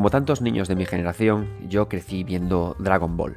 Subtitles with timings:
[0.00, 3.36] como tantos niños de mi generación, yo crecí viendo Dragon Ball.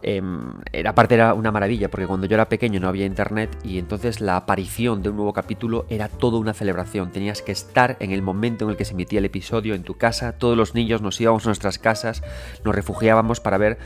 [0.00, 0.52] Em,
[0.86, 4.36] aparte era una maravilla, porque cuando yo era pequeño no había internet y entonces la
[4.36, 7.10] aparición de un nuevo capítulo era toda una celebración.
[7.10, 9.94] Tenías que estar en el momento en el que se emitía el episodio en tu
[9.94, 12.22] casa, todos los niños nos íbamos a nuestras casas,
[12.64, 13.78] nos refugiábamos para ver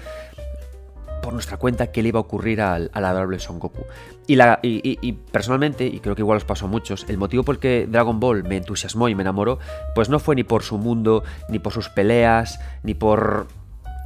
[1.22, 3.84] por nuestra cuenta qué le iba a ocurrir al, adorable Son Goku.
[4.26, 7.56] Y, la, y, personalmente, y creo que igual os pasó a muchos, el motivo por
[7.56, 9.58] el que Dragon Ball me entusiasmó y me enamoró,
[9.94, 13.46] pues no fue ni por su mundo, ni por sus peleas, ni por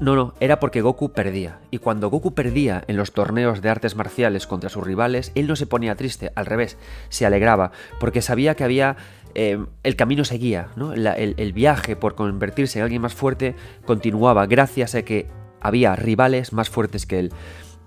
[0.03, 1.61] no, no, era porque Goku perdía.
[1.71, 5.55] Y cuando Goku perdía en los torneos de artes marciales contra sus rivales, él no
[5.55, 6.77] se ponía triste, al revés,
[7.09, 7.71] se alegraba,
[8.01, 8.97] porque sabía que había...
[9.35, 10.93] Eh, el camino seguía, ¿no?
[10.93, 13.55] el, viaje por convertirse en alguien más fuerte
[13.87, 15.27] continuaba gracias a que
[15.63, 17.33] había rivales más fuertes que él.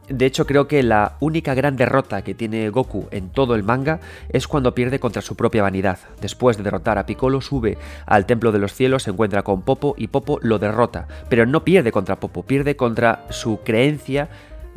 [0.10, 4.00] De hecho, creo que la única gran derrota que tiene Goku en todo el manga
[4.30, 5.98] es cuando pierde contra su propia vanidad.
[6.22, 9.96] Después de derrotar a Piccolo, sube al Templo de los Cielos, se encuentra con Popo
[9.98, 11.08] y Popo lo derrota.
[11.28, 14.30] Pero no pierde contra Popo, pierde contra su creencia,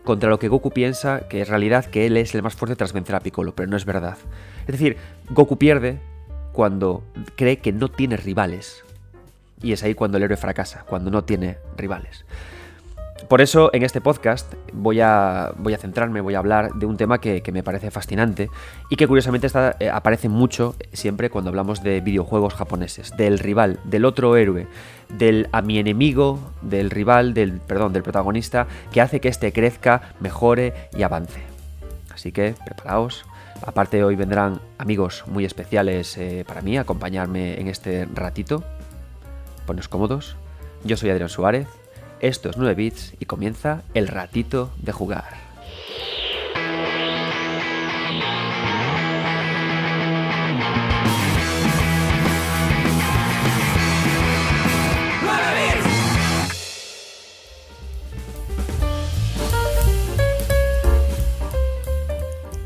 [0.03, 2.95] contra lo que Goku piensa que es realidad que él es el más fuerte tras
[2.95, 4.17] vencer a Piccolo, pero no es verdad.
[4.61, 4.97] Es decir,
[5.29, 6.01] Goku pierde
[6.53, 7.03] cuando
[7.37, 8.83] cree que no tiene rivales.
[9.63, 12.25] Y es ahí cuando el héroe fracasa, cuando no tiene rivales.
[13.29, 17.43] Por eso en este podcast voy a, centrarme, voy a hablar de un tema que,
[17.53, 18.49] me parece fascinante
[18.89, 19.49] y que curiosamente
[19.81, 24.67] eh, aparece mucho siempre cuando hablamos de videojuegos japoneses, del rival, del otro héroe,
[25.11, 30.15] del a mi enemigo, del rival, del, perdón, del protagonista, que hace que este crezca,
[30.21, 31.43] mejore y avance.
[32.11, 33.27] Así que preparaos.
[33.61, 38.65] Aparte hoy vendrán amigos muy especiales eh, para mí a acompañarme en este ratito.
[39.67, 40.37] Ponos cómodos.
[40.85, 41.67] Yo soy Adrián Suárez
[42.21, 45.49] esto es 9 bits y comienza el ratito de jugar.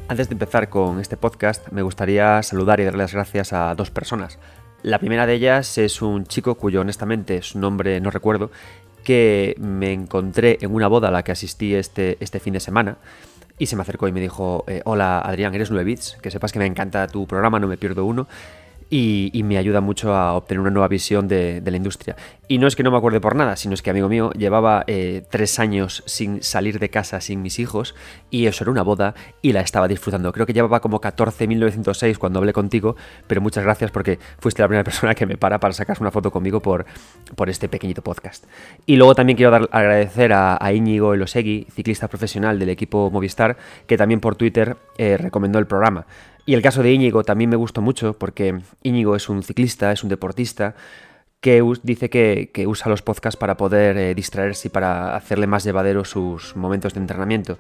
[0.09, 3.91] Antes de empezar con este podcast, me gustaría saludar y darle las gracias a dos
[3.91, 4.39] personas.
[4.83, 8.51] La primera de ellas es un chico cuyo honestamente su nombre no recuerdo
[9.03, 12.99] que me encontré en una boda a la que asistí este, este fin de semana
[13.59, 16.53] y se me acercó y me dijo, eh, hola Adrián, eres 9 bits, que sepas
[16.53, 18.27] que me encanta tu programa, no me pierdo uno
[18.95, 22.15] y, me ayuda mucho a obtener una nueva visión de, la industria.
[22.47, 24.85] Y no es que no me acuerde por nada, sino es que, amigo mío, llevaba
[24.87, 27.95] eh, tres años sin salir de casa sin mis hijos
[28.29, 30.31] y eso era una boda y la estaba disfrutando.
[30.31, 32.95] Creo que llevaba como 14.906 cuando hablé contigo,
[33.27, 36.31] pero muchas gracias porque fuiste la primera persona que me para para sacar una foto
[36.31, 36.85] conmigo por,
[37.35, 38.45] por este pequeñito podcast.
[38.85, 43.57] Y luego también quiero dar, agradecer a, a Íñigo Elosegui, ciclista profesional del equipo Movistar,
[43.87, 46.05] que también por Twitter eh, recomendó el programa.
[46.45, 50.03] Y el caso de Íñigo también me gustó mucho porque Íñigo es un ciclista, es
[50.03, 50.75] un deportista
[51.41, 56.05] que dice que, usa los podcasts para poder eh, distraerse y para hacerle más llevadero
[56.05, 57.59] sus momentos de entrenamiento.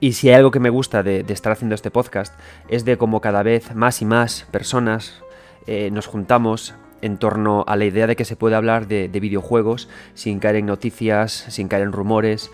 [0.00, 2.34] Y si hay algo que me gusta de, estar haciendo este podcast
[2.68, 5.22] es de cómo cada vez más y más personas
[5.66, 9.88] eh, nos juntamos en torno a la idea de que se puede hablar de videojuegos
[10.14, 12.50] sin caer en noticias, sin caer en rumores,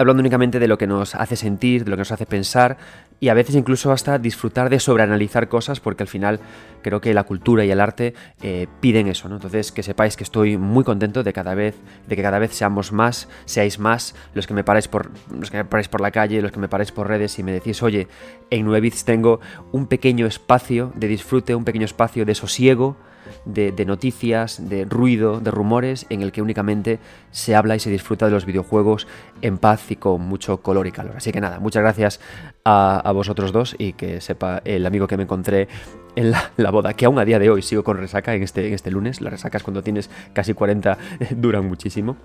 [0.00, 2.78] hablando únicamente de lo que nos hace sentir, de lo que nos hace pensar
[3.20, 6.40] y a veces incluso hasta disfrutar de sobreanalizar cosas porque al final
[6.82, 9.36] creo que la cultura y el arte eh, piden eso, ¿no?
[9.36, 11.76] Entonces que sepáis que estoy muy contento de cada vez,
[12.08, 15.58] de que cada vez seamos más, seáis más los que me paráis por, los que
[15.58, 18.08] me paráis por la calle, los que me paráis por redes y me decís, oye,
[18.50, 19.40] en 9 tengo
[19.72, 22.96] un pequeño espacio de disfrute, un pequeño espacio de sosiego
[23.44, 26.98] de, noticias, de ruido, de rumores, en el que únicamente
[27.30, 29.06] se habla y se disfruta de los videojuegos
[29.42, 31.14] en paz y con mucho color y calor.
[31.16, 32.20] Así que nada, muchas gracias
[32.64, 35.68] a, vosotros dos y que sepa el amigo que me encontré
[36.16, 38.90] en la, boda, que aún a día de hoy sigo con resaca en este, este
[38.90, 39.20] lunes.
[39.20, 40.98] Las resacas cuando tienes casi 40
[41.36, 42.16] duran muchísimo.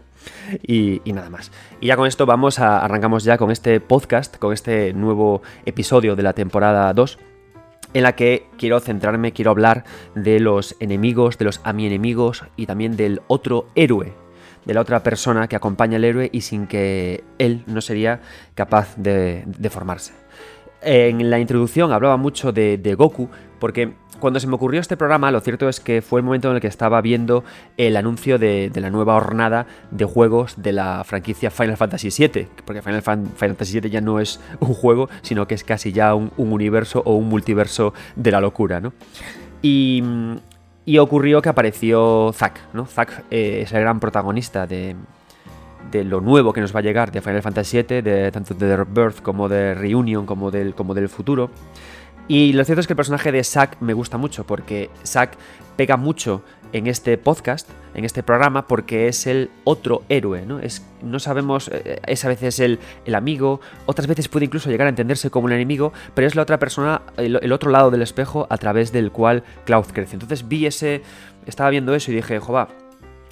[0.64, 1.52] Y, y, nada más.
[1.82, 6.16] Y ya con esto vamos a, arrancamos ya con este podcast, con este nuevo episodio
[6.16, 7.20] de la temporada 2
[7.96, 12.44] en la que quiero centrarme, quiero hablar de los enemigos, de los a mi enemigos
[12.58, 14.14] y también del otro héroe,
[14.66, 18.20] de la otra persona que acompaña al héroe y sin que él no sería
[18.54, 20.12] capaz de, formarse.
[20.82, 25.32] En la introducción hablaba mucho de, de Goku porque cuando se me ocurrió este programa,
[25.32, 27.44] lo cierto es que fue el momento en el que estaba viendo
[27.78, 32.82] el anuncio de, la nueva hornada de juegos de la franquicia Final Fantasy VII, porque
[32.82, 37.02] Final, Fantasy VII ya no es un juego, sino que es casi ya un, universo
[37.06, 38.94] o un multiverso de la locura, ¿no?
[39.62, 40.04] Y,
[41.00, 42.86] ocurrió que apareció Zack, ¿no?
[42.86, 44.96] Zack eh, es el gran protagonista de,
[45.92, 48.84] lo nuevo que nos va a llegar de Final Fantasy VII, de, tanto de The
[48.84, 51.50] Birth como de Reunion como del, como del futuro.
[52.28, 55.38] Y lo cierto es que el personaje de Zack me gusta mucho porque Zack
[55.76, 56.44] pega mucho
[56.74, 60.60] en este podcast, en este programa, porque es el otro héroe, ¿no?
[60.60, 64.88] Es, no sabemos, eh, es a veces el, el, amigo, otras veces puede incluso llegar
[64.88, 68.48] a entenderse como un enemigo, pero es la otra persona, el, otro lado del espejo
[68.50, 70.16] a través del cual Cloud crece.
[70.16, 71.02] Entonces vi ese,
[71.46, 72.68] estaba viendo eso y dije, jova,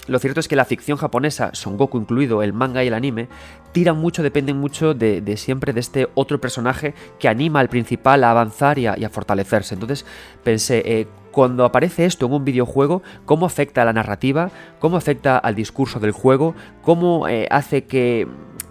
[0.08, 3.28] lo cierto es que la ficción japonesa, Son Goku incluido, el manga y el anime,
[3.72, 8.32] tiran mucho, dependen mucho de, siempre de este otro personaje que anima al principal a
[8.32, 9.76] avanzar y a, fortalecerse.
[9.76, 10.06] Entonces
[10.44, 15.38] pensé, eh, cuando aparece esto en un videojuego, cómo afecta a la narrativa, cómo afecta
[15.38, 18.28] al discurso del juego, cómo eh, hace que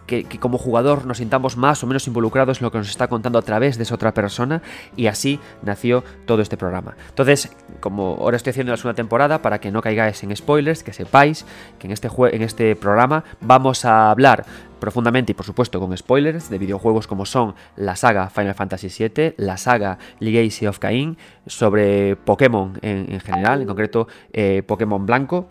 [0.06, 3.38] que, como jugador nos sintamos más o menos involucrados en lo que nos está contando
[3.38, 4.62] a través de esa otra persona
[4.96, 6.96] y así nació todo este programa.
[7.08, 7.50] Entonces,
[7.80, 11.44] como ahora estoy haciendo la segunda temporada, para que no caigáis en spoilers, que sepáis
[11.78, 14.44] que en este, en este programa vamos a hablar
[14.82, 19.34] profundamente y por supuesto con spoilers de videojuegos como son la saga Final Fantasy VII,
[19.36, 21.16] la saga Legacy of Kain,
[21.46, 25.48] sobre Pokémon en, general, en concreto eh, Pokémon Blanco,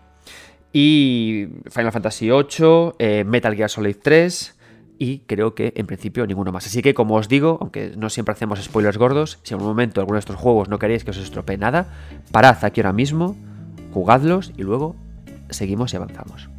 [0.73, 4.57] y Final Fantasy VIII, eh, Metal Gear Solid 3
[4.97, 6.67] y creo que en principio ninguno más.
[6.67, 9.99] Así que como os digo, aunque no siempre hacemos spoilers gordos, si en un momento
[9.99, 11.87] alguno de estos juegos no queréis que os estropee nada,
[12.31, 13.35] parad aquí ahora mismo,
[13.93, 14.95] jugadlos y luego
[15.49, 16.49] seguimos y avanzamos.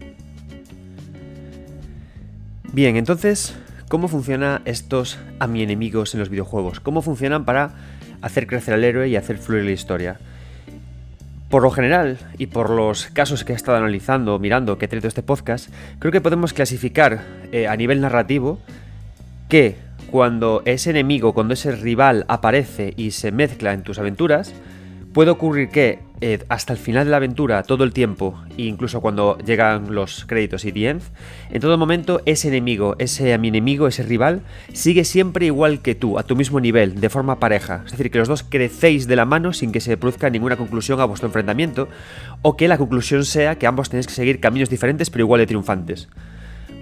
[2.73, 3.55] Bien, entonces,
[3.89, 6.81] ¿cómo funcionan estos a mi enemigos en los videojuegos?
[6.81, 7.75] ¿Cómo funcionan para
[8.23, 10.19] hacer crecer al héroe y hacer fluir la historia?
[11.53, 15.09] Por lo general, y por los casos que he estado analizando, mirando, que he traído
[15.09, 15.69] este podcast,
[15.99, 18.59] creo que podemos clasificar eh, a nivel narrativo
[19.51, 19.77] que
[20.11, 24.55] cuando ese enemigo, cuando ese rival aparece y se mezcla en tus aventuras,
[25.13, 29.37] puede ocurrir que eh, hasta el final de la aventura, todo el tiempo, incluso cuando
[29.39, 31.03] llegan los créditos y the end,
[31.51, 34.43] en todo momento ese enemigo, ese mi enemigo, ese rival,
[34.73, 37.83] sigue siempre igual que tú, a tu mismo nivel, de forma pareja.
[37.85, 41.01] Es decir, que los dos crecéis de la mano sin que se produzca ninguna conclusión
[41.01, 41.89] a vuestro enfrentamiento,
[42.43, 45.47] o que la conclusión sea que ambos tenéis que seguir caminos diferentes pero igual de
[45.47, 46.09] triunfantes.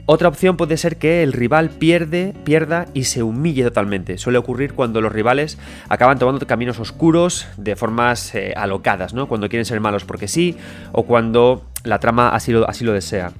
[0.06, 4.18] Otra opción puede ser que el rival pierde, pierda y se humille totalmente.
[4.18, 5.58] Suele ocurrir cuando los rivales
[5.88, 9.28] acaban tomando caminos oscuros de formas eh, alocadas, ¿no?
[9.28, 10.56] Cuando quieren ser malos porque sí
[10.92, 13.32] o cuando la trama así lo, lo desea.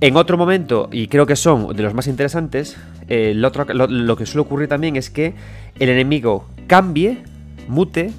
[0.00, 2.78] En otro momento, y creo que son de los más interesantes,
[3.08, 5.34] eh, lo que suele ocurrir también es que
[5.78, 7.22] el enemigo cambie,
[7.68, 8.10] mute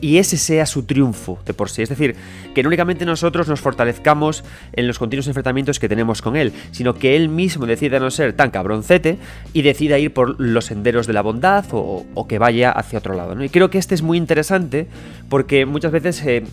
[0.00, 1.82] y ese sea su triunfo de por sí.
[1.82, 2.16] Es decir,
[2.54, 6.94] que no únicamente nosotros nos fortalezcamos en los continuos enfrentamientos que tenemos con él, sino
[6.94, 9.18] que él mismo decida no ser tan cabroncete
[9.52, 13.42] y decida ir por los senderos de la bondad o, que vaya hacia otro lado.
[13.42, 14.86] Y creo que este es muy interesante
[15.28, 16.22] porque muchas veces...
[16.24, 16.44] Eh,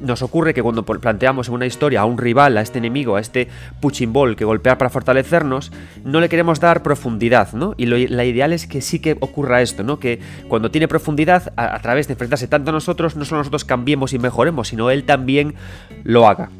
[0.00, 3.20] nos ocurre que cuando planteamos en una historia a un rival, a este enemigo, a
[3.20, 3.48] este
[3.80, 5.72] puchimbol que golpea para fortalecernos,
[6.04, 7.74] no le queremos dar profundidad, ¿no?
[7.76, 9.98] Y la ideal es que sí que ocurra esto, ¿no?
[9.98, 14.12] Que cuando tiene profundidad, a, través de enfrentarse tanto a nosotros, no solo nosotros cambiemos
[14.12, 15.54] y mejoremos, sino él también
[16.04, 16.50] lo haga.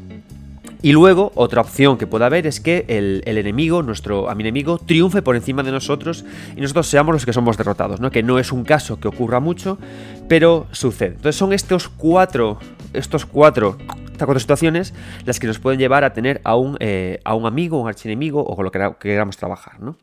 [0.85, 4.77] Y luego, otra opción que puede haber es que el, enemigo, nuestro a mi enemigo,
[4.77, 8.11] triunfe por encima de nosotros y nosotros seamos los que somos derrotados, ¿no?
[8.11, 9.79] Que no es un caso que ocurra mucho,
[10.27, 11.15] pero sucede.
[11.15, 12.59] Entonces son estos cuatro,
[12.97, 14.93] estos cuatro, estas cuatro situaciones
[15.25, 18.41] las que nos pueden llevar a tener a un, eh, a un amigo, un archienemigo
[18.41, 19.95] o con lo que, queramos trabajar, ¿no?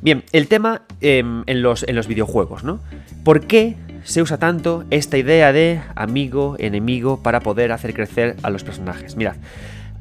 [0.00, 2.80] Bien, el tema em, en, los, en los videojuegos, ¿no?
[3.24, 8.50] ¿Por qué se usa tanto esta idea de amigo, enemigo para poder hacer crecer a
[8.50, 9.16] los personajes?
[9.16, 9.36] Mirad,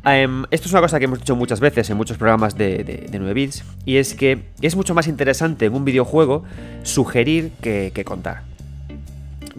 [0.06, 3.20] Em, esto es una cosa que hemos dicho muchas veces en muchos programas de, de,
[3.20, 6.44] 9 bits, y es que es mucho más interesante en un videojuego
[6.84, 8.44] sugerir que contar.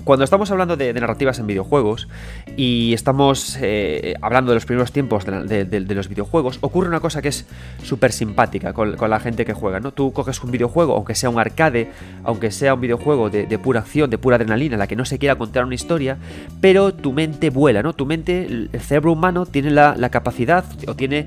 [0.08, 2.08] Cuando estamos hablando de, narrativas en videojuegos
[2.56, 7.28] y estamos eh, hablando de los primeros tiempos de, los videojuegos, ocurre una cosa que
[7.28, 7.44] es
[7.82, 9.92] súper simpática con, la gente que juega, ¿no?
[9.92, 11.90] Tú coges un videojuego, aunque sea un arcade,
[12.24, 15.18] aunque sea un videojuego de, pura acción, de pura adrenalina, en la que no se
[15.18, 16.16] quiera contar una historia,
[16.62, 17.92] pero tu mente vuela, ¿no?
[17.92, 21.26] Tu mente, el cerebro humano tiene la, la capacidad o tiene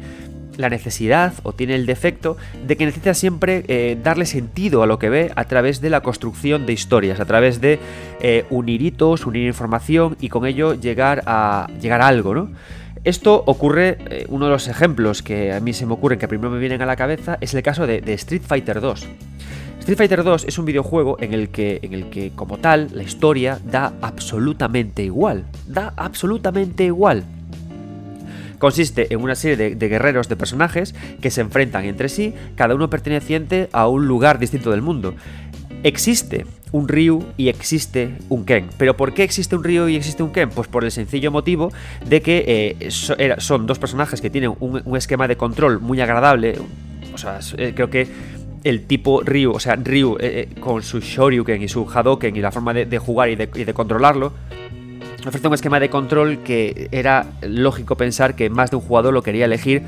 [0.61, 4.99] la necesidad o tiene el defecto de que necesita siempre eh, darle sentido a lo
[4.99, 7.79] que ve a través de la construcción de historias, a través de
[8.21, 12.51] eh, unir hitos, unir información y con ello llegar a, llegar a algo, ¿no?
[13.03, 16.51] Esto ocurre, eh, uno de los ejemplos que a mí se me ocurren, que primero
[16.51, 19.07] me vienen a la cabeza, es el caso de, de Street Fighter 2.
[19.81, 23.01] Street Fighter 2 es un videojuego en el, que, en el que, como tal, la
[23.01, 25.45] historia da absolutamente igual.
[25.65, 27.23] Da absolutamente igual.
[28.61, 32.91] Consiste en una serie de, guerreros, de personajes, que se enfrentan entre sí, cada uno
[32.91, 35.15] perteneciente a un lugar distinto del mundo.
[35.81, 38.69] Existe un Ryu y existe un Ken.
[38.77, 40.49] ¿Pero por qué existe un Ryu y existe un Ken?
[40.49, 41.71] Pues por el sencillo motivo
[42.05, 46.53] de que eh, son dos personajes que tienen un, esquema de control muy agradable.
[47.15, 48.07] O sea, eh, creo que
[48.63, 52.51] el tipo Ryu, o sea, Ryu eh, con su Shoryuken y su Hadoken y la
[52.51, 54.33] forma de, jugar y de controlarlo,
[55.27, 59.23] ofrece un esquema de control que era lógico pensar que más de un jugador lo
[59.23, 59.83] quería elegir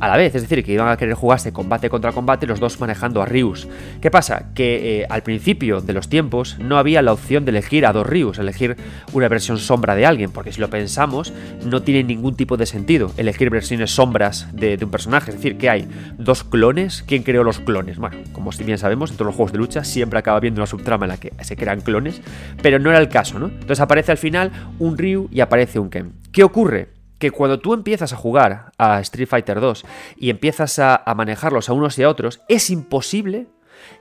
[0.00, 2.80] a la vez, es decir, que iban a querer jugarse combate contra combate los dos
[2.80, 3.68] manejando a Ryus.
[4.00, 4.50] ¿Qué pasa?
[4.54, 8.06] Que eh, al principio de los tiempos no había la opción de elegir a dos
[8.06, 8.76] Ryus, elegir
[9.12, 11.32] una versión sombra de alguien, porque si lo pensamos
[11.64, 15.70] no tiene ningún tipo de sentido elegir versiones sombras de, un personaje, es decir, que
[15.70, 17.98] hay dos clones, ¿quién creó los clones?
[17.98, 21.06] Bueno, como bien sabemos, en todos los juegos de lucha siempre acaba habiendo una subtrama
[21.06, 22.20] en la que se crean clones,
[22.62, 23.46] pero no era el caso, ¿no?
[23.46, 26.12] Entonces aparece al final un Ryu y aparece un Ken.
[26.32, 26.97] ¿Qué ocurre?
[27.18, 29.84] Que cuando tú empiezas a jugar a Street Fighter 2
[30.16, 33.46] y empiezas a, manejarlos a unos y a otros, es imposible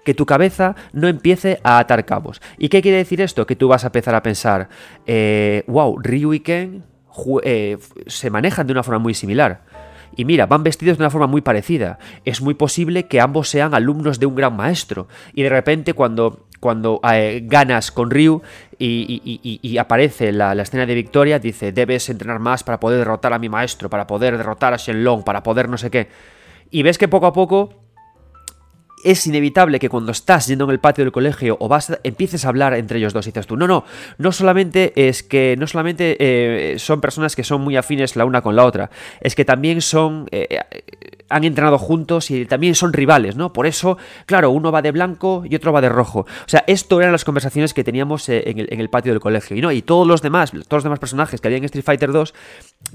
[0.05, 2.41] que tu cabeza no empiece a atar cabos.
[2.57, 3.45] ¿Y qué quiere decir esto?
[3.45, 4.69] Que tú vas a empezar a pensar,
[5.05, 6.83] eh, wow, Ryu y Ken
[7.43, 9.63] eh, se manejan de una forma muy similar.
[10.15, 11.99] Y mira, van vestidos de una forma muy parecida.
[12.25, 15.07] Es muy posible que ambos sean alumnos de un gran maestro.
[15.33, 18.41] Y de repente cuando cuando eh, ganas con Ryu
[18.79, 23.49] y, aparece la, escena de victoria, dice, debes entrenar más para poder derrotar a mi
[23.49, 26.09] maestro, para poder derrotar a Shenlong, para poder no sé qué.
[26.71, 27.87] Y ves que poco a poco
[29.03, 32.49] es inevitable que cuando estás yendo en el patio del colegio o vas empieces a
[32.49, 33.85] hablar entre ellos dos y dices tú, no, no,
[34.17, 38.41] no solamente es que no solamente eh, son personas que son muy afines la una
[38.41, 38.89] con la otra,
[39.21, 40.59] es que también son eh,
[41.29, 43.53] han entrenado juntos y también son rivales, ¿no?
[43.53, 46.22] Por eso, claro, uno va de blanco y otro va de rojo.
[46.22, 49.55] O sea, esto eran las conversaciones que teníamos eh, en el, patio del colegio.
[49.55, 49.72] Y, ¿no?
[49.72, 52.34] y todos los demás, todos los demás personajes que había en Street Fighter 2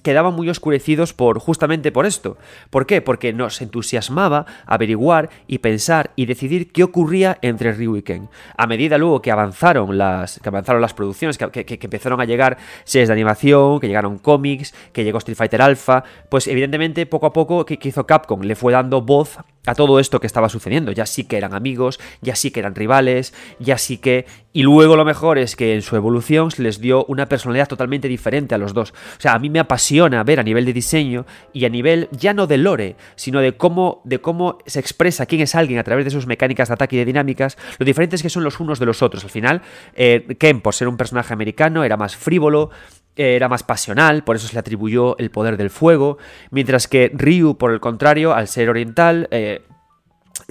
[0.02, 2.38] quedaban muy oscurecidos por justamente por esto.
[2.70, 3.02] ¿Por qué?
[3.02, 8.28] Porque nos entusiasmaba averiguar y pensar y decidir qué ocurría entre Ryu y Ken.
[8.56, 13.08] A medida luego que avanzaron las, que avanzaron las producciones, que, empezaron a llegar series
[13.08, 17.64] de animación, que llegaron cómics, que llegó Street Fighter Alpha, pues evidentemente poco a poco
[17.66, 18.06] que hizo
[18.42, 20.92] Le fue dando voz a todo esto que estaba sucediendo.
[20.92, 24.26] Ya sí que eran amigos, ya sí que eran rivales, ya sí que...
[24.52, 28.08] Y luego lo mejor es que en su evolución se les dio una personalidad totalmente
[28.08, 28.90] diferente a los dos.
[28.90, 32.34] O sea, a mí me apasiona ver a nivel de diseño y a nivel ya
[32.34, 36.04] no de lore, sino de cómo, de cómo se expresa quién es alguien a través
[36.04, 38.86] de sus mecánicas de ataque y de dinámicas, lo diferentes que son los unos de
[38.86, 39.24] los otros.
[39.24, 39.62] Al final,
[39.94, 42.70] eh, Ken, por ser un personaje americano, era más frívolo,
[43.16, 46.18] era más pasional, por eso se le atribuyó el poder del fuego,
[46.50, 49.62] mientras que Ryu, por el contrario, al ser oriental, eh,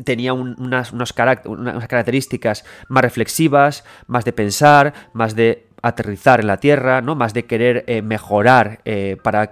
[0.03, 7.01] tenía unas, unas características más reflexivas, más de pensar, más de aterrizar en la tierra,
[7.01, 7.15] ¿no?
[7.15, 9.51] Más de querer eh, mejorar eh, para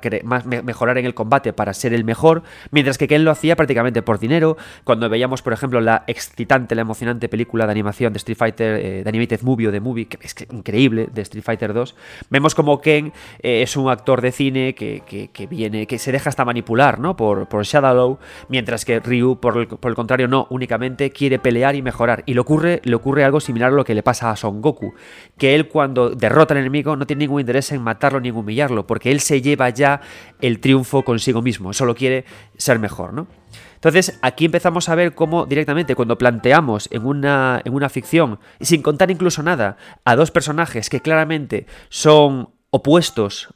[0.63, 4.19] mejorar en el combate para ser el mejor, mientras que Ken lo hacía prácticamente por
[4.19, 4.57] dinero.
[4.83, 9.03] Cuando veíamos, por ejemplo, la excitante, la emocionante película de animación de Street Fighter, eh,
[9.03, 11.95] de Animated Movie o de Movie, que es increíble, de Street Fighter 2,
[12.29, 16.99] vemos como Ken es un actor de cine que, viene, que se deja hasta manipular,
[16.99, 17.15] ¿no?
[17.15, 18.19] Por, por Shadowlow,
[18.49, 22.23] mientras que Ryu, por el, por el contrario, no, únicamente quiere pelear y mejorar.
[22.25, 24.93] Y le ocurre, le ocurre algo similar a lo que le pasa a Son Goku,
[25.37, 28.85] que él cuando derrota al enemigo no tiene ningún interés en matarlo ni en humillarlo,
[28.85, 30.01] porque él se lleva ya
[30.41, 32.25] el triunfo consigo mismo, solo quiere
[32.57, 33.27] ser mejor, ¿no?
[33.75, 38.81] Entonces, aquí empezamos a ver cómo directamente cuando planteamos en una, en una ficción, sin
[38.81, 43.53] contar incluso nada, a dos personajes que claramente son opuestos,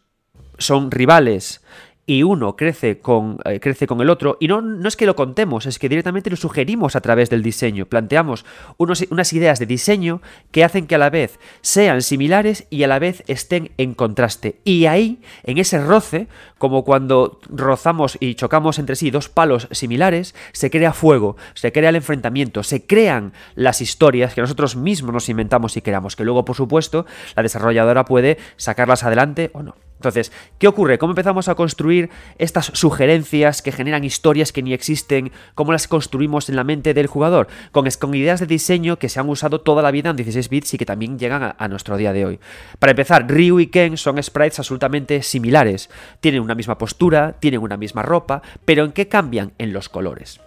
[0.58, 1.62] son rivales,
[2.06, 5.16] y uno crece con, eh, crece con el otro, y no, no es que lo
[5.16, 8.46] contemos, es que directamente lo sugerimos a través del diseño, planteamos
[8.78, 13.00] unas ideas de diseño que hacen que a la vez sean similares y a la
[13.00, 14.60] vez estén en contraste.
[14.66, 20.36] Y ahí, en ese roce, como cuando rozamos y chocamos entre sí dos palos similares,
[20.52, 25.30] se crea fuego, se crea el enfrentamiento, se crean las historias que nosotros mismos nos
[25.30, 27.06] inventamos y creamos, que luego, por supuesto,
[27.36, 29.76] la desarrolladora puede sacarlas adelante o no.
[30.04, 30.98] Entonces, ¿qué ocurre?
[30.98, 35.32] ¿Cómo empezamos a construir estas sugerencias que generan historias que ni existen?
[35.56, 37.48] ¿Cómo las construimos en la mente del jugador?
[37.72, 40.78] Con, ideas de diseño que se han usado toda la vida en 16 bits y
[40.78, 42.40] que también llegan a, nuestro día de hoy.
[42.80, 45.90] Para empezar, Ryu y Ken son sprites absolutamente similares.
[46.20, 49.54] Tienen una misma postura, tienen una misma ropa, pero ¿en qué cambian?
[49.58, 50.42] En los colores.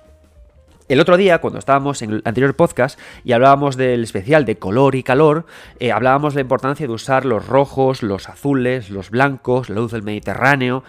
[0.89, 4.95] El otro día, cuando estábamos en el anterior podcast y hablábamos del especial de color
[4.95, 5.45] y calor,
[5.81, 9.91] eh, hablábamos de la importancia de usar los rojos, los azules, los blancos, la luz
[9.91, 10.85] del Mediterráneo,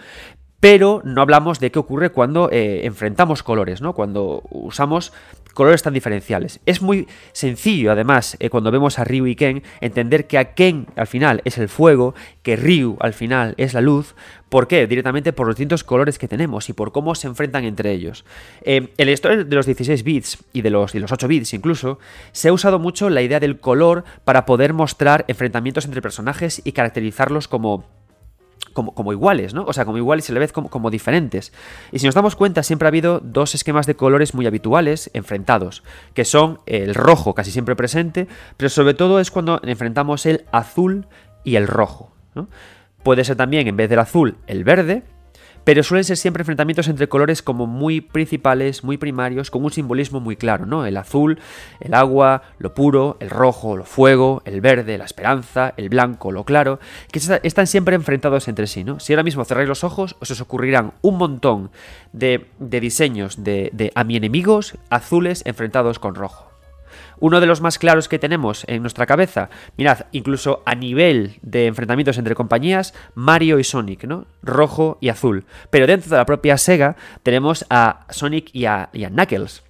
[0.60, 3.92] pero no hablamos de qué ocurre cuando eh, enfrentamos colores, ¿no?
[3.92, 5.12] Cuando usamos
[5.58, 6.60] colores tan diferenciales.
[6.66, 10.86] Es muy sencillo, además, eh, cuando vemos a Ryu y Ken, entender que a Ken
[10.94, 14.14] al final es el fuego, que Ryu al final es la luz.
[14.50, 14.86] ¿Por qué?
[14.86, 18.24] Directamente por los distintos colores que tenemos y por cómo se enfrentan entre ellos.
[18.62, 21.52] Eh, en la historia de los 16 bits y de los, y los 8 bits
[21.52, 21.98] incluso,
[22.30, 26.70] se ha usado mucho la idea del color para poder mostrar enfrentamientos entre personajes y
[26.70, 27.97] caracterizarlos como
[28.94, 29.64] como, iguales, ¿no?
[29.64, 31.52] O sea, como iguales y a la vez como, diferentes.
[31.92, 35.82] Y si nos damos cuenta, siempre ha habido dos esquemas de colores muy habituales enfrentados,
[36.14, 41.06] que son el rojo casi siempre presente, pero sobre todo es cuando enfrentamos el azul
[41.44, 42.12] y el rojo.
[43.02, 45.02] Puede ser también, en vez del azul, el verde,
[45.68, 50.18] pero suelen ser siempre enfrentamientos entre colores como muy principales, muy primarios, con un simbolismo
[50.18, 50.86] muy claro, ¿no?
[50.86, 51.40] El azul,
[51.80, 56.44] el agua, lo puro, el rojo, lo fuego, el verde, la esperanza, el blanco, lo
[56.44, 56.80] claro,
[57.12, 58.98] que están siempre enfrentados entre sí, ¿no?
[58.98, 61.70] Si ahora mismo cerráis los ojos, os, os ocurrirán un montón
[62.14, 66.47] de, de diseños de, de a mi enemigos azules enfrentados con rojo.
[67.20, 71.66] Uno de los más claros que tenemos en nuestra cabeza, mirad, incluso a nivel de
[71.66, 74.26] enfrentamientos entre compañías, Mario y Sonic, ¿no?
[74.42, 75.44] Rojo y azul.
[75.70, 79.62] Pero dentro de la propia Sega tenemos a Sonic y a, Knuckles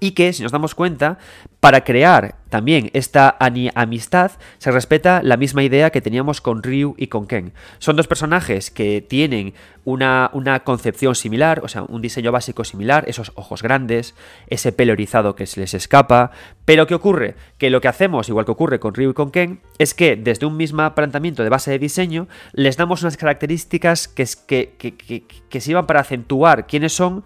[0.00, 1.18] y que, si nos damos cuenta,
[1.60, 3.36] para crear también esta
[3.74, 7.52] amistad se respeta la misma idea que teníamos con Ryu y con Ken.
[7.78, 9.54] Son dos personajes que tienen
[9.84, 14.14] una, una, concepción similar, o sea, un diseño básico similar, esos ojos grandes,
[14.48, 16.32] ese pelo erizado que se les escapa,
[16.64, 17.36] pero ¿qué ocurre?
[17.58, 20.46] Que lo que hacemos, igual que ocurre con Ryu y con Ken, es que desde
[20.46, 25.24] un mismo planteamiento de base de diseño les damos unas características que, que, que, que,
[25.48, 27.24] que sirvan para acentuar quiénes son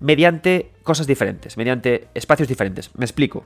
[0.00, 2.90] mediante cosas diferentes, mediante espacios diferentes.
[2.94, 3.44] Me explico.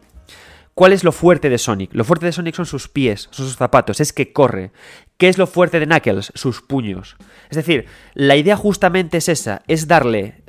[0.74, 1.90] ¿Cuál es lo fuerte de Sonic?
[1.92, 4.70] Lo fuerte de Sonic son sus pies, son sus zapatos, es que corre.
[5.18, 6.32] ¿Qué es lo fuerte de Knuckles?
[6.34, 7.16] Sus puños.
[7.50, 10.42] Es decir, la idea justamente es esa, es darle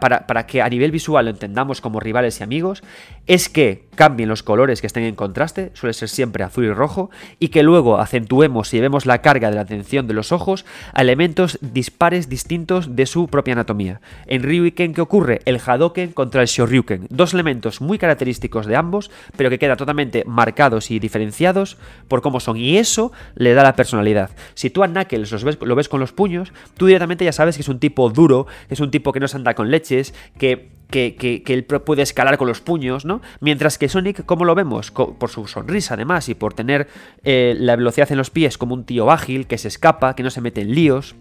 [0.00, 2.82] para, que a nivel visual lo entendamos como rivales y amigos,
[3.26, 7.10] es que cambien los colores que estén en contraste, suele ser siempre azul y rojo,
[7.38, 11.02] y que luego acentuemos y llevemos la carga de la atención de los ojos a
[11.02, 14.00] elementos dispares distintos de su propia anatomía.
[14.26, 15.40] En Ryu y Ken, ¿qué ocurre?
[15.44, 20.24] El Hadoken contra el Shoryuken, dos elementos muy característicos de ambos, pero que quedan totalmente
[20.26, 21.76] marcados y diferenciados
[22.08, 24.30] por cómo son, y eso le da la personalidad.
[24.54, 27.62] Si tú a Knuckles ves, lo ves con los puños, tú directamente ya sabes que
[27.62, 31.42] es un tipo duro, es un tipo que no se anda con leches, que, que,
[31.46, 33.20] él puede escalar con los puños, ¿no?
[33.40, 34.90] Mientras que Sonic, ¿cómo lo vemos?
[34.90, 36.88] por su sonrisa, además, y por tener
[37.24, 40.30] eh, la velocidad en los pies como un tío ágil, que se escapa, que no
[40.30, 41.16] se mete en líos.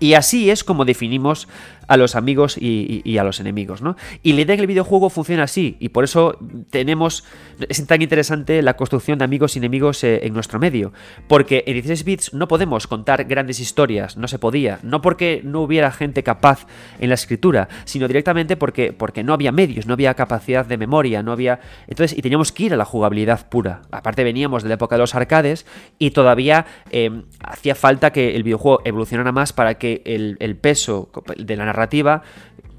[0.00, 1.46] Y así es como definimos
[1.90, 3.96] a los amigos y, a los enemigos, ¿no?
[4.22, 6.38] Y la idea que el videojuego funciona así, y por eso
[6.70, 7.24] tenemos,
[7.68, 10.92] es tan interesante la construcción de amigos y enemigos eh, en nuestro medio,
[11.26, 15.62] porque en 16 bits no podemos contar grandes historias, no se podía, no porque no
[15.62, 16.68] hubiera gente capaz
[17.00, 21.24] en la escritura, sino directamente porque, porque no había medios, no había capacidad de memoria,
[21.24, 21.58] no había...
[21.88, 23.82] Entonces, y teníamos que ir a la jugabilidad pura.
[23.90, 25.66] Aparte veníamos de la época de los arcades
[25.98, 31.10] y todavía eh, hacía falta que el videojuego evolucionara más para que el, el peso
[31.36, 31.79] de la narrativa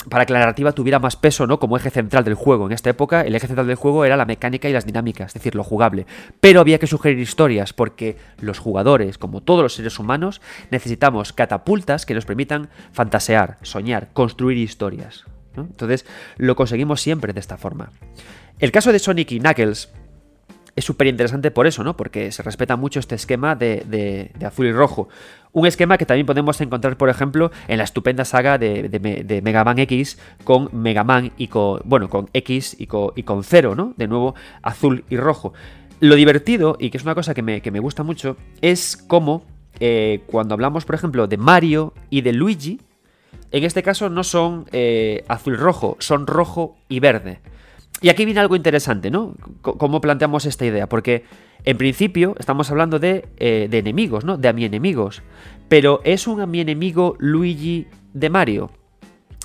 [0.10, 1.60] para que la narrativa tuviera más peso, ¿no?
[1.60, 2.66] Como eje central del juego.
[2.66, 5.34] En esta época, el eje central del juego era la mecánica y las dinámicas, es
[5.36, 6.06] decir, lo jugable.
[6.40, 12.06] Pero había que sugerir historias, porque los jugadores, como todos los seres humanos, necesitamos catapultas
[12.06, 15.26] que nos permitan fantasear, soñar, construir historias.
[15.56, 16.06] Entonces,
[16.38, 17.92] lo conseguimos siempre de esta forma.
[18.60, 19.90] El caso de Sonic y Knuckles
[20.75, 21.97] es súper interesante por eso, ¿no?
[21.97, 25.10] Porque se respeta mucho este esquema de, azul y rojo.
[25.51, 29.79] Un esquema que también podemos encontrar, por ejemplo, en la estupenda saga de, Mega Man
[29.79, 31.81] X con Mega Man y con.
[31.84, 33.93] Bueno, con X y con, y con Zero, ¿no?
[33.97, 35.53] De nuevo, azul y rojo.
[35.99, 39.43] Lo divertido, y que es una cosa que me, gusta mucho, es cómo
[39.79, 42.81] eh, cuando hablamos, por ejemplo, de Mario y de Luigi,
[43.51, 47.39] en este caso no son eh, azul y rojo, son rojo y verde.
[48.02, 49.36] Y aquí viene algo interesante, ¿no?
[49.62, 51.24] cómo planteamos esta idea, porque
[51.64, 54.38] en principio estamos hablando de, eh, de enemigos, ¿no?
[54.38, 55.22] De a mi enemigos.
[55.70, 58.72] Pero ¿es un a mi enemigo Luigi de Mario?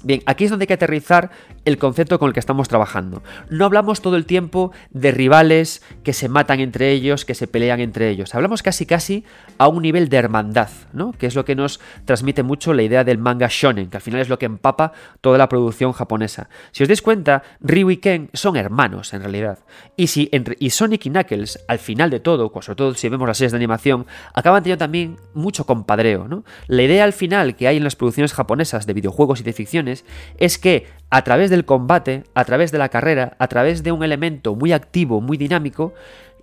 [0.03, 1.31] Bien, aquí es donde hay que aterrizar
[1.67, 3.23] el concepto con el que estamos trabajando.
[3.51, 7.81] No hablamos todo el tiempo de rivales que se matan entre ellos, que se pelean
[7.81, 8.35] entre ellos.
[8.35, 9.25] Hablamos casi casi
[9.59, 11.13] a un nivel de hermandad, ¿no?
[11.13, 14.21] Que es lo que nos transmite mucho la idea del manga shonen, que al final
[14.21, 16.49] es lo que empapa toda la producción japonesa.
[16.71, 19.59] Si os dais cuenta, Ryu y Ken son hermanos en realidad.
[19.97, 23.27] Y si entre, y Sonic y Knuckles, al final de todo, sobre todo si vemos
[23.27, 26.45] las series de animación, acaban teniendo también mucho compadreo, ¿no?
[26.69, 29.89] La idea al final que hay en las producciones japonesas de videojuegos y de ficción
[29.89, 34.03] es que a través del combate, a través de la carrera, a través de un
[34.03, 35.95] elemento muy activo, muy dinámico,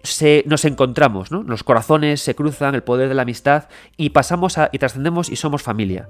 [0.03, 1.43] se, nos encontramos, ¿no?
[1.43, 5.37] Los corazones se cruzan, el poder de la amistad y pasamos a, y trascendemos y
[5.37, 6.09] somos familia.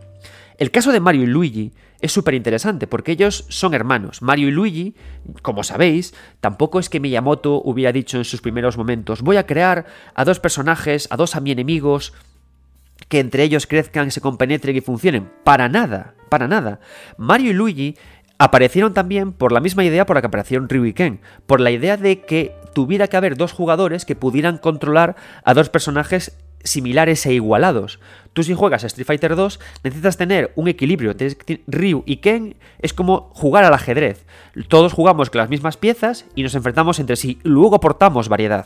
[0.57, 4.21] El caso de Mario y Luigi es súper interesante porque ellos son hermanos.
[4.21, 4.95] Mario y Luigi,
[5.41, 9.85] como sabéis, tampoco es que Miyamoto hubiera dicho en sus primeros momentos voy a crear
[10.13, 12.13] a dos personajes, a dos a mi enemigos,
[13.09, 15.31] que entre ellos crezcan, se compenetren y funcionen.
[15.43, 16.79] Para nada, para nada.
[17.17, 17.95] Mario y Luigi
[18.37, 21.71] aparecieron también por la misma idea por la que aparecieron Ryu y Ken, por la
[21.71, 27.25] idea de que tuviera que haber dos jugadores que pudieran controlar a dos personajes similares
[27.25, 27.99] e igualados.
[28.31, 31.13] Tú si juegas a Street Fighter 2 necesitas tener un equilibrio.
[31.67, 34.25] Ryu y Ken es como jugar al ajedrez.
[34.69, 37.39] Todos jugamos con las mismas piezas y nos enfrentamos entre sí.
[37.43, 38.65] Luego aportamos variedad.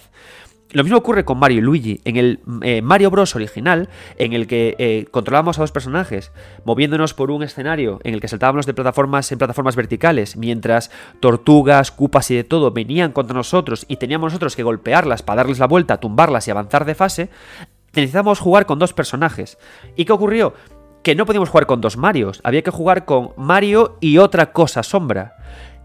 [0.71, 2.01] Lo mismo ocurre con Mario y Luigi.
[2.03, 3.35] En el eh, Mario Bros.
[3.35, 6.31] original, en el que eh, controlábamos a dos personajes,
[6.65, 11.91] moviéndonos por un escenario en el que saltábamos de plataformas en plataformas verticales, mientras tortugas,
[11.91, 15.67] cupas y de todo venían contra nosotros y teníamos nosotros que golpearlas para darles la
[15.67, 17.29] vuelta, tumbarlas y avanzar de fase,
[17.93, 19.57] necesitábamos jugar con dos personajes.
[19.95, 20.53] ¿Y qué ocurrió?
[21.01, 24.83] Que no podíamos jugar con dos Marios, había que jugar con Mario y otra cosa
[24.83, 25.37] sombra.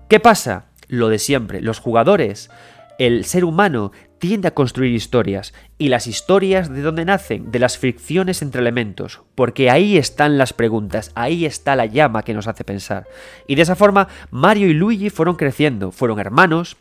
[0.09, 0.67] ¿Qué pasa?
[0.89, 2.51] Lo de siempre, los jugadores
[2.99, 5.53] el ser humano tiende a construir historias.
[5.79, 7.51] ¿Y las historias de dónde nacen?
[7.51, 9.21] De las fricciones entre elementos.
[9.35, 13.09] Porque ahí están las preguntas, ahí está la llama que nos hace pensar.
[13.49, 16.77] Y de esa forma, Mario y Luigi fueron creciendo, fueron hermanos.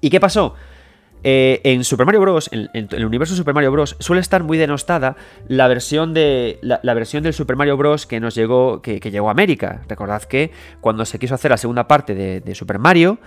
[0.00, 0.54] ¿Y qué pasó?
[1.22, 5.16] Eh, en Super Mario Bros., en, el universo Super Mario Bros., suele estar muy denostada
[5.48, 8.06] la versión, de, la, versión del Super Mario Bros.
[8.06, 9.82] que nos llegó, que, llegó a América.
[9.90, 13.18] Recordad que cuando se quiso hacer la segunda parte de Super Mario,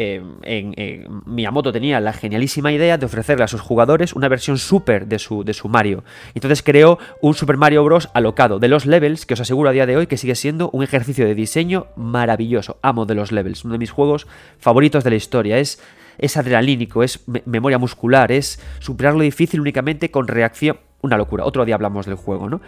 [0.00, 5.08] eh, en, Miyamoto tenía la genialísima idea de ofrecerle a sus jugadores una versión super
[5.08, 6.04] de su, de su Mario.
[6.34, 8.08] Entonces creó un Super Mario Bros.
[8.14, 10.84] alocado de los levels, que os aseguro a día de hoy que sigue siendo un
[10.84, 12.78] ejercicio de diseño maravilloso.
[12.80, 14.28] Amo de los levels, uno de mis juegos
[14.60, 15.58] favoritos de la historia.
[15.58, 15.82] Es,
[16.16, 21.44] es adrenalínico, es memoria muscular, es superar lo difícil únicamente con reacción una locura.
[21.44, 22.60] Otro día hablamos del juego, ¿no?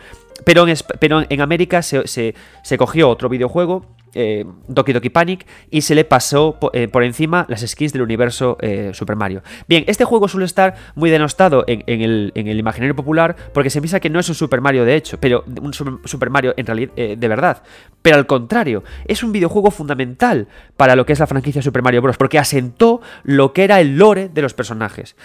[0.45, 5.83] Pero en, pero en América se, se, cogió otro videojuego eh, Doki Doki Panic y
[5.83, 9.43] se le pasó eh, por encima las skins del universo eh, Super Mario.
[9.69, 14.11] Bien, este juego suele estar muy denostado en, el, imaginario popular porque se piensa que
[14.11, 17.63] no es un Super Mario de hecho, pero un Super Mario en realidad de verdad.
[18.03, 22.03] Pero al contrario, es un videojuego fundamental para lo que es la franquicia Super Mario
[22.03, 22.17] Bros.
[22.17, 25.17] porque asentó lo que era el lore de los personajes.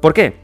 [0.00, 0.36] ¿Por qué?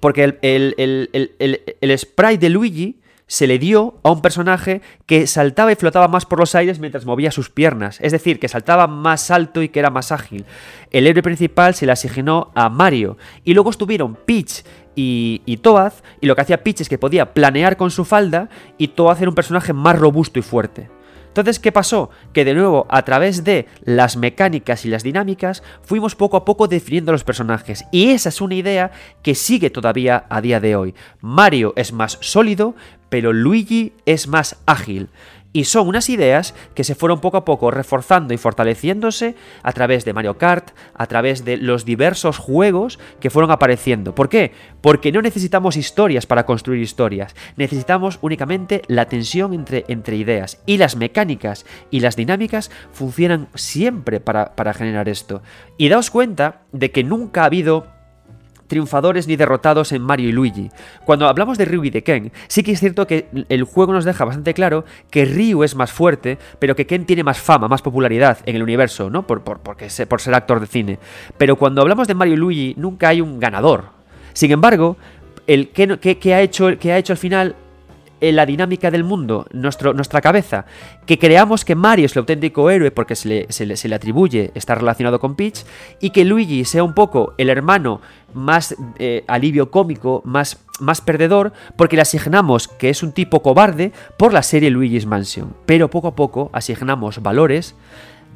[0.00, 3.01] Porque el, el, el sprite de Luigi
[3.32, 7.06] se le dio a un personaje que saltaba y flotaba más por los aires mientras
[7.06, 10.44] movía sus piernas, es decir, que saltaba más alto y que era más ágil.
[10.90, 14.64] El héroe principal se le asignó a Mario, y luego estuvieron Peach
[14.94, 18.50] y, y Toad, y lo que hacía Peach es que podía planear con su falda,
[18.76, 20.90] y Toad era un personaje más robusto y fuerte.
[21.28, 22.10] Entonces, ¿qué pasó?
[22.34, 26.68] Que de nuevo, a través de las mecánicas y las dinámicas, fuimos poco a poco
[26.68, 27.86] definiendo los personajes.
[27.90, 28.90] Y esa es una idea
[29.22, 30.94] que sigue todavía a día de hoy.
[31.22, 32.74] Mario es más sólido,
[33.12, 35.10] pero Luigi es más ágil.
[35.52, 40.06] Y son unas ideas que se fueron poco a poco reforzando y fortaleciéndose a través
[40.06, 44.14] de Mario Kart, a través de los diversos juegos que fueron apareciendo.
[44.14, 44.52] ¿Por qué?
[44.80, 50.62] Porque no necesitamos historias para construir historias, necesitamos únicamente la tensión entre, ideas.
[50.64, 55.42] Y las mecánicas y las dinámicas funcionan siempre para, para generar esto.
[55.76, 57.91] Y daos cuenta de que nunca ha habido
[58.72, 60.70] triunfadores ni derrotados en Mario y Luigi.
[61.04, 64.06] Cuando hablamos de Ryu y de Ken, sí que es cierto que el juego nos
[64.06, 67.82] deja bastante claro que Ryu es más fuerte, pero que Ken tiene más fama, más
[67.82, 69.26] popularidad en el universo, ¿no?
[69.26, 70.98] Por, por, porque, por ser actor de cine.
[71.36, 73.90] Pero cuando hablamos de Mario y Luigi, nunca hay un ganador.
[74.32, 74.96] Sin embargo,
[75.46, 77.56] el que, ha hecho, que ha hecho al final
[78.30, 80.64] la dinámica del mundo, nuestro, nuestra cabeza,
[81.06, 84.78] que creamos que Mario es el auténtico héroe porque se le, se le, atribuye estar
[84.78, 85.64] relacionado con Peach,
[85.98, 88.00] y que Luigi sea un poco el hermano
[88.34, 93.92] más eh, alivio cómico, más, más perdedor, porque le asignamos que es un tipo cobarde
[94.16, 95.54] por la serie Luigi's Mansion.
[95.66, 97.74] Pero poco a poco asignamos valores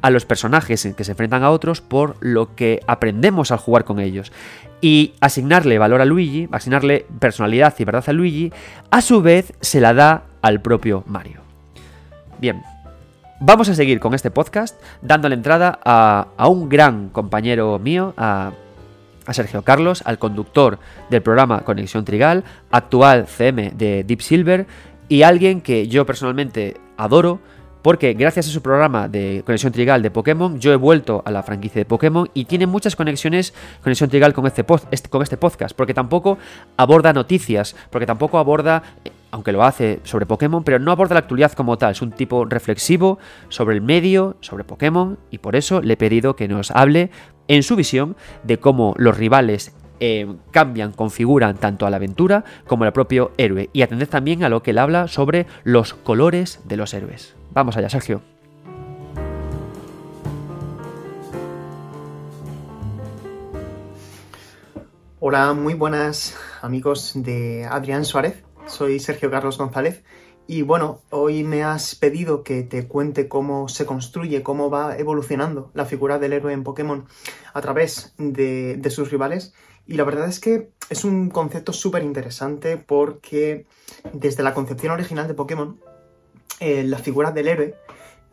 [0.01, 3.99] a los personajes que se enfrentan a otros por lo que aprendemos al jugar con
[3.99, 4.31] ellos
[4.81, 8.51] y asignarle valor a Luigi, asignarle personalidad y verdad a Luigi,
[8.91, 11.41] a su vez se la da al propio Mario.
[12.39, 12.61] Bien,
[13.39, 18.51] vamos a seguir con este podcast dando la entrada a, un gran compañero mío, a,
[19.27, 24.67] a, Sergio Carlos, al conductor del programa Conexión Trigal, actual CM de Deep Silver
[25.09, 27.39] y alguien que yo personalmente adoro
[27.87, 31.41] porque gracias a su programa de conexión trigal de Pokémon, yo he vuelto a la
[31.41, 35.73] franquicia de Pokémon y tiene muchas conexiones conexión trigal con este, este, con este podcast,
[35.73, 36.37] porque tampoco
[36.75, 41.19] aborda noticias, porque tampoco aborda eh, aunque lo hace sobre Pokémon, pero no aborda la
[41.19, 41.93] actualidad como tal.
[41.93, 46.35] Es un tipo reflexivo sobre el medio, sobre Pokémon, y por eso le he pedido
[46.35, 47.09] que nos hable
[47.47, 52.83] en su visión de cómo los rivales eh, cambian, configuran tanto a la aventura como
[52.83, 53.69] al propio héroe.
[53.71, 57.36] Y atended también a lo que él habla sobre los colores de los héroes.
[57.53, 58.21] Vamos allá, Sergio.
[65.19, 68.43] Hola, muy buenas amigos de Adrián Suárez.
[68.67, 70.03] Soy Sergio Carlos González
[70.49, 75.69] y bueno, hoy me has pedido que te cuente cómo se construye, cómo va evolucionando
[75.73, 77.05] la figura del héroe en Pokémon
[77.53, 79.53] a través de, sus rivales
[79.85, 83.65] Y la verdad es que es un concepto súper interesante porque
[84.13, 85.81] desde la concepción original de Pokémon,
[86.59, 87.75] eh, la figura del héroe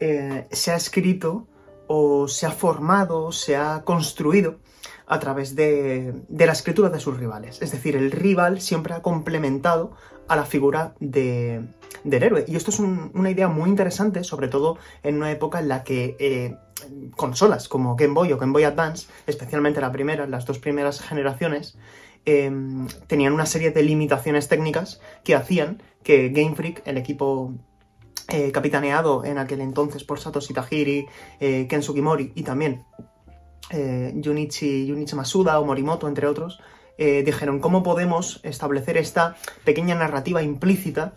[0.00, 1.46] eh, se ha escrito
[1.86, 4.58] o se ha formado, se ha construido
[5.06, 7.60] a través de, la escritura de sus rivales.
[7.60, 9.92] Es decir, el rival siempre ha complementado
[10.28, 11.68] a la figura del
[12.02, 12.44] héroe.
[12.48, 16.16] Y esto es una idea muy interesante, sobre todo en una época en la que
[16.18, 16.56] eh,
[17.16, 21.76] consolas como Game Boy o Game Boy Advance, especialmente la primera, las dos primeras generaciones,
[22.24, 27.52] em, tenían una serie de limitaciones técnicas que hacían que Game Freak, el equipo
[28.28, 31.06] eh, capitaneado en aquel entonces por Satoshi Tajiri,
[31.40, 32.84] eh, Ken Sugimori y también
[33.70, 36.60] eh, Junichi, Masuda o Morimoto, entre otros,
[36.96, 39.34] dijeron cómo podemos establecer esta
[39.64, 41.14] pequeña narrativa implícita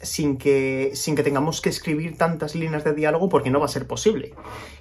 [0.00, 3.68] sin, que, sin que tengamos que escribir tantas líneas de diálogo porque no va a
[3.68, 4.34] ser posible.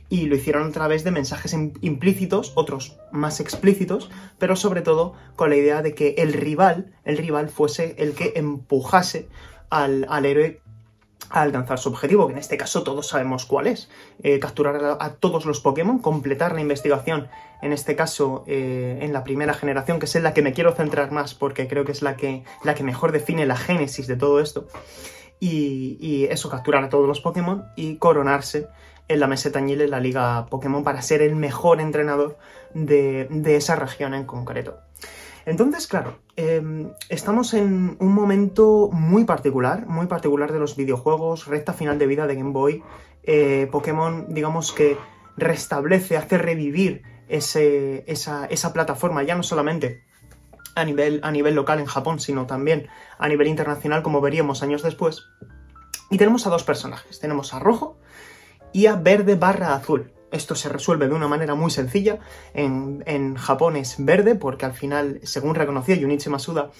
[0.08, 5.49] Y lo hicieron a través de mensajes implícitos, otros más explícitos, pero sobre todo con
[5.49, 9.27] la idea de que el rival, el rival fuese el que empujase
[9.71, 10.62] al, al héroe
[11.30, 13.89] a alcanzar su objetivo, que en este caso todos sabemos cuál es.
[14.21, 17.28] Eh, capturar a, todos los Pokémon, completar la investigación,
[17.62, 20.73] en este caso eh, en la primera generación, que es en la que me quiero
[20.73, 24.15] centrar más porque creo que es la que, la que mejor define la génesis de
[24.15, 24.67] todo esto.
[25.39, 28.67] Y, eso, capturar a todos los Pokémon y coronarse
[29.08, 32.38] en la meseta Añil en la Liga Pokémon para ser el mejor entrenador
[32.73, 34.85] de, de esa región en concreto.
[35.45, 41.73] Entonces, claro, em, estamos en un momento muy particular, muy particular de los videojuegos, recta
[41.73, 42.84] final de vida de Game Boy.
[43.23, 44.97] Eh, Pokémon, digamos que
[45.38, 50.03] restablece, hace revivir esa, plataforma, ya no solamente
[50.75, 54.81] a nivel, a nivel local en Japón, sino también a nivel internacional, como veríamos años
[54.81, 55.23] después.
[56.10, 57.97] Y tenemos a dos personajes, tenemos a Rojo
[58.73, 60.12] y a Verde barra Azul.
[60.36, 62.19] Esto se resuelve de una manera muy sencilla.
[62.54, 66.71] En, Japón es verde, porque al final, según reconocía Junichi Masuda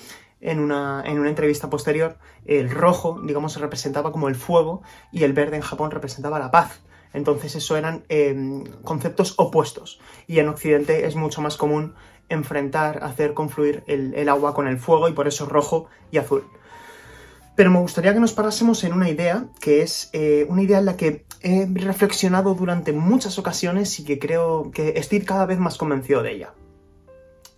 [0.42, 5.24] en una, en una entrevista posterior, el rojo, digamos, se representaba como el fuego y
[5.24, 6.82] el verde en Japón representaba la paz.
[7.14, 10.02] Entonces, eso eran em, conceptos opuestos.
[10.28, 11.96] Y en Occidente es mucho más común
[12.28, 16.44] enfrentar, hacer confluir el agua con el fuego y por eso rojo y azul.
[17.56, 20.86] Pero me gustaría que nos parásemos en una idea, que es eh, una idea en
[20.86, 25.78] la que he reflexionado durante muchas ocasiones y que creo que estoy cada vez más
[25.78, 26.54] convencido de ella.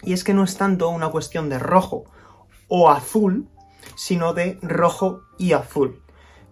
[0.04, 2.06] Y es que no es tanto una cuestión de rojo
[2.68, 3.48] o azul,
[3.96, 6.04] sino de rojo y azul.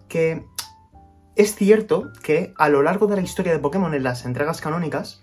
[0.08, 0.44] Que
[1.36, 5.22] es cierto que a lo largo de la historia de Pokémon en las entregas canónicas,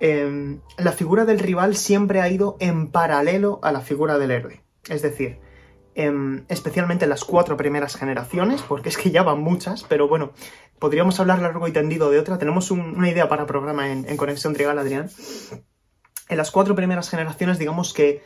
[0.00, 4.62] em, la figura del rival siempre ha ido en paralelo a la figura del héroe.
[4.88, 5.38] Es decir,
[5.96, 10.32] Em, especialmente en las cuatro primeras generaciones, porque es que ya van muchas, pero bueno,
[10.80, 12.36] podríamos hablar largo y tendido de otra.
[12.36, 15.08] Tenemos una idea para programa en, Conexión Trigal, Adrián.
[16.28, 18.22] En las cuatro primeras generaciones, digamos que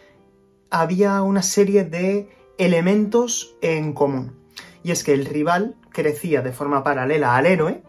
[0.70, 4.38] había una serie de elementos en común.
[4.82, 7.82] Y es que el rival crecía de forma paralela al héroe,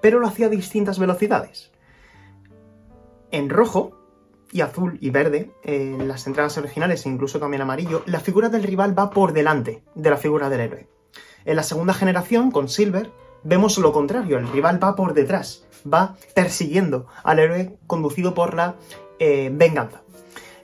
[0.00, 1.72] pero lo hacía a distintas velocidades.
[3.30, 3.99] En rojo,
[4.52, 8.62] y azul y verde, en las entradas originales e incluso también amarillo, la figura del
[8.62, 10.88] rival va por delante de la figura del héroe.
[11.44, 13.10] En la segunda generación, con Silver,
[13.42, 18.76] vemos lo contrario, el rival va por detrás, va persiguiendo al héroe conducido por la
[19.18, 20.02] eh, venganza.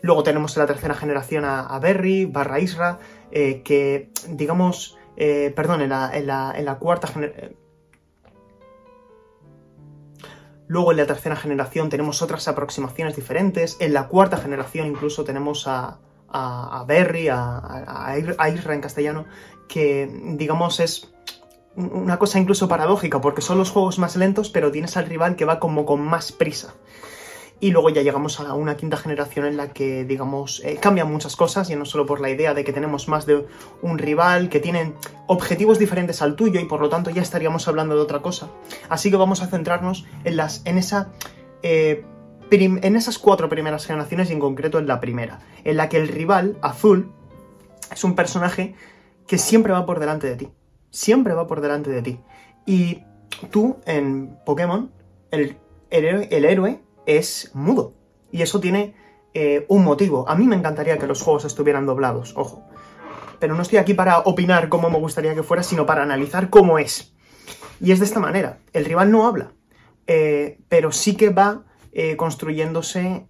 [0.02, 2.98] Luego tenemos en la tercera generación a, Berry, barra Isra,
[3.30, 7.56] eh, que digamos, eh, perdón, en la, en la cuarta generación
[10.68, 13.76] Luego en la tercera generación tenemos otras aproximaciones diferentes.
[13.80, 15.98] En la cuarta generación incluso tenemos a,
[16.28, 17.60] a, Berry, a,
[18.38, 19.26] a, Isra en castellano,
[19.68, 21.12] que digamos es
[21.76, 25.44] una cosa incluso paradójica, porque son los juegos más lentos, pero tienes al rival que
[25.44, 26.74] va como con más prisa.
[27.66, 31.34] Y luego ya llegamos a una quinta generación en la que, digamos, eh, cambian muchas
[31.34, 33.44] cosas, ya no solo por la idea de que tenemos más de
[33.82, 34.94] un rival, que tienen
[35.26, 38.50] objetivos diferentes al tuyo y por lo tanto ya estaríamos hablando de otra cosa.
[38.88, 41.10] Así que vamos a centrarnos en, las, en, esa,
[41.64, 42.04] eh,
[42.52, 46.06] en esas cuatro primeras generaciones y en concreto en la primera, en la que el
[46.06, 47.10] rival, azul,
[47.90, 48.76] es un personaje
[49.26, 50.48] que siempre va por delante de ti.
[50.90, 52.20] Siempre va por delante de ti.
[52.64, 53.02] Y
[53.50, 54.92] tú, en Pokémon,
[55.32, 55.56] el,
[55.90, 57.94] el héroe es mudo.
[58.30, 58.94] Y eso tiene
[59.34, 60.28] eh, un motivo.
[60.28, 62.64] A mí me encantaría que los juegos estuvieran doblados, ojo.
[63.38, 66.78] Pero no estoy aquí para opinar cómo me gustaría que fuera, sino para analizar cómo
[66.78, 67.14] es.
[67.80, 68.58] Y es de esta manera.
[68.72, 69.52] El rival no habla,
[70.06, 73.26] eh, pero sí que va eh, construyéndose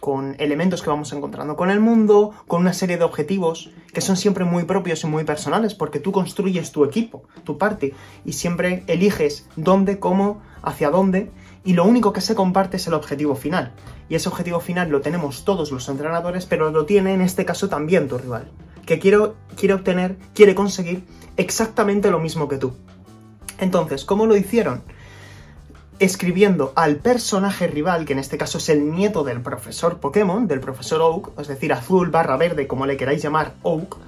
[0.00, 4.16] con elementos que vamos encontrando con el mundo, con una serie de objetivos que son
[4.16, 8.84] siempre muy propios y muy personales, porque tú construyes tu equipo, tu parte, y siempre
[8.86, 11.30] eliges dónde, cómo, hacia dónde,
[11.64, 13.72] y lo único que se comparte es el objetivo final.
[14.08, 17.68] Y ese objetivo final lo tenemos todos los entrenadores, pero lo tiene en este caso
[17.68, 18.50] también tu rival,
[18.84, 19.18] que quiere,
[19.72, 21.04] obtener, quiere conseguir
[21.36, 22.74] exactamente lo mismo que tú.
[23.58, 24.82] Entonces, ¿cómo lo hicieron?
[25.98, 30.58] Escribiendo al personaje rival, que en este caso es el nieto del profesor Pokémon, del
[30.58, 33.98] profesor Oak, es decir, azul barra verde, como le queráis llamar, Oak,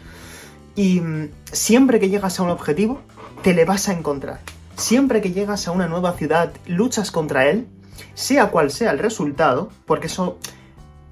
[0.74, 3.00] y mm, siempre que llegas a un objetivo,
[3.42, 4.40] te le vas a encontrar.
[4.76, 7.68] Siempre que llegas a una nueva ciudad, luchas contra él,
[8.14, 10.38] sea cual sea el resultado, porque eso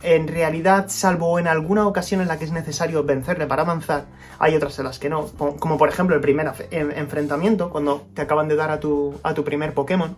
[0.03, 4.07] en realidad, salvo en alguna ocasión en la que es necesario vencerle para avanzar,
[4.39, 5.27] hay otras en las que no,
[5.59, 9.45] como por ejemplo el primer enfrentamiento, cuando te acaban de dar a tu, a tu
[9.45, 10.17] primer Pokémon.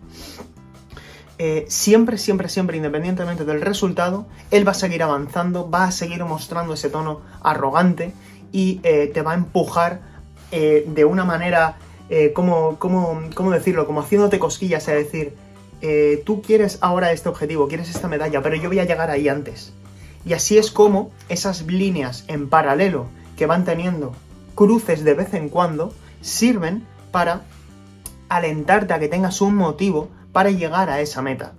[1.37, 6.23] Eh, siempre, siempre, siempre, independientemente del resultado, él va a seguir avanzando, va a seguir
[6.23, 8.13] mostrando ese tono arrogante
[8.51, 9.99] y eh, te va a empujar
[10.51, 11.77] eh, de una manera,
[12.33, 13.87] como, ¿cómo decirlo?
[13.87, 15.33] Como haciéndote cosquillas, es decir,
[15.81, 19.27] eh, tú quieres ahora este objetivo, quieres esta medalla, pero yo voy a llegar ahí
[19.27, 19.73] antes.
[20.25, 24.13] Y así es como esas líneas en paralelo que van teniendo
[24.55, 27.41] cruces de vez en cuando sirven para
[28.29, 31.53] alentarte a que tengas un motivo para llegar a esa meta.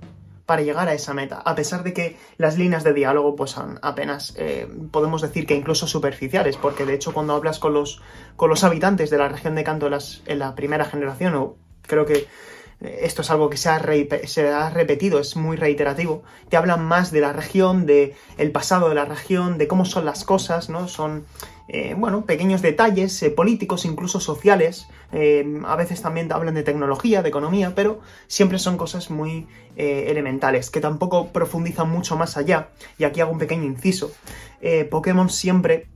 [0.47, 1.43] Para llegar a esa meta.
[1.45, 5.55] A pesar de que las líneas de diálogo pues son apenas, eh, podemos decir que
[5.55, 8.01] incluso superficiales, porque de hecho cuando hablas con los,
[8.37, 9.91] con los habitantes de la región de Canto
[10.27, 12.27] en la primera generación, o creo que
[12.81, 17.33] esto es algo que se ha, repetido, es muy reiterativo, te hablan más de la
[17.33, 18.15] región, de
[18.53, 20.87] pasado de la región, de cómo son las cosas, ¿no?
[20.87, 21.25] Son,
[21.69, 27.23] eh, bueno, pequeños detalles eh, políticos, incluso sociales, eh, a veces también hablan de tecnología,
[27.23, 33.05] de economía, pero siempre son cosas muy elementales, que tampoco profundizan mucho más allá, y
[33.05, 34.11] aquí hago un pequeño inciso.
[34.91, 35.89] Pokémon siempre,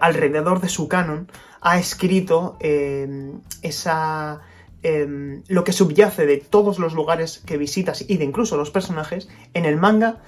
[0.00, 1.28] alrededor de su canon,
[1.60, 2.56] ha escrito
[3.62, 4.42] esa
[4.82, 9.28] Em, lo que subyace de todos los lugares que visitas y de incluso los personajes
[9.52, 10.18] en el manga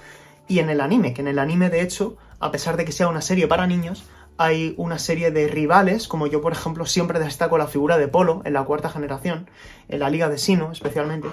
[0.49, 3.07] y en el anime, que en el anime de hecho, a pesar de que sea
[3.07, 4.03] una serie para niños,
[4.37, 8.41] hay una serie de rivales, como yo por ejemplo siempre destaco la figura de Polo
[8.45, 9.49] en la cuarta generación,
[9.87, 11.27] en la Liga de Sino especialmente,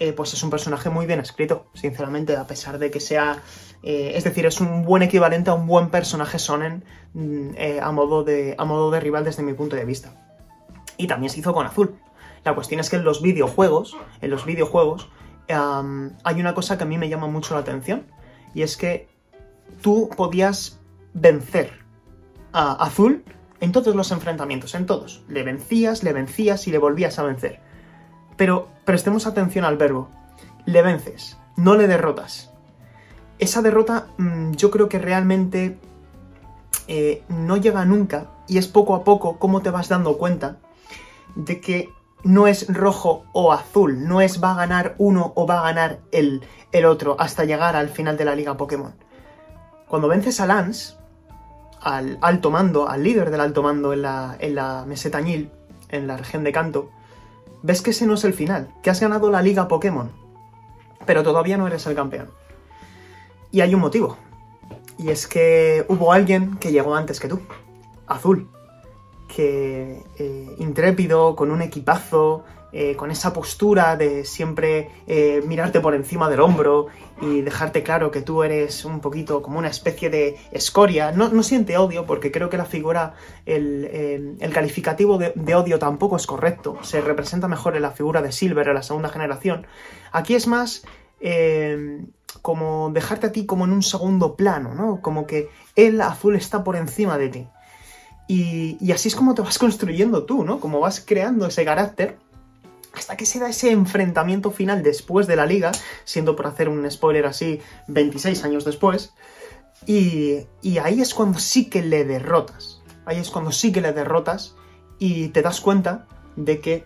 [0.00, 3.42] eh, pues es un personaje muy bien escrito, sinceramente, a pesar de que sea...
[3.84, 6.84] Eh, es decir, es un buen equivalente a un buen personaje sonen
[7.14, 10.12] mm, eh, a, modo de, a modo de rival desde mi punto de vista.
[10.96, 11.96] Y también se hizo con Azul,
[12.44, 15.08] la cuestión es que en los videojuegos, en los videojuegos,
[15.48, 18.06] hay una cosa que a mí me llama mucho la atención.
[18.54, 19.08] Y es que
[19.82, 20.80] tú podías
[21.14, 21.84] vencer
[22.58, 23.24] Azul
[23.60, 25.22] en todos los enfrentamientos, en todos.
[25.28, 27.60] Le vencías, le vencías y le volvías a vencer.
[28.36, 30.10] Pero prestemos atención al verbo.
[30.64, 32.52] Le vences, no le derrotas.
[33.38, 35.78] Esa derrota mm, yo creo que realmente
[36.86, 40.58] eh, no llega nunca y es poco a poco como te vas dando cuenta
[41.34, 41.90] de que
[42.24, 46.00] no es rojo o azul, no es va a ganar uno o va a ganar
[46.10, 46.42] el,
[46.72, 48.94] el otro hasta llegar al final de la liga Pokémon.
[49.86, 50.94] Cuando vences a Lance,
[51.80, 56.16] al alto mando, al líder del alto mando en la, en la meseta en la
[56.16, 56.90] región de Kanto,
[57.62, 60.10] ves que ese no es el final, que has ganado la liga Pokémon,
[61.06, 62.30] pero todavía no eres el campeón.
[63.50, 64.16] Y hay un motivo,
[64.98, 67.40] y es que hubo alguien que llegó antes que tú,
[68.06, 68.48] Azul
[69.28, 75.94] que eh, intrépido, con un equipazo, eh, con esa postura de siempre eh, mirarte por
[75.94, 76.88] encima del hombro
[77.22, 81.12] y dejarte claro que tú eres un poquito como una especie de escoria.
[81.12, 83.14] No, siente odio porque creo que la figura,
[83.46, 86.78] el, calificativo de, odio tampoco es correcto.
[86.82, 89.66] Se representa mejor en la figura de Silver en la segunda generación.
[90.12, 90.84] Aquí es más
[92.42, 95.00] como dejarte a ti como en un segundo plano, ¿no?
[95.00, 97.48] Como que el azul está por encima de ti.
[98.28, 100.60] Y, así es como te vas construyendo tú, ¿no?
[100.60, 102.18] Como vas creando ese carácter
[102.92, 105.72] hasta que se da ese enfrentamiento final después de la liga,
[106.04, 109.12] siendo por hacer un spoiler así 26 años después,
[109.86, 113.92] y, y, ahí es cuando sí que le derrotas, ahí es cuando sí que le
[113.92, 114.56] derrotas
[114.98, 116.84] y te das cuenta de que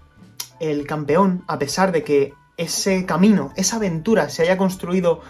[0.60, 5.20] el campeón, a pesar de que ese camino, esa aventura se haya construido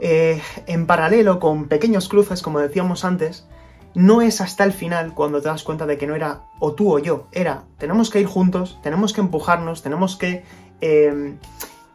[0.00, 3.46] eh, en paralelo con pequeños cruces, como decíamos antes,
[3.94, 6.94] no es hasta el final cuando te das cuenta de que no era o tú
[6.94, 10.44] o yo, era tenemos que ir juntos, tenemos que empujarnos, tenemos que,
[10.80, 11.38] em,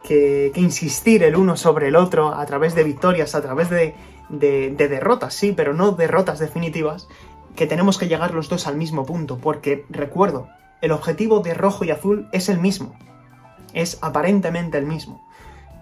[0.02, 3.94] que, insistir el uno sobre el otro a través de victorias, a través de,
[4.28, 7.08] de, derrotas, sí, pero no derrotas definitivas,
[7.54, 10.48] que tenemos que llegar los dos al mismo punto, porque recuerdo,
[10.82, 12.94] el objetivo de rojo y azul es el mismo,
[13.72, 15.26] es aparentemente el mismo.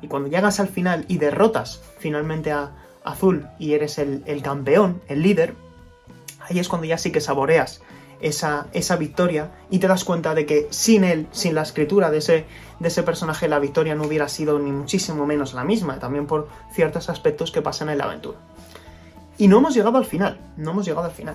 [0.01, 2.72] Y cuando llegas al final y derrotas finalmente a
[3.05, 5.57] azul y eres el, el campeón, el líder,
[6.49, 7.80] ahí es cuando ya sí que saboreas
[8.20, 12.18] esa, esa victoria y te das cuenta de que sin él, sin la escritura de
[12.18, 12.47] ese,
[12.80, 16.49] de ese personaje, la victoria no hubiera sido ni muchísimo menos la misma, también por
[16.72, 18.38] ciertos aspectos que pasan en la aventura.
[19.36, 21.34] Y no hemos llegado al final, no hemos llegado al final.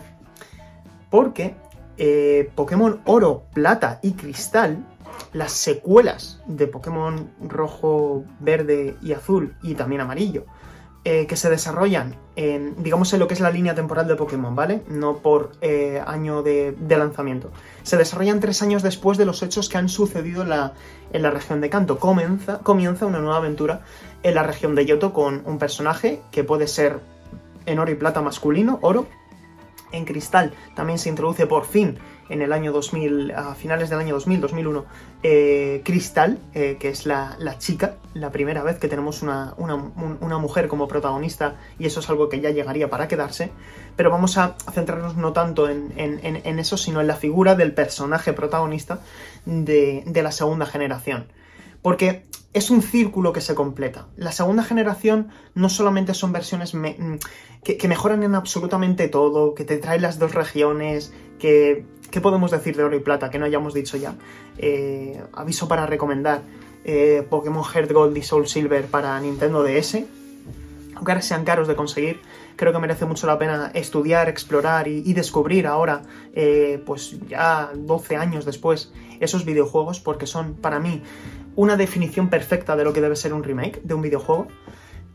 [1.09, 1.55] Porque
[1.97, 4.85] eh, Pokémon Oro, Plata y Cristal,
[5.33, 10.45] las secuelas de Pokémon Rojo, Verde y Azul y también Amarillo,
[11.05, 14.53] eh, que se desarrollan en, digamos, en lo que es la línea temporal de Pokémon,
[14.53, 14.83] ¿vale?
[14.89, 17.51] No por eh, año de, lanzamiento.
[17.83, 21.69] Se desarrollan tres años después de los hechos que han sucedido en la, región de
[21.69, 21.99] Kanto.
[21.99, 23.81] Comienza, comienza una nueva aventura
[24.23, 26.99] en la región de Yoto con un personaje que puede ser
[27.65, 29.07] en oro y plata masculino, oro.
[29.93, 31.97] En cristal también se introduce por fin
[32.29, 34.85] en el año 2000, a finales del año 2000, 2001,
[35.23, 39.55] eh, Cristal, eh, que es la, chica, la primera vez que tenemos una,
[40.39, 43.51] mujer como protagonista, y eso es algo que ya llegaría para quedarse,
[43.95, 49.01] pero vamos a centrarnos no tanto en, eso, sino en la figura del personaje protagonista
[49.45, 51.27] de, de la segunda generación.
[51.81, 54.07] Porque es un círculo que se completa.
[54.15, 57.15] La segunda generación no solamente son versiones mm,
[57.63, 61.85] que, mejoran en absolutamente todo, que te traen las dos regiones, que...
[62.11, 64.15] ¿Qué podemos decir de oro y plata que no hayamos dicho ya?
[64.57, 66.41] Eh, aviso para recomendar
[66.83, 70.05] eh, Pokémon Heart Gold y Soul Silver para Nintendo DS.
[70.95, 72.19] Aunque ahora sean caros de conseguir,
[72.55, 76.01] creo que merece mucho la pena estudiar, explorar y, descubrir ahora,
[76.33, 78.91] eh, pues ya 12 años después,
[79.21, 81.01] esos videojuegos, porque son para mí
[81.55, 84.47] una definición perfecta de lo que debe ser un remake de un videojuego.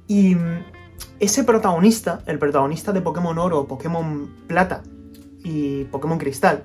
[0.07, 0.65] Y mm,
[1.21, 4.83] ese protagonista, el protagonista de Pokémon Oro, Pokémon Plata
[5.43, 6.65] y Pokémon Cristal,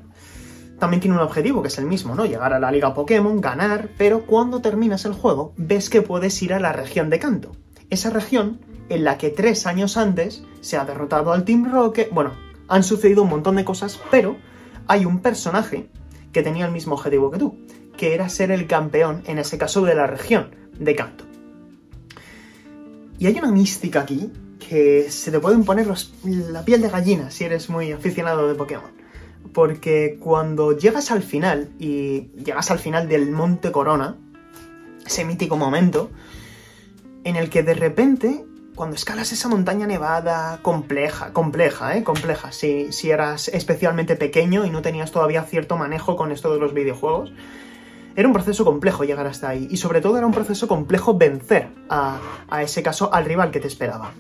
[0.80, 2.26] también tiene un objetivo que es el mismo, ¿no?
[2.26, 6.54] Llegar a la Liga Pokémon, ganar, pero cuando terminas el juego ves que puedes ir
[6.54, 7.52] a la región de Kanto.
[7.90, 8.60] Esa región
[8.90, 12.12] en la que tres años antes se ha derrotado al Team Rocket.
[12.12, 12.34] Bueno,
[12.68, 14.38] han sucedido un montón de cosas, pero
[14.88, 15.90] hay un personaje
[16.32, 17.58] que tenía el mismo objetivo que tú,
[17.98, 21.26] que era ser el campeón, en ese caso de la región de Kanto.
[23.18, 25.88] Y hay una mística aquí que se te pueden poner
[26.24, 28.99] la piel de gallina si eres muy aficionado de Pokémon.
[29.54, 34.18] Porque cuando llegas al final, y llegas al final del Monte Corona,
[35.06, 36.12] ese mítico momento,
[37.24, 42.04] en el que de repente, cuando escalas esa montaña nevada, compleja, compleja, ¿eh?
[42.04, 46.60] Compleja, si, si eras especialmente pequeño y no tenías todavía cierto manejo con esto de
[46.60, 47.34] los videojuegos,
[48.16, 51.70] era un proceso complejo llegar hasta ahí y sobre todo era un proceso complejo vencer
[51.90, 52.20] a,
[52.62, 54.12] ese caso al rival que te esperaba.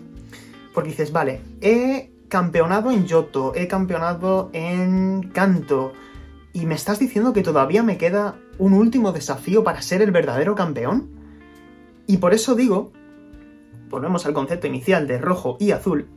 [0.73, 5.93] Porque dices, vale, he campeonado en Yoto, he campeonado en Kanto
[6.53, 10.55] y me estás diciendo que todavía me queda un último desafío para ser el verdadero
[10.55, 11.09] campeón.
[12.07, 12.91] Y por eso digo,
[13.89, 16.07] volvemos al concepto inicial de rojo y azul,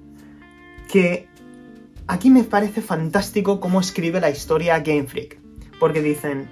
[0.90, 1.28] que
[2.06, 5.40] aquí me parece fantástico cómo escribe la historia Game Freak.
[5.80, 6.48] Porque dicen,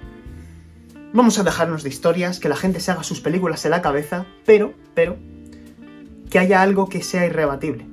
[1.13, 4.25] Vamos a dejarnos de historias, que la gente se haga sus películas en la cabeza,
[4.45, 5.17] pero, pero,
[6.29, 7.85] que haya algo que sea irrebatible.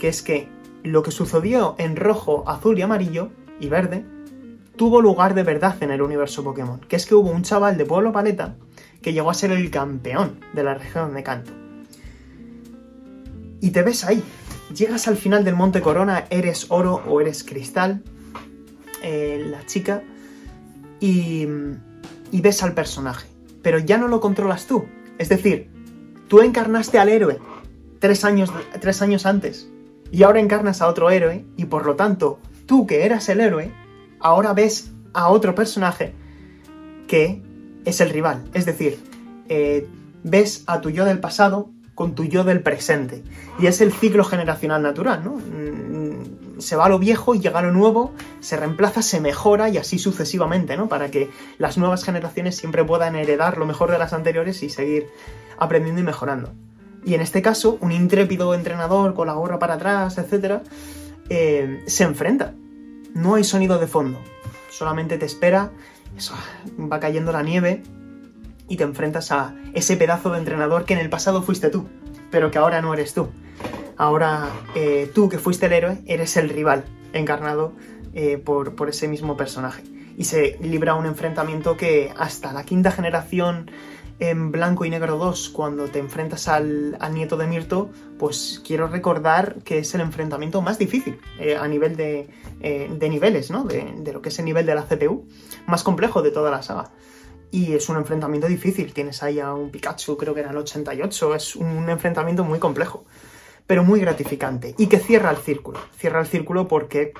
[0.00, 0.48] Que es que
[0.82, 4.04] lo que sucedió en rojo, azul y amarillo, y verde,
[4.76, 6.80] tuvo lugar de verdad en el universo Pokémon.
[6.80, 8.56] Que es que hubo un chaval de Pueblo Paleta
[9.02, 11.52] que llegó a ser el campeón de la región de Canto.
[13.60, 14.22] Y te ves ahí.
[14.74, 18.02] Llegas al final del Monte Corona, eres oro o eres cristal,
[19.02, 20.02] eh, la chica,
[21.00, 21.46] y
[22.32, 23.26] y ves al personaje,
[23.62, 24.86] pero ya no lo controlas tú.
[25.18, 25.68] Es decir,
[26.28, 27.38] tú encarnaste al héroe
[27.98, 28.50] tres años,
[28.80, 29.68] tres años antes
[30.10, 33.72] y ahora encarnas a otro héroe y por lo tanto tú que eras el héroe,
[34.20, 36.14] ahora ves a otro personaje
[37.06, 37.42] que
[37.84, 38.44] es el rival.
[38.54, 38.98] Es decir,
[39.48, 39.86] eh,
[40.22, 43.22] ves a tu yo del pasado con tu yo del presente.
[43.58, 45.38] Y es el ciclo generacional natural, ¿no?
[46.60, 50.76] se va lo viejo y llega lo nuevo, se reemplaza, se mejora y así sucesivamente,
[50.76, 50.88] ¿no?
[50.88, 55.08] Para que las nuevas generaciones siempre puedan heredar lo mejor de las anteriores y seguir
[55.58, 56.52] aprendiendo y mejorando.
[57.04, 60.62] Y en este caso, un intrépido entrenador con la gorra para atrás, etc.,
[61.28, 62.54] eh, se enfrenta.
[63.14, 64.18] No hay sonido de fondo,
[64.70, 65.70] solamente te espera,
[66.78, 67.82] va cayendo la nieve
[68.68, 71.86] y te enfrentas a ese pedazo de entrenador que en el pasado fuiste tú,
[72.30, 73.28] pero que ahora no eres tú
[74.00, 77.74] ahora eh, tú que fuiste el héroe eres el rival encarnado
[78.14, 79.82] eh, por, ese mismo personaje.
[80.16, 83.70] Y se libra un enfrentamiento que hasta la quinta generación
[84.20, 89.56] en Blanco y Negro 2, cuando te enfrentas al, nieto de Mirto, pues quiero recordar
[89.64, 92.28] que es el enfrentamiento más difícil eh, a nivel de,
[93.00, 93.64] niveles, ¿no?
[93.64, 95.26] De, de, lo que es el nivel de la CPU,
[95.66, 96.92] más complejo de toda la saga.
[97.50, 101.34] Y es un enfrentamiento difícil, tienes ahí a un Pikachu, creo que era el 88,
[101.34, 103.04] es un enfrentamiento muy complejo
[103.70, 105.78] pero muy gratificante y que cierra el círculo.
[105.96, 107.12] Cierra el círculo porque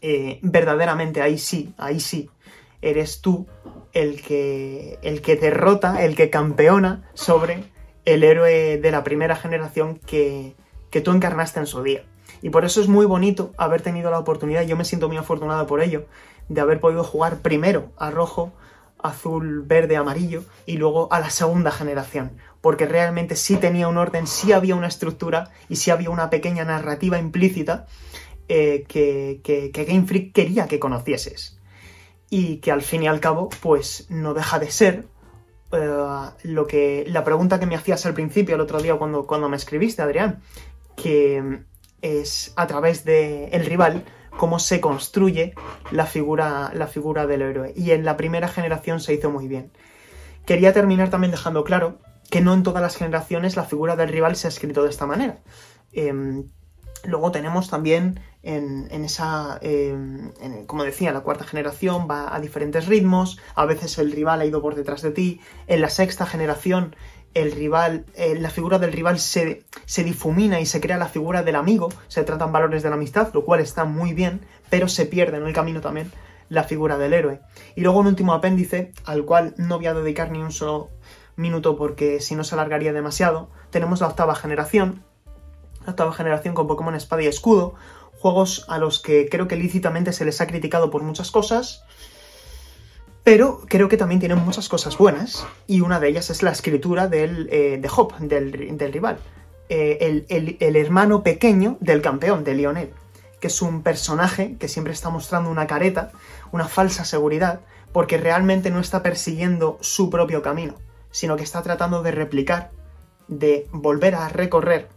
[0.00, 2.30] eh, verdaderamente ahí sí, ahí sí,
[2.82, 3.46] eres tú
[3.92, 7.64] el que, el que derrota, el que campeona sobre
[8.04, 10.54] el héroe de la primera generación que,
[10.90, 12.04] que tú encarnaste en su día.
[12.42, 15.66] Y por eso es muy bonito haber tenido la oportunidad, yo me siento muy afortunado
[15.66, 16.06] por ello,
[16.48, 18.52] de haber podido jugar primero a rojo,
[19.02, 22.32] azul, verde, amarillo y luego a la segunda generación.
[22.60, 26.64] Porque realmente sí tenía un orden, sí había una estructura y sí había una pequeña
[26.64, 27.86] narrativa implícita
[28.48, 31.57] eh, que, que, Game Freak quería que conocieses.
[32.30, 35.06] Y que al fin y al cabo, pues no deja de ser
[35.72, 37.04] eh, lo que.
[37.08, 40.42] La pregunta que me hacías al principio, el otro día, cuando, cuando me escribiste, Adrián,
[40.96, 41.62] que
[42.02, 44.04] es a través del el rival
[44.38, 45.54] cómo se construye
[45.90, 47.72] la figura, la figura del héroe.
[47.76, 49.70] Y en la primera generación se hizo muy bien.
[50.46, 51.98] Quería terminar también dejando claro
[52.30, 55.06] que no en todas las generaciones la figura del rival se ha escrito de esta
[55.06, 55.40] manera.
[55.92, 56.44] Em,
[57.04, 60.30] luego tenemos también en, esa, em,
[60.66, 64.62] como decía, la cuarta generación va a diferentes ritmos, a veces el rival ha ido
[64.62, 66.94] por detrás de ti, en la sexta generación
[67.34, 71.42] el rival, eh, la figura del rival se, se, difumina y se crea la figura
[71.42, 75.06] del amigo, se tratan valores de la amistad, lo cual está muy bien, pero se
[75.06, 76.10] pierde en el camino también
[76.48, 77.40] la figura del héroe.
[77.74, 80.90] Y luego un último apéndice, al cual no voy a dedicar ni un solo
[81.36, 85.04] minuto porque si no se alargaría demasiado, tenemos la octava generación,
[85.84, 87.74] la octava generación con Pokémon Espada y Escudo,
[88.18, 91.84] juegos a los que creo que lícitamente se les ha criticado por muchas cosas,
[93.24, 97.08] pero creo que también tienen muchas cosas buenas, y una de ellas es la escritura
[97.08, 99.18] del, eh, de Hop, del, rival.
[99.68, 102.90] Eh, el, hermano pequeño del campeón, de Lionel,
[103.38, 106.10] que es un personaje que siempre está mostrando una careta,
[106.52, 107.60] una falsa seguridad,
[107.92, 110.74] porque realmente no está persiguiendo su propio camino,
[111.10, 112.70] sino que está tratando de replicar,
[113.28, 114.88] de volver a recorrer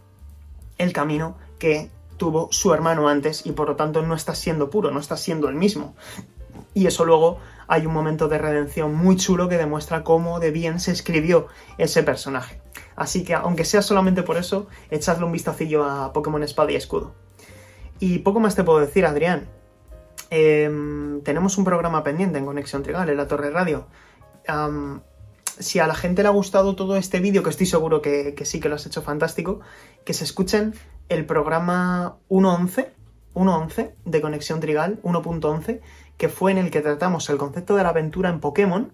[0.78, 1.90] el camino que
[2.22, 5.48] tuvo su hermano antes y por lo tanto no está siendo puro, no está siendo
[5.48, 5.96] el mismo.
[6.72, 10.78] Y eso luego hay un momento de redención muy chulo que demuestra cómo de bien
[10.78, 11.48] se escribió
[11.78, 12.60] ese personaje.
[12.94, 17.12] Así que, aunque sea solamente por eso, echadle un vistacillo a Pokémon Espada y Escudo.
[17.98, 19.48] Y poco más te puedo decir, Adrián.
[20.30, 23.88] Em, tenemos un programa pendiente en Conexión Trigal, en la Torre Radio.
[25.58, 28.44] si a la gente le ha gustado todo este vídeo, que estoy seguro que, que,
[28.44, 29.60] sí que lo has hecho fantástico,
[30.04, 30.74] que se escuchen
[31.12, 32.88] el programa 1.11,
[33.34, 35.80] 1.11 de Conexión Trigal, 1.11,
[36.16, 38.92] que fue en el que tratamos el concepto de la aventura en Pokémon.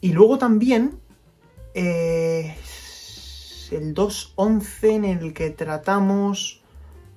[0.00, 1.00] Y luego también
[1.74, 2.56] eh,
[3.70, 6.62] el 2.11 en el que tratamos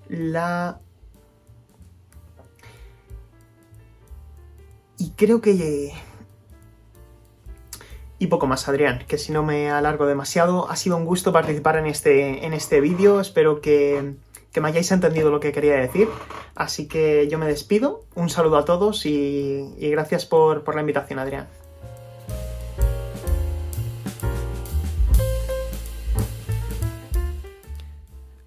[0.08, 0.80] la...
[4.97, 5.93] Y creo que...
[8.24, 11.76] Y poco más, Adrián, que si no me alargo demasiado, ha sido un gusto participar
[11.76, 14.15] en este, en este vídeo, espero que
[14.53, 16.07] que me hayáis entendido lo que quería decir.
[16.55, 18.05] Así que yo me despido.
[18.15, 21.49] Un saludo a todos y, gracias por, por la invitación, Adrián.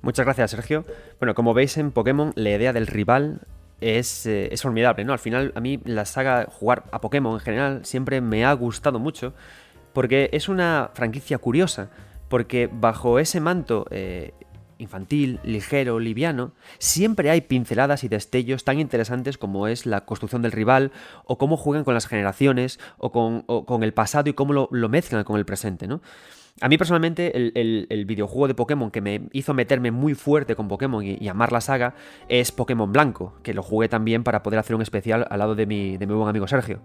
[0.01, 0.87] Muchas gracias, Sergio.
[1.19, 3.41] Bueno, como veis en Pokémon, la idea del rival
[3.81, 5.13] es, eh, es, formidable, ¿no?
[5.13, 8.99] Al final, a mí la saga, jugar a Pokémon en general, siempre me ha gustado
[8.99, 9.35] mucho,
[9.97, 11.89] porque es una franquicia curiosa,
[12.29, 14.35] porque bajo ese manto eh,
[14.77, 20.53] infantil, ligero, liviano, siempre hay pinceladas y destellos tan interesantes como es la construcción del
[20.53, 20.93] rival,
[21.25, 25.39] o cómo juegan con las generaciones, o con, el pasado y cómo lo, mezclan con
[25.39, 26.03] el presente, ¿no?
[26.61, 31.03] A mí personalmente el, videojuego de Pokémon que me hizo meterme muy fuerte con Pokémon
[31.05, 31.95] y, amar la saga
[32.29, 35.65] es Pokémon Blanco, que lo jugué también para poder hacer un especial al lado de
[35.65, 36.81] mi, de mi buen amigo Sergio.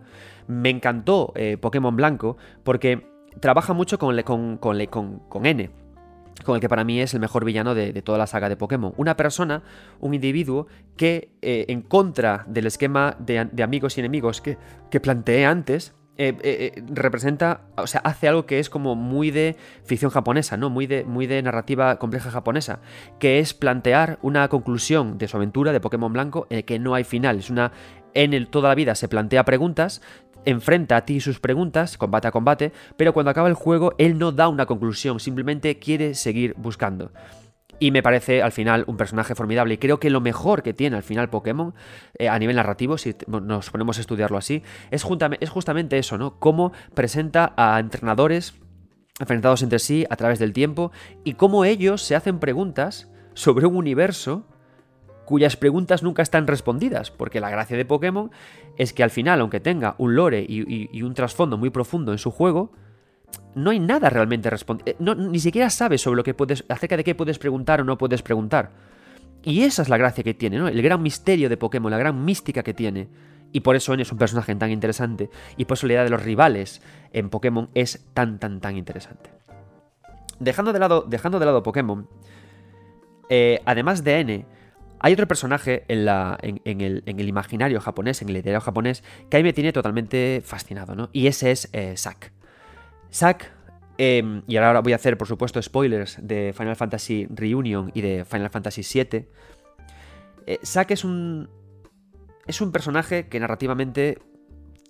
[0.52, 3.08] Me encantó eh, Pokémon Blanco porque
[3.40, 5.70] trabaja mucho con, con, con, con N
[6.44, 8.94] con el que para mí es el mejor villano de, toda la saga de Pokémon.
[8.98, 9.64] Una persona,
[10.00, 14.58] un individuo que eh, en contra del esquema de, amigos y enemigos que,
[14.90, 20.12] que planteé antes, eh, representa, o sea, hace algo que es como muy de ficción
[20.12, 20.70] japonesa, ¿no?
[20.70, 22.80] Muy de, muy de narrativa compleja japonesa,
[23.18, 26.94] que es plantear una conclusión de su aventura de Pokémon Blanco en el que no
[26.94, 27.40] hay final.
[27.40, 27.72] Es una.
[28.14, 30.02] En el, toda la vida se plantea preguntas,
[30.46, 34.32] enfrenta a ti sus preguntas, combate a combate, pero cuando acaba el juego él no
[34.32, 37.12] da una conclusión, simplemente quiere seguir buscando.
[37.80, 39.74] Y me parece al final un personaje formidable.
[39.74, 41.74] Y creo que lo mejor que tiene al final Pokémon,
[42.20, 44.62] eh, a nivel narrativo, si nos ponemos a estudiarlo así,
[44.92, 45.04] es,
[45.40, 46.38] es justamente eso, ¿no?
[46.38, 48.54] Cómo presenta a entrenadores
[49.20, 50.92] enfrentados entre sí a través del tiempo
[51.24, 54.46] y cómo ellos se hacen preguntas sobre un universo
[55.26, 58.32] cuyas preguntas nunca están respondidas, porque la gracia de Pokémon
[58.78, 62.32] es que al final, aunque tenga un lore y, un trasfondo muy profundo en su
[62.32, 62.72] juego,
[63.56, 64.92] no hay nada realmente respondido.
[64.92, 67.98] Eh, ni siquiera sabes sobre lo que puedes, acerca de qué puedes preguntar o no
[67.98, 68.72] puedes preguntar.
[69.44, 70.68] Y esa es la gracia que tiene, ¿no?
[70.68, 73.10] El gran misterio de Pokémon, la gran mística que tiene.
[73.52, 75.30] Y por eso N es un personaje tan interesante.
[75.58, 79.32] Y por eso la idea de los rivales en Pokémon es tan, tan, tan interesante.
[80.40, 82.08] Dejando de lado, dejando de lado Pokémon,
[83.30, 84.46] eh, además de N,
[85.04, 89.52] hay otro personaje en, el, imaginario japonés, en el literario japonés, que a mí me
[89.52, 91.10] tiene totalmente fascinado, ¿no?
[91.12, 92.32] Y ese es eh, Zack.
[93.12, 93.52] Zack,
[93.98, 98.26] em, y ahora voy a hacer, por supuesto, spoilers de Final Fantasy Reunion y de
[98.26, 99.26] Final Fantasy VII.
[100.46, 101.50] Eh, Zack es un,
[102.46, 104.20] es un personaje que narrativamente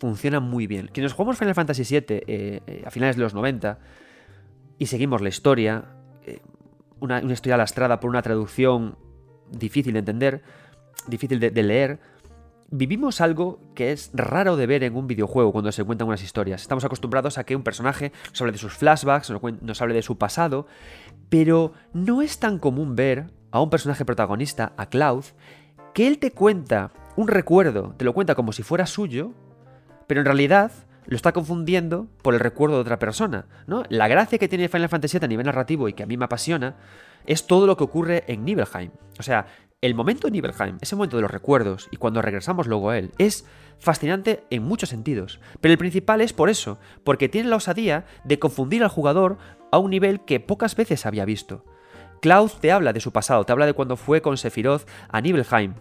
[0.01, 0.89] funciona muy bien.
[0.91, 3.79] Quienes jugamos Final Fantasy VII eh, a finales de los 90
[4.77, 5.85] y seguimos la historia,
[6.99, 8.97] una, una historia lastrada por una traducción
[9.51, 10.41] difícil de entender,
[11.07, 11.99] difícil de, leer,
[12.69, 16.61] vivimos algo que es raro de ver en un videojuego cuando se cuentan unas historias.
[16.61, 19.31] Estamos acostumbrados a que un personaje nos hable de sus flashbacks,
[19.61, 20.67] nos hable de su pasado,
[21.29, 25.25] pero no es tan común ver a un personaje protagonista, a Cloud,
[25.93, 29.33] que él te cuenta un recuerdo, te lo cuenta como si fuera suyo,
[30.07, 30.71] pero en realidad
[31.05, 33.83] lo está confundiendo por el recuerdo de otra persona, ¿no?
[33.89, 36.25] La gracia que tiene Final Fantasy VII a nivel narrativo y que a mí me
[36.25, 36.75] apasiona
[37.25, 38.91] es todo lo que ocurre en Nibelheim.
[39.19, 39.47] O sea,
[39.81, 43.11] el momento de Nibelheim, ese momento de los recuerdos y cuando regresamos luego a él,
[43.17, 43.45] es
[43.79, 45.39] fascinante en muchos sentidos.
[45.59, 49.37] Pero el principal es por eso, porque tiene la osadía de confundir al jugador
[49.71, 51.65] a un nivel que pocas veces había visto.
[52.21, 55.73] Cloud te habla de su pasado, te habla de cuando fue con Sephiroth a Nibelheim.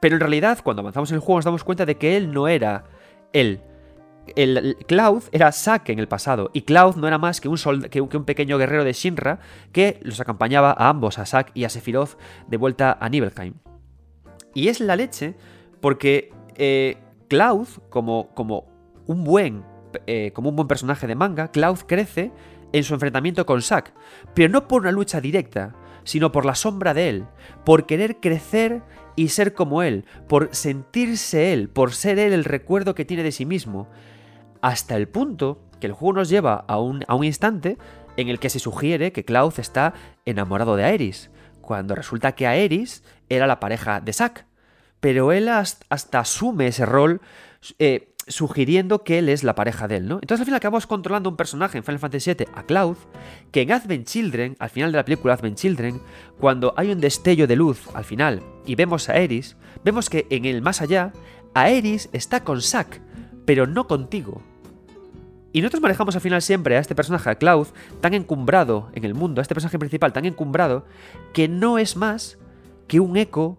[0.00, 2.48] Pero en realidad, cuando avanzamos en el juego nos damos cuenta de que él no
[2.48, 2.84] era
[3.32, 3.62] él,
[4.36, 7.56] el, Cloud era Zack en el pasado, y Cloud no era más que un,
[7.90, 9.40] que, un pequeño guerrero de Shinra
[9.72, 12.18] que los acompañaba a ambos, a Zack y a Sephiroth,
[12.48, 13.54] de vuelta a Nibelheim.
[14.54, 15.34] Y es la leche
[15.80, 16.98] porque eh,
[17.28, 18.66] Cloud, como, como,
[19.06, 19.64] un buen,
[20.06, 22.32] eh, como un buen personaje de manga, Cloud crece
[22.72, 23.92] en su enfrentamiento con Zack,
[24.34, 27.26] pero no por una lucha directa, sino por la sombra de él,
[27.64, 28.82] por querer crecer
[29.16, 33.32] y ser como él, por sentirse él, por ser él el recuerdo que tiene de
[33.32, 33.88] sí mismo
[34.62, 37.78] hasta el punto que el juego nos lleva a un, a un instante
[38.16, 39.94] en el que se sugiere que Cloud está
[40.24, 41.30] enamorado de Aeris,
[41.60, 44.46] cuando resulta que Aeris era la pareja de Zack.
[45.00, 47.22] Pero él hasta asume ese rol
[47.78, 50.16] eh, sugiriendo que él es la pareja de él, ¿no?
[50.16, 52.96] Entonces al final acabamos controlando un personaje en Final Fantasy VII, a Cloud,
[53.50, 56.00] que en Advent Children, al final de la película Advent Children,
[56.38, 60.44] cuando hay un destello de luz al final y vemos a Aeris, vemos que en
[60.44, 61.12] el más allá,
[61.54, 63.00] Aeris está con Zack,
[63.44, 64.42] pero no contigo.
[65.52, 67.66] Y nosotros manejamos al final siempre a este personaje, a Cloud,
[68.00, 70.84] tan encumbrado en el mundo, a este personaje principal tan encumbrado,
[71.32, 72.38] que no es más
[72.86, 73.58] que un eco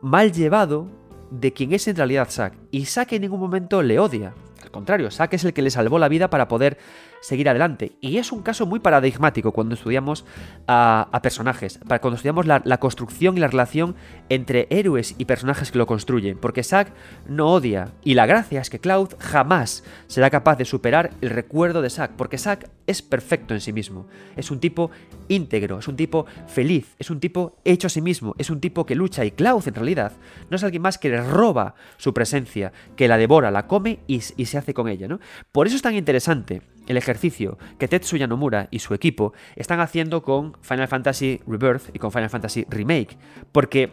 [0.00, 0.88] mal llevado
[1.32, 2.54] de quien es en realidad Zack.
[2.70, 4.34] Y Zack en ningún momento le odia.
[4.62, 6.78] Al contrario, Zack es el que le salvó la vida para poder
[7.22, 7.92] seguir adelante.
[8.00, 10.26] Y es un caso muy paradigmático cuando estudiamos
[10.66, 13.94] a, personajes, para cuando estudiamos la, construcción y la relación
[14.28, 16.92] entre héroes y personajes que lo construyen, porque Zack
[17.28, 21.80] no odia, y la gracia es que Cloud jamás será capaz de superar el recuerdo
[21.80, 24.90] de Zack, porque Zack es perfecto en sí mismo, es un tipo
[25.28, 28.84] íntegro, es un tipo feliz, es un tipo hecho a sí mismo, es un tipo
[28.84, 30.12] que lucha, y Cloud en realidad
[30.50, 34.20] no es alguien más que le roba su presencia, que la devora, la come y,
[34.36, 35.20] y se hace con ella, ¿no?
[35.52, 40.22] Por eso es tan interesante el ejercicio que Tetsuya Nomura y su equipo están haciendo
[40.22, 43.16] con Final Fantasy Rebirth y con Final Fantasy Remake.
[43.52, 43.92] Porque,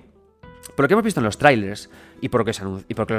[0.76, 1.90] por lo que hemos visto en los trailers
[2.22, 2.46] y por lo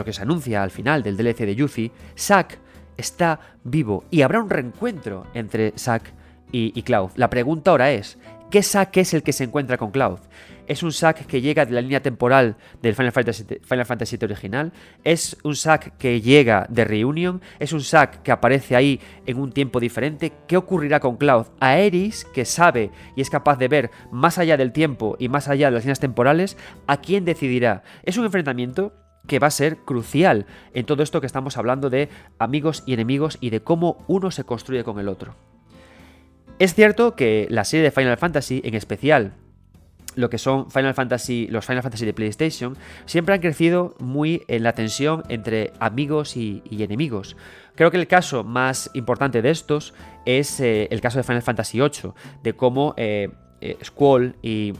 [0.04, 2.58] que se, anuncia al final del DLC de Yuzi, Zack
[2.96, 6.12] está vivo y habrá un reencuentro entre Zack
[6.52, 7.10] y, y Cloud.
[7.14, 8.18] La pregunta ahora es,
[8.50, 10.18] ¿qué Zack es el que se encuentra con Cloud?
[10.70, 15.36] Es un sack que llega de la línea temporal del Final Fantasy, Fantasy original, es
[15.42, 19.80] un sack que llega de Reunion, es un sack que aparece ahí en un tiempo
[19.80, 20.32] diferente.
[20.46, 21.46] ¿Qué ocurrirá con Cloud?
[21.58, 25.66] Aeris, que sabe y es capaz de ver más allá del tiempo y más allá
[25.66, 26.56] de las líneas temporales,
[26.86, 27.82] ¿a quién decidirá?
[28.04, 28.92] Es un enfrentamiento
[29.26, 33.38] que va a ser crucial en todo esto que estamos hablando de amigos y enemigos
[33.40, 35.34] y de cómo uno se construye con el otro.
[36.60, 39.34] Es cierto que la serie de Final Fantasy, en especial
[40.14, 44.62] lo que son Final Fantasy, los Final Fantasy de PlayStation, siempre han crecido muy en
[44.62, 47.36] la tensión entre amigos y, enemigos.
[47.74, 49.94] Creo que el caso más importante de estos
[50.26, 53.30] es eh, el caso de Final Fantasy VIII, de cómo eh,
[53.60, 54.72] eh, Squall y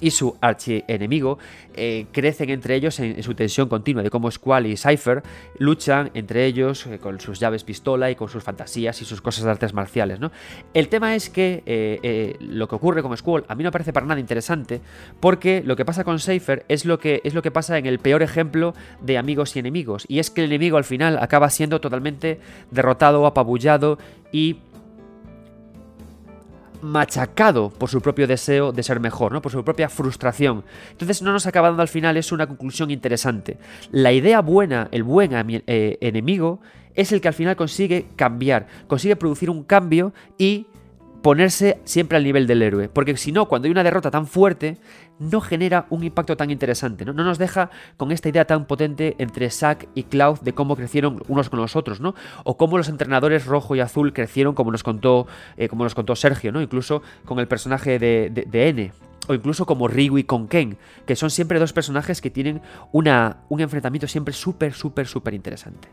[0.00, 1.38] y su archienemigo
[1.74, 5.22] eh, crecen entre ellos en, su tensión continua, de cómo Squall y Cypher
[5.58, 9.44] luchan entre ellos eh, con sus llaves pistola y con sus fantasías y sus cosas
[9.44, 10.20] de artes marciales.
[10.20, 10.30] ¿no?
[10.74, 14.06] El tema es que eh, lo que ocurre con Squall a mí no parece para
[14.06, 14.80] nada interesante,
[15.20, 17.98] porque lo que pasa con Cypher es lo que, es lo que pasa en el
[17.98, 21.80] peor ejemplo de amigos y enemigos, y es que el enemigo al final acaba siendo
[21.80, 22.40] totalmente
[22.70, 23.98] derrotado, apabullado
[24.32, 24.58] y
[26.82, 29.42] machacado por su propio deseo de ser mejor, ¿no?
[29.42, 30.64] por su propia frustración.
[30.90, 33.58] Entonces no nos acaba dando al final es una conclusión interesante.
[33.90, 36.60] La idea buena, el buen eh, enemigo,
[36.94, 40.66] es el que al final consigue cambiar, consigue producir un cambio y
[41.22, 42.88] ponerse siempre al nivel del héroe.
[42.88, 44.78] Porque si no, cuando hay una derrota tan fuerte,
[45.18, 47.04] no genera un impacto tan interesante.
[47.04, 47.12] ¿no?
[47.12, 51.22] no nos deja con esta idea tan potente entre Zack y Cloud de cómo crecieron
[51.28, 52.14] unos con los otros, ¿no?
[52.44, 56.16] O cómo los entrenadores rojo y azul crecieron, como nos contó, eh, como nos contó
[56.16, 56.62] Sergio, ¿no?
[56.62, 58.92] Incluso con el personaje de, N
[59.28, 63.60] o incluso como Ryu con Ken, que son siempre dos personajes que tienen una, un
[63.60, 65.88] enfrentamiento siempre súper, súper, súper interesante.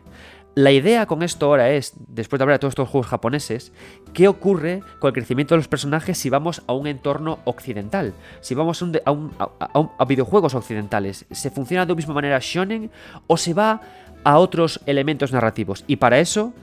[0.57, 3.71] La idea con esto ahora es, después de hablar de todos estos juegos japoneses,
[4.11, 8.55] qué ocurre con el crecimiento de los personajes si vamos a un entorno occidental, si
[8.55, 11.27] vamos a, videojuegos occidentales.
[11.29, 12.89] ¿Se funciona de la misma manera shonen
[13.27, 13.81] o se va
[14.23, 15.83] a otros elementos narrativos?
[15.85, 16.53] Y para eso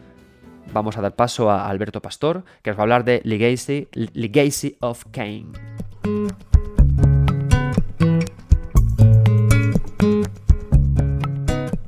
[0.72, 4.76] vamos a dar paso a Alberto Pastor, que nos va a hablar de Legacy, Legacy
[4.80, 5.47] of Kane.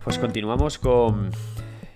[0.05, 1.33] Pues continuamos con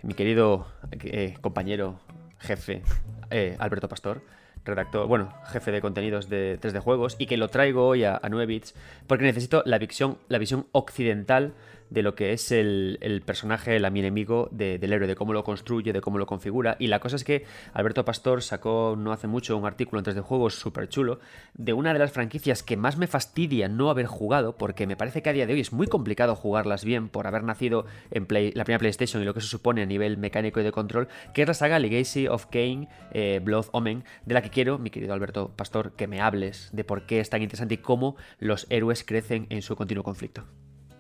[0.03, 2.01] mi querido eh, compañero,
[2.39, 2.83] jefe,
[3.31, 4.23] eh, Alberto Pastor,
[4.65, 8.29] redactor, bueno, jefe de contenidos de 3D Juegos, y que lo traigo hoy a, a
[8.29, 8.75] 9 bits
[9.07, 11.55] porque necesito la visión, la visión occidental
[11.91, 15.93] de lo que es el, personaje, el mi enemigo del héroe, de cómo lo construye,
[15.93, 16.77] de cómo lo configura.
[16.79, 20.23] Y la cosa es que Alberto Pastor sacó no hace mucho un artículo en 3D
[20.23, 21.21] Juegos súper chulo
[21.55, 25.23] de una de las franquicias que más me fastidia no haber jugado, porque me parece
[25.23, 28.65] que a día de hoy es muy complicado jugarlas bien por haber nacido en la
[28.65, 31.49] primera PlayStation y lo que se supone a nivel mecánico y de control, que es
[31.49, 35.51] la saga Legacy of Kane, eh, Blood Omen, de la que quiero, mi querido Alberto
[35.57, 39.47] Pastor, que me hables de por qué es tan interesante y cómo los héroes crecen
[39.51, 40.45] en su continuo conflicto.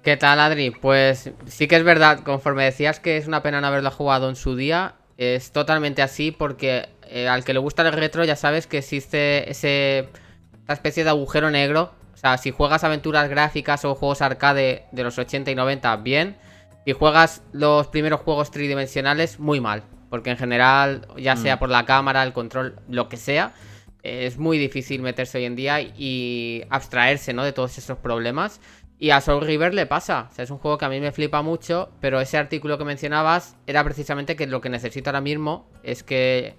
[0.02, 0.70] ¿Qué tal, Adri?
[0.70, 4.36] Pues sí que es verdad, conforme decías que es una pena no haberlo jugado en
[4.36, 8.66] su día, es totalmente así porque eh, al que le gusta el retro ya sabes
[8.66, 10.08] que existe ese,
[10.64, 11.92] esa especie de agujero negro.
[12.14, 16.38] O sea, si juegas aventuras gráficas o juegos arcade de los 80 y 90, bien.
[16.86, 19.82] Si juegas los primeros juegos tridimensionales, muy mal.
[20.08, 21.58] Porque en general, ya sea mm.
[21.58, 23.52] por la cámara, el control, lo que sea,
[24.02, 27.44] es muy difícil meterse hoy en día y abstraerse ¿no?
[27.44, 28.60] de todos esos problemas.
[29.02, 30.28] Y a Soul River le pasa.
[30.30, 32.84] O sea, es un juego que a mí me flipa mucho, pero ese artículo que
[32.84, 36.54] mencionabas era precisamente que lo que necesito ahora mismo es que,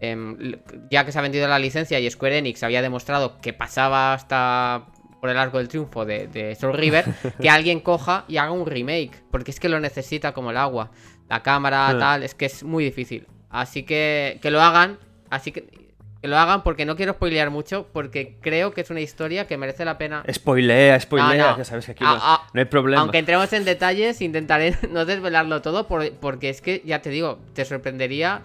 [0.00, 0.56] em,
[0.90, 4.86] ya que se ha vendido la licencia y Square Enix había demostrado que pasaba hasta
[5.20, 7.04] por el arco del triunfo de, Soul River,
[7.40, 10.90] que alguien coja y haga un remake, porque es que lo necesita como el agua.
[11.28, 11.98] La cámara, ah.
[11.98, 13.28] tal, es que es muy difícil.
[13.50, 14.98] Así que que lo hagan.
[15.30, 15.83] Así que
[16.24, 19.58] que lo hagan porque no quiero spoilear mucho, porque creo que es una historia que
[19.58, 20.24] merece la pena.
[20.32, 23.02] Spoilea, spoilea, ya sabes que aquí no, hay problema.
[23.02, 27.66] Aunque entremos en detalles, intentaré no desvelarlo todo, porque es que, ya te digo, te
[27.66, 28.40] sorprendería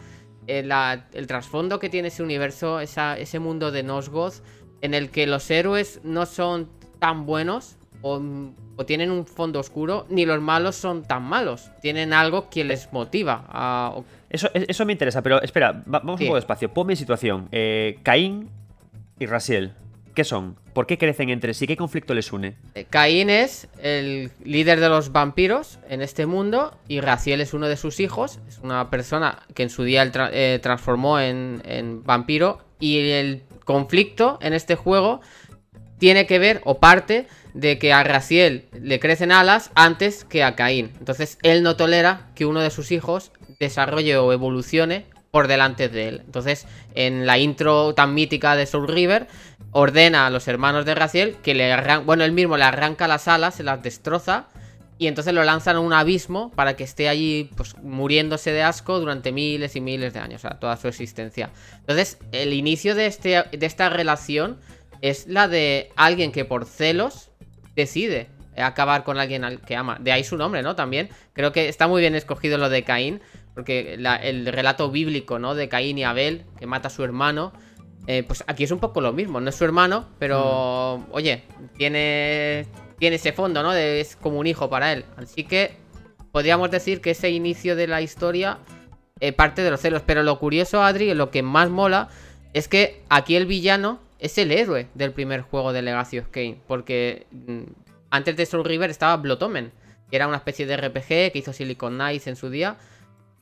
[0.48, 0.74] el,
[1.14, 4.44] el trasfondo que tiene ese universo, ese mundo de Nosgoth,
[4.82, 6.70] en el que los héroes no son
[7.00, 8.22] tan buenos o,
[8.86, 11.72] tienen un fondo oscuro, ni los malos son tan malos.
[11.82, 13.96] Tienen algo que les motiva a,
[14.30, 16.74] eso, e, eso me interesa, pero espera, vamos un poco despacio.
[16.74, 17.48] Ponme en situación.
[17.52, 18.50] Eh, Caín
[19.20, 19.74] y Rasiel,
[20.14, 20.56] ¿qué son?
[20.74, 21.68] ¿Por qué crecen entre sí?
[21.68, 22.56] ¿Qué conflicto les une?
[22.76, 27.68] Eh, Caín es el líder de los vampiros en este mundo y Raciel es uno
[27.68, 28.40] de sus hijos.
[28.48, 34.40] Es una persona que en su día eh, transformó en, en vampiro y el conflicto
[34.42, 35.22] en este juego
[35.98, 40.56] tiene que ver o parte de que a Raciel le crecen alas antes que a
[40.56, 40.92] Caín.
[41.00, 46.08] Entonces él no tolera que uno de sus hijos desarrolle o evolucione por delante de
[46.08, 46.22] él.
[46.26, 49.28] Entonces, en la intro tan mítica de Soul River,
[49.72, 53.28] ordena a los hermanos de Raciel que le arranca, bueno, él mismo le arranca las
[53.28, 54.48] alas, se las destroza
[54.98, 59.00] y entonces lo lanzan a un abismo para que esté allí pues muriéndose de asco
[59.00, 61.52] durante miles y miles de años, o sea, toda su existencia.
[61.80, 64.58] Entonces, el inicio de, este, de esta relación
[65.02, 67.30] es la de alguien que por celos
[67.76, 69.98] decide acabar con alguien al que ama.
[70.00, 70.76] De ahí su nombre, ¿no?
[70.76, 73.22] También creo que está muy bien escogido lo de Caín,
[73.60, 75.54] porque el relato bíblico, ¿no?
[75.54, 77.52] De Caín y Abel, que mata a su hermano.
[78.08, 81.12] Eh, pues aquí es un poco lo mismo, no es su hermano, pero mm.
[81.12, 81.44] oye,
[81.78, 82.66] tiene,
[83.00, 83.74] tiene ese fondo, ¿no?
[83.74, 85.04] es como un hijo para él.
[85.18, 85.74] Así que
[86.32, 88.60] podríamos decir que ese inicio de la historia
[89.20, 90.04] eh, parte de los celos.
[90.06, 92.08] Pero lo curioso, Adri, lo que más mola,
[92.54, 96.62] es que aquí el villano es el héroe del primer juego de Legacy of Kane.
[96.66, 97.64] Porque mm,
[98.10, 99.74] antes de Soul River estaba Blotomen,
[100.10, 102.78] que era una especie de RPG que hizo Silicon Knights en su día.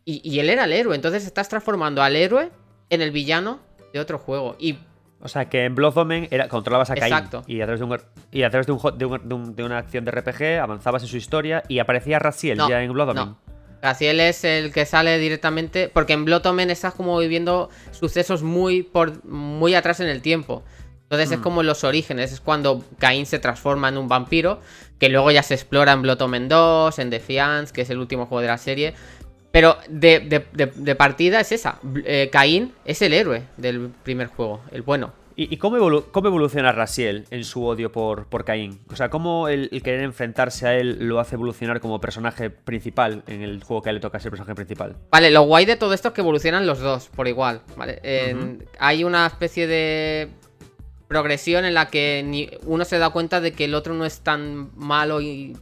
[0.09, 2.49] Y, él era el héroe, entonces estás transformando al héroe
[2.89, 3.59] en el villano
[3.91, 4.55] de otro juego.
[4.57, 4.77] Y
[5.19, 7.11] o sea, que en Blood Omen era, controlabas a Cain.
[7.11, 7.43] Exacto.
[7.45, 7.99] Y a través, de, un,
[8.31, 11.79] y a través de, un, de, una acción de RPG avanzabas en su historia y
[11.79, 13.35] aparecía Raziel ya en Blood Omen.
[13.81, 15.89] Raziel es el que sale directamente.
[15.93, 20.63] Porque en Blood Omen estás como viviendo sucesos muy, por, muy atrás en el tiempo.
[21.03, 21.43] Entonces es Mm.
[21.43, 24.59] como los orígenes, es cuando Caín se transforma en un vampiro,
[24.99, 28.25] que luego ya se explora en Blood Omen 2, en Defiance, que es el último
[28.25, 28.93] juego de la serie.
[29.51, 31.79] Pero de, de- de- de partida es esa.
[32.05, 35.13] Eh, Caín es el héroe del primer juego, el bueno.
[35.39, 38.79] ¿Y, y cómo, evolu- cómo evoluciona Rasiel en su odio por, por Caín?
[38.91, 43.21] O sea, ¿cómo el, el querer enfrentarse a él lo hace evolucionar como personaje principal
[43.27, 44.95] en el juego que a él le toca ser personaje principal?
[45.11, 47.61] Vale, lo guay de todo esto es que evolucionan los dos por igual.
[48.79, 50.29] Hay una especie de
[51.07, 54.21] progresión en la que ni uno se da cuenta de que el otro no es
[54.21, 55.55] tan malo y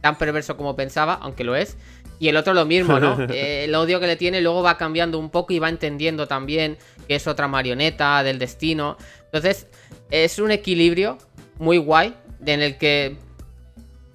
[0.00, 1.76] tan perverso como pensaba, aunque lo es.
[2.20, 3.16] Y el otro lo mismo, ¿no?
[3.30, 6.78] Eh, el odio que le tiene luego va cambiando un poco y va entendiendo también
[7.06, 8.96] que es otra marioneta del destino.
[9.26, 9.66] Entonces,
[10.10, 11.18] es un equilibrio
[11.58, 13.16] muy guay en el que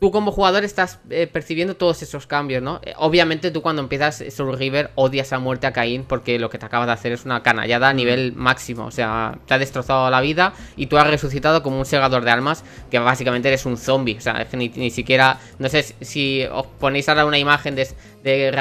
[0.03, 2.81] tú como jugador estás eh, percibiendo todos esos cambios, ¿no?
[2.83, 6.57] Eh, obviamente tú cuando empiezas Soul River odias a muerte a Caín porque lo que
[6.57, 10.09] te acabas de hacer es una canallada a nivel máximo, o sea, te ha destrozado
[10.09, 13.77] la vida y tú has resucitado como un segador de almas que básicamente eres un
[13.77, 17.37] zombie, o sea, es que ni, ni siquiera, no sé si- os ponéis ahora una
[17.37, 17.87] imagen de,
[18.25, 18.51] de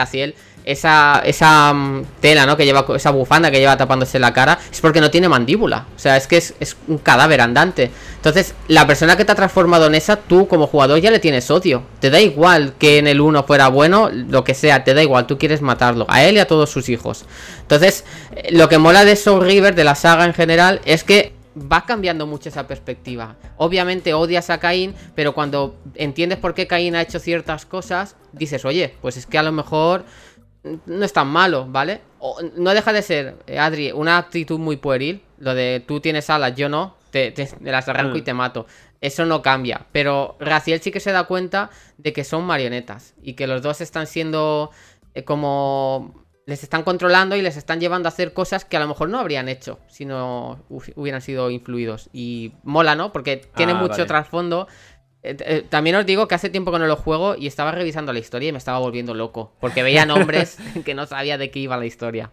[0.65, 2.57] esa, esa mm, tela, ¿no?
[2.57, 5.87] Que lleva, esa bufanda que lleva tapándose la cara, es porque no tiene mandíbula.
[5.95, 7.91] O sea, es que es, es un cadáver andante.
[8.17, 11.51] Entonces, la persona que te ha transformado en esa, tú como jugador ya le tienes
[11.51, 11.83] odio.
[12.01, 15.27] Te da igual que en el uno fuera bueno, lo que sea, te da igual,
[15.27, 17.25] tú quieres matarlo, a él y a todos sus hijos.
[17.63, 18.05] Entonces,
[18.37, 21.85] eh, lo que mola de Soul River, de la saga en general, es que va
[21.85, 23.37] cambiando mucho esa perspectiva.
[23.57, 28.65] Obviamente odias a Caín, pero cuando entiendes por qué Caín ha hecho ciertas cosas, dices,
[28.65, 30.05] oye, pues es que a lo mejor
[30.65, 32.01] no es tan malo, ¿vale?
[32.21, 35.23] O- no deja de ser, eh, Adri, una actitud muy pueril.
[35.39, 38.19] Lo de tú tienes alas, yo no, te, te- te las arranco Mm.
[38.19, 38.67] y te mato.
[39.01, 39.87] Eso no cambia.
[39.91, 43.81] Pero Raziel sí que se da cuenta de que son marionetas y que los dos
[43.81, 44.71] están siendo
[45.15, 46.21] eh, como.
[46.45, 49.21] Les están controlando y les están llevando a hacer cosas que a lo mejor no
[49.21, 52.11] habrían hecho si no hu- hubieran sido influidos.
[52.13, 53.13] Y mola, ¿no?
[53.13, 54.07] Porque tiene Ah, mucho vale.
[54.07, 54.67] trasfondo.
[55.23, 58.13] Eh, eh, también os digo que hace tiempo que no lo juego y estaba revisando
[58.13, 59.53] la historia y me estaba volviendo loco.
[59.61, 62.31] Porque veía nombres que no sabía de qué iba la historia.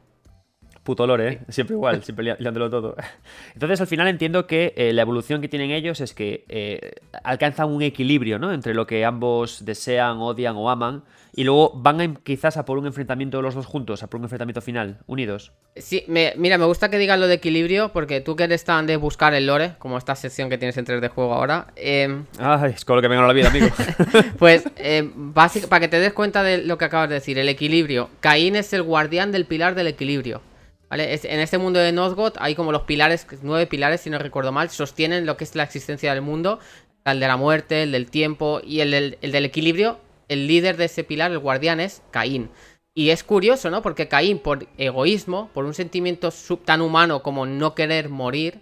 [0.84, 1.39] Puto lore, ¿eh?
[1.49, 2.95] Siempre igual, siempre liándolo todo.
[3.53, 7.69] Entonces, al final entiendo que eh, la evolución que tienen ellos es que eh, alcanzan
[7.69, 8.51] un equilibrio, ¿no?
[8.53, 11.03] Entre lo que ambos desean, odian o aman.
[11.36, 14.19] Y luego van a- quizás a por un enfrentamiento de los dos juntos, a por
[14.19, 15.51] un enfrentamiento final, unidos.
[15.75, 18.88] Sí, me- mira, me gusta que digas lo de equilibrio porque tú que eres tan
[18.88, 22.71] de buscar el lore, como esta sección que tienes en 3D juego ahora, eh, Ay,
[22.75, 23.67] es con lo que me gano la vida, amigo.
[24.39, 27.47] pues eh, básic- para que te des cuenta de lo que acabas de decir, el
[27.47, 28.09] equilibrio.
[28.21, 30.41] Caín es el guardián del pilar del equilibrio.
[30.89, 31.19] ¿Vale?
[31.21, 34.69] En este mundo de Northgard hay como los pilares, nueve pilares, si no recuerdo mal,
[34.69, 36.59] sostienen lo que es la existencia del mundo.
[37.05, 39.99] El de la muerte, el del tiempo y el del, el del equilibrio.
[40.27, 42.49] El líder de ese pilar, el guardián, es Caín.
[42.93, 43.81] Y es curioso, ¿no?
[43.81, 46.31] Porque Caín, por egoísmo, por un sentimiento
[46.65, 48.59] tan humano como no querer morir,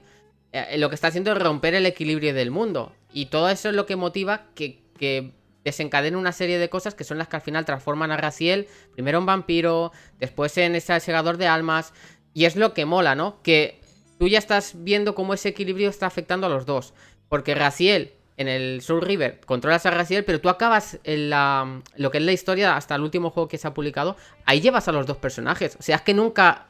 [0.51, 2.93] eh, lo que está haciendo es romper el equilibrio del mundo.
[3.11, 5.31] Y todo eso es lo que motiva que, que
[5.63, 9.17] desencadene una serie de cosas que son las que al final transforman a Raziel, primero
[9.17, 11.93] en vampiro, después en ese segador de almas.
[12.37, 13.41] Y es lo que mola, ¿no?
[13.41, 13.81] Que
[14.19, 16.93] tú ya estás viendo cómo ese equilibrio está afectando a los dos.
[17.29, 22.11] Porque Raziel, en el Soul River, controlas a Raziel, pero tú acabas en la, lo
[22.11, 24.17] que es la historia hasta el último juego que se ha publicado.
[24.45, 25.77] Ahí llevas a los dos personajes.
[25.79, 26.67] O sea, es que nunca.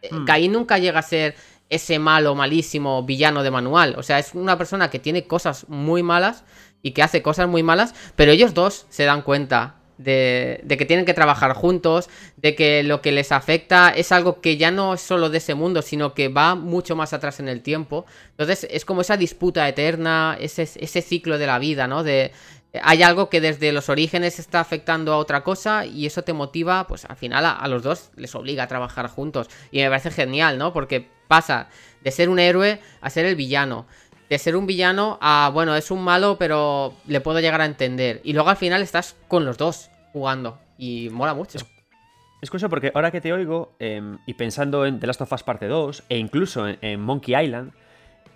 [0.00, 0.24] eh, Hmm.
[0.24, 1.34] Caín nunca llega a ser
[1.68, 3.96] ese malo, malísimo villano de manual.
[3.98, 6.44] O sea, es una persona que tiene cosas muy malas
[6.80, 11.04] y que hace cosas muy malas, pero ellos dos se dan cuenta de, que tienen
[11.04, 15.00] que trabajar juntos, de que lo que les afecta es algo que ya no es
[15.00, 18.06] solo de ese mundo, sino que va mucho más atrás en el tiempo.
[18.30, 22.02] Entonces es como esa disputa eterna, ese, ese ciclo de la vida, ¿no?
[22.02, 22.32] De,
[22.82, 26.86] hay algo que desde los orígenes está afectando a otra cosa y eso te motiva,
[26.88, 29.48] pues al final a, a los dos les obliga a trabajar juntos.
[29.70, 30.72] Y me parece genial, ¿no?
[30.72, 31.68] Porque pasa
[32.02, 33.86] de ser un héroe a ser el villano.
[34.34, 38.20] De ser un villano a, bueno, es un malo, pero le puedo llegar a entender.
[38.24, 40.58] Y luego al final estás con los dos jugando.
[40.76, 41.58] Y mola mucho.
[42.42, 45.44] Es curioso porque ahora que te oigo, em, y pensando en The Last of Us
[45.44, 47.74] Parte 2, e incluso en, Monkey Island,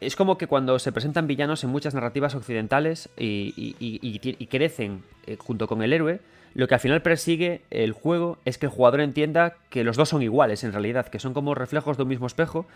[0.01, 5.37] es como que cuando se presentan villanos en muchas narrativas occidentales y, y crecen eh,
[5.37, 6.21] junto con el héroe,
[6.55, 10.09] lo que al final persigue el juego es que el jugador entienda que los dos
[10.09, 12.67] son iguales en realidad, que son como reflejos de un mismo espejo.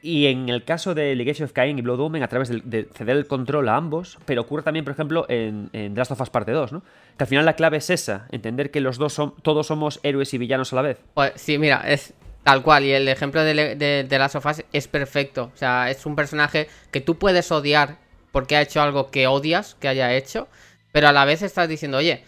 [0.00, 2.88] Y en el caso de Legation of Cain y Blood Omen, a través de, de
[2.94, 6.30] ceder el control a ambos, pero ocurre también, por ejemplo, en, en Last of Us
[6.30, 6.82] Parte 2, ¿no?
[7.16, 10.32] Que al final la clave es esa, entender que los dos son, todos somos héroes
[10.34, 10.98] y villanos a la vez.
[11.14, 12.84] Pues sí, mira, es tal cual.
[12.84, 15.50] Y el ejemplo de, de Last of Us es perfecto.
[15.52, 17.98] O sea, es un personaje que tú puedes odiar
[18.30, 20.48] porque ha hecho algo que odias que haya hecho,
[20.92, 22.22] pero a la vez estás diciendo, oye,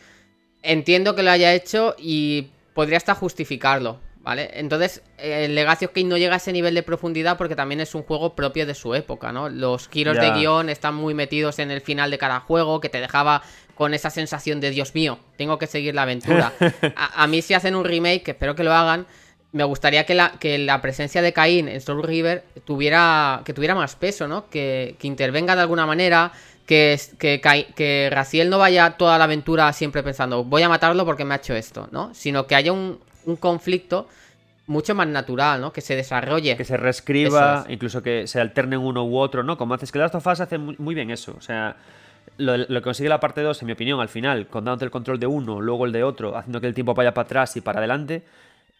[0.62, 4.51] entiendo que lo haya hecho y podría hasta justificarlo, ¿vale?
[4.55, 7.95] Entonces, el Legacy of Kain no llega a ese nivel de profundidad porque también es
[7.95, 9.49] un juego propio de su época, ¿no?
[9.49, 13.01] Los giros de guion están muy metidos en el final de cada juego, que te
[13.01, 13.43] dejaba
[13.75, 16.53] con esa sensación de Dios mío, tengo que seguir la aventura.
[16.97, 19.07] A, a mí si hacen un remake, que espero que lo hagan,
[19.53, 23.75] me gustaría que la, que la presencia de Caín en Soul River tuviera, que tuviera
[23.75, 24.49] más peso, ¿no?
[24.49, 26.33] Que, que intervenga de alguna manera,
[26.66, 27.41] que, que,
[27.75, 31.39] que Raziel no vaya toda la aventura siempre pensando, voy a matarlo porque me ha
[31.39, 32.14] hecho esto, ¿no?
[32.14, 34.09] Sino que haya un, un conflicto
[34.66, 35.73] mucho más natural, ¿no?
[35.73, 36.57] Que se desarrolle.
[36.57, 37.73] Que se reescriba, es.
[37.73, 39.59] incluso que se alternen uno u otro, ¿no?
[39.59, 41.35] Como haces que Last of Us hace muy, bien eso.
[41.37, 41.77] O sea,
[42.39, 44.91] lo, lo que consigue la parte 2, en mi opinión, al final, con dándote el
[44.91, 47.61] control de uno, luego el de otro, haciendo que el tiempo vaya para atrás y
[47.61, 48.23] para adelante,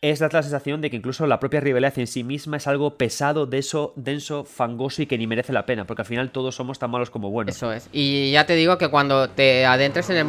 [0.03, 2.97] es dar la sensación de que incluso la propia rivalidad en sí misma es algo
[2.97, 6.78] pesado, denso, denso, fangoso y que ni merece la pena, porque al final todos somos
[6.78, 7.55] tan malos como buenos.
[7.55, 7.88] Eso es.
[7.93, 10.26] Y ya te digo que cuando te adentres en el...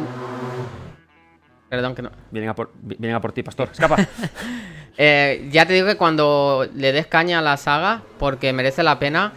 [1.72, 2.10] Perdón que no...
[2.30, 3.70] Vienen, a por, vienen a por ti, pastor.
[3.72, 3.96] Escapa.
[4.98, 8.98] Eh, ya te digo que cuando le des caña a la saga, porque merece la
[8.98, 9.32] pena,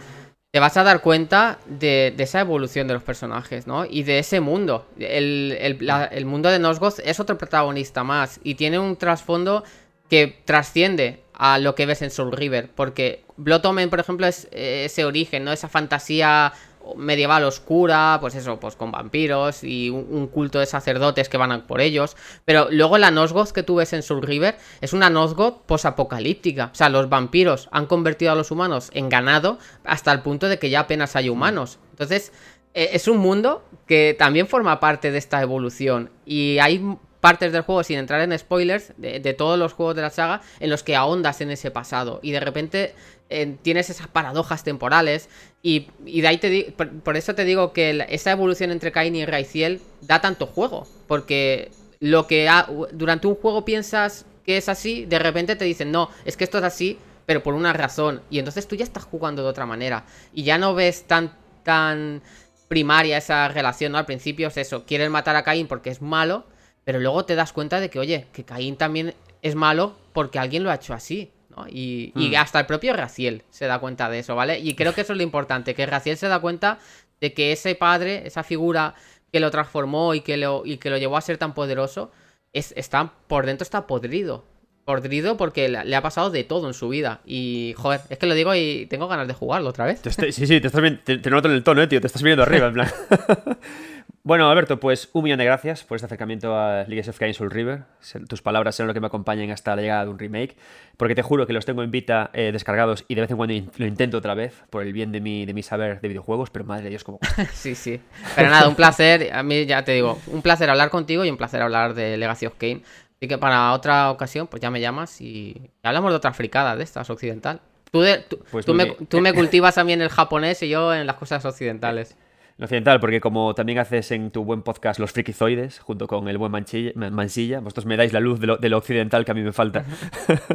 [0.50, 3.86] te vas a dar cuenta de, de esa evolución de los personajes, ¿no?
[3.86, 4.86] Y de ese mundo.
[4.98, 9.64] El, el- la- el mundo de Nosgoth es otro protagonista más y tiene un trasfondo
[10.10, 14.48] que trasciende a lo que ves en Soul River, porque Blood Omen, por ejemplo, es
[14.52, 15.52] eh, ese origen, ¿no?
[15.52, 16.52] Esa fantasía
[16.96, 21.66] medieval oscura, pues eso, pues con vampiros y un, culto de sacerdotes que van a
[21.66, 22.16] por ellos.
[22.44, 26.70] Pero luego la Nosgoth que tú ves en Soul River es una Nosgoth posapocalíptica.
[26.72, 30.58] O sea, los vampiros han convertido a los humanos en ganado hasta el punto de
[30.58, 31.78] que ya apenas hay humanos.
[31.90, 32.32] Entonces,
[32.74, 36.10] eh, es un mundo que también forma parte de esta evolución.
[36.24, 40.02] Y hay partes del juego, sin entrar en spoilers, de, de todos los juegos de
[40.02, 42.20] la saga, en los que ahondas en ese pasado.
[42.22, 42.94] Y de repente
[43.28, 45.28] eh, tienes esas paradojas temporales.
[45.68, 45.88] Y,
[46.20, 49.80] de ahí te por, por eso te digo que esa evolución entre Cain y Raiziel
[50.00, 50.86] da tanto juego.
[51.08, 55.90] Porque lo que ha- durante un juego piensas que es así, de repente te dicen,
[55.90, 58.22] no, es que esto es así, pero por una razón.
[58.30, 60.04] Y entonces tú ya estás jugando de otra manera.
[60.32, 61.32] Y ya no ves tan,
[61.64, 62.22] tan
[62.68, 63.98] primaria esa relación, ¿no?
[63.98, 66.46] Al principio es eso, quieren matar a Caín porque es malo,
[66.84, 70.62] pero luego te das cuenta de que, oye, que Caín también es malo porque alguien
[70.62, 71.66] lo ha hecho así, ¿no?
[71.68, 72.36] Y, y Mm.
[72.36, 74.58] hasta el propio Raciel se da cuenta de eso, ¿vale?
[74.58, 76.78] Y creo que eso es lo importante, que Raciel se da cuenta
[77.20, 78.94] de que ese padre, esa figura
[79.32, 82.10] que lo transformó y que lo, y que lo llevó a ser tan poderoso,
[82.52, 84.44] es, está, por dentro está podrido.
[84.84, 87.20] Podrido porque le, le ha pasado de todo en su vida.
[87.26, 90.00] Y, joder, es que lo digo y tengo ganas de jugarlo otra vez.
[90.00, 92.00] Te estoy- sí, sí, te estás viendo, te, te noto en el tono, eh, tío.
[92.00, 92.88] Te estás viendo arriba, en plan.
[94.22, 97.50] bueno, Alberto, pues un millón de gracias por este acercamiento a Legacy of Kain Soul
[97.50, 97.84] River.
[98.28, 100.56] Tus palabras serán lo que me acompañen hasta la llegada de un remake.
[100.96, 103.54] Porque te juro que los tengo en Vita eh, descargados y de vez en cuando
[103.76, 106.50] lo intento otra vez por el bien de mi, de mi saber de videojuegos.
[106.50, 107.44] Pero madre de Dios, cómo cuesta.
[107.54, 108.00] Sí, sí.
[108.34, 109.32] Pero nada, un placer.
[109.32, 112.46] A mí ya te digo, un placer hablar contigo y un placer hablar de Legacy
[112.46, 112.82] of Kain.
[113.18, 116.82] Así que para otra ocasión, pues ya me llamas y hablamos de otra fricada de
[116.84, 117.60] estas, occidental.
[117.92, 120.68] Tú, de- tú, Pues tú me, tú me cultivas a mí en el japonés y
[120.68, 122.16] yo en las cosas occidentales.
[122.58, 126.38] Lo occidental, porque como también haces en tu buen podcast Los Frikizoides, junto con el
[126.38, 129.30] buen Manchilla, Man- Mansilla, vosotros me dais la luz de lo, de lo occidental que
[129.32, 129.84] a mí me falta.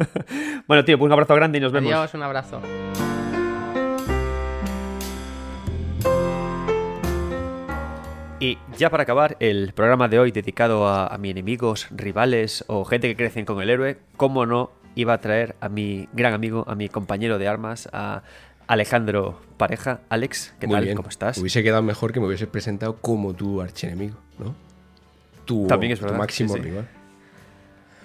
[0.66, 1.92] bueno, tío, pues un abrazo grande y nos vemos.
[1.92, 2.60] Adiós, un abrazo.
[8.40, 12.84] Y ya para acabar el programa de hoy dedicado a, a mis enemigos, rivales o
[12.84, 16.64] gente que crecen con el héroe, cómo no iba a traer a mi gran amigo,
[16.66, 18.22] a mi compañero de armas, a
[18.66, 20.00] Alejandro Pareja.
[20.08, 20.84] Alex, ¿qué Muy tal?
[20.84, 20.96] bien.
[20.96, 21.38] ¿Cómo estás?
[21.38, 24.54] Hubiese quedado mejor que me hubieses presentado como tu archienemigo, ¿no?
[25.44, 26.68] Tu, También es tu verdad, máximo sí, sí.
[26.68, 26.88] rival.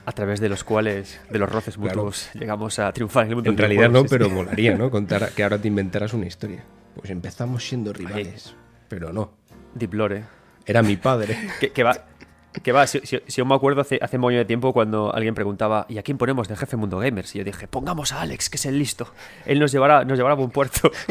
[0.05, 1.97] A través de los cuales, de los roces Claro.
[1.97, 4.89] mutuos, llegamos a triunfar en el mundo En realidad no, pero molaría, ¿no?
[4.89, 6.63] Contar que ahora te inventaras una historia.
[6.95, 8.55] Pues empezamos siendo rivales,
[8.87, 9.31] pero no.
[9.75, 10.23] Deep Lore.
[10.65, 11.37] Era mi padre.
[11.59, 12.05] Que, que va,
[12.63, 15.13] que va, si, si- si yo me acuerdo hace, hace un montón de tiempo cuando
[15.13, 17.35] alguien preguntaba, ¿y a quién ponemos de jefe Mundo Gamers?
[17.35, 19.13] Y yo dije, pongamos a Alex, que es el listo.
[19.45, 20.91] Él nos llevará, nos llevará a buen puerto.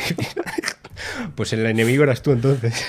[1.35, 2.85] Pues el enemigo eras tú entonces.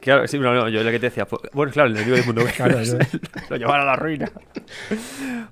[0.00, 2.24] claro, sí, no, no, yo lo que te decía, pues, bueno, claro, el enemigo del
[2.26, 2.94] Mundo Gamers.
[2.94, 3.06] Claro,
[3.50, 4.30] lo llevará a la ruina.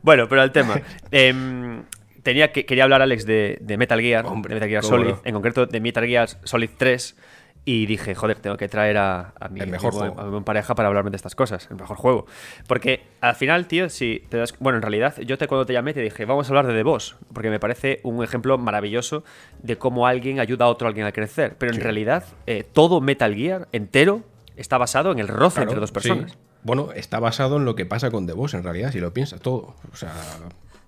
[0.02, 0.80] bueno, pero al tema.
[1.10, 1.82] Em,
[2.22, 5.20] tenía que, quería hablar, Alex, de, de Metal Gear, Hombre, de Metal Gear Solid, no.
[5.24, 7.16] en concreto de Metal Gear Solid 3.
[7.64, 10.74] Y dije, joder, tengo que traer a, a mi, El mejor mi a mi pareja
[10.74, 11.68] para hablarme de estas cosas.
[11.70, 12.26] El mejor juego.
[12.66, 14.54] Porque al final, tío, si te das.
[14.58, 16.82] Bueno, en realidad, yo te, cuando te llamé te dije, vamos a hablar de The
[16.82, 17.14] Boss.
[17.32, 19.22] Porque me parece un ejemplo maravilloso
[19.62, 21.54] de cómo alguien ayuda a otro alguien a crecer.
[21.56, 24.22] Pero en realidad, eh, todo Metal Gear entero
[24.56, 25.94] está basado en el roce Claro, entre dos sí.
[25.94, 26.36] personas.
[26.64, 29.40] Bueno, está basado en lo que pasa con The Boss, en realidad, si lo piensas
[29.40, 29.76] todo.
[29.92, 30.12] O sea,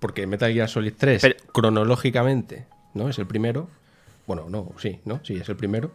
[0.01, 3.09] porque Metal Gear Solid 3, Pero- cronológicamente, ¿no?
[3.09, 3.69] Es el primero.
[4.27, 5.21] Bueno, no, sí, ¿no?
[5.23, 5.91] Sí, es el primero.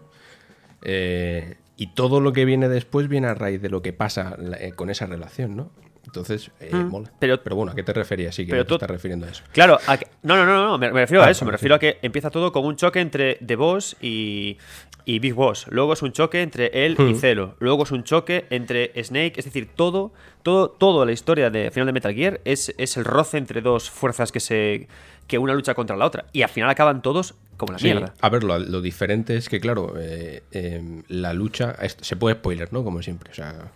[0.84, 4.74] Eh, y todo lo que viene después viene a raíz de lo que pasa eh,
[4.76, 5.72] con esa relación, ¿no?
[6.06, 7.12] Entonces, eh, Mm, mola.
[7.20, 8.34] pero- Pero, bueno, ¿a qué te referías?
[8.34, 9.44] Sí, que pero no te tú- estás refiriendo a eso.
[9.54, 11.78] Claro, a que- no, no, no, no, me, refiero a Ah, eso, me refiero sí.
[11.78, 14.58] a que empieza todo con un choque entre The Boss y,
[15.06, 15.68] y Big Boss.
[15.70, 17.14] Luego es un choque entre él y.
[17.16, 17.56] Zero.
[17.60, 19.34] Luego es un choque entre Snake.
[19.38, 20.12] Es decir, todo,
[20.42, 23.90] todo, toda la historia de final de Metal Gear es, es el roce entre dos
[23.92, 24.88] fuerzas que se.
[25.28, 26.26] que una lucha contra la otra.
[26.34, 28.16] Y al final acaban todos como la Sí, mierda.
[28.20, 31.76] a ver, lo, lo diferente es que, claro, eh, eh, la lucha.
[32.02, 32.84] se puede spoiler, ¿no?
[32.84, 33.30] Como siempre.
[33.32, 33.72] O sea.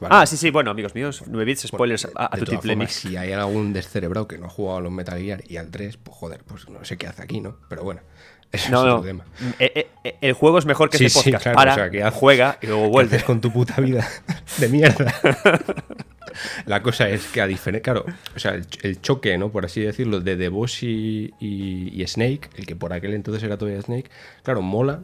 [0.00, 0.14] vale.
[0.14, 2.92] Ah, sí, sí, bueno, amigos míos, 9 bits, spoilers a, a De todas formas, plenis.
[2.92, 5.96] si hay algún descerebrado que no ha jugado a los Metal Gear y al 3,
[5.96, 7.56] pues joder, pues no sé qué hace aquí, ¿no?
[7.68, 8.00] Pero bueno,
[8.52, 9.00] eso No, es no.
[9.02, 9.24] tema.
[9.58, 11.42] Eh, eh, el juego es mejor que Sí, este sí, podcast.
[11.44, 12.18] claro, Para, o sea, ¿qué haces?
[12.20, 13.16] juega y luego ¿Qué vuelve.
[13.16, 14.06] haces con tu puta vida
[14.58, 15.12] de mierda?
[16.66, 18.04] La cosa es que a diferencia, claro,
[18.34, 19.50] o sea, el, el choque, ¿no?
[19.50, 23.42] Por así decirlo, de The Boss y, y- y Snake, el que por aquel entonces
[23.42, 24.10] era todavía Snake,
[24.42, 25.02] claro, mola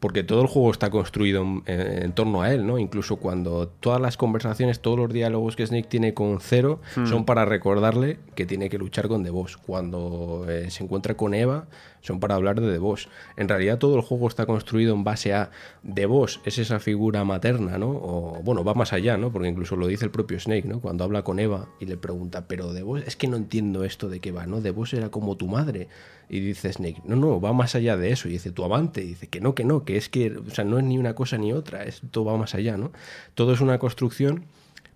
[0.00, 2.76] porque todo el juego está construido en, en- en torno a él, ¿no?
[2.76, 7.44] Incluso cuando todas las conversaciones, todos los diálogos que Snake tiene con Zero son para
[7.44, 9.56] recordarle que tiene que luchar con The Boss.
[9.58, 11.66] Cuando eh, se encuentra con Eva,
[12.02, 13.08] son para hablar de The Boss.
[13.36, 15.50] En realidad todo el juego está construido en base a
[15.94, 17.90] The Boss, es esa figura materna, ¿no?
[17.90, 19.32] O bueno, va más allá, ¿no?
[19.32, 20.80] Porque incluso lo dice el propio Snake, ¿no?
[20.80, 24.08] Cuando habla con Eva y le pregunta, pero The Boss, es que no entiendo esto
[24.08, 24.60] de qué va, ¿no?
[24.60, 25.88] The Boss era como tu madre.
[26.28, 28.28] Y dice Snake, no, no, va más allá de eso.
[28.28, 29.02] Y dice, tu amante.
[29.02, 31.14] Y dice, que no, que no, que es que, o sea, no es ni una
[31.14, 32.92] cosa ni otra, esto va más allá, ¿no?
[33.34, 34.46] Todo es una construcción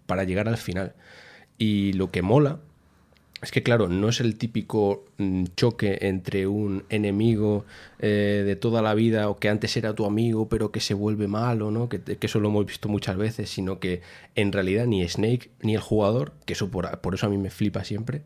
[0.06, 0.94] para llegar al final.
[1.58, 2.60] Y lo que mola
[3.42, 7.66] es que, claro, no es el típico mm, choque entre un enemigo
[7.98, 11.28] eh, de toda la vida o que antes era tu amigo pero que se vuelve
[11.28, 11.88] malo, ¿no?
[11.88, 14.00] Que, que eso lo hemos visto muchas veces, sino que
[14.34, 17.50] en realidad ni Snake ni el jugador, que eso por, por eso a mí me
[17.50, 18.22] flipa siempre,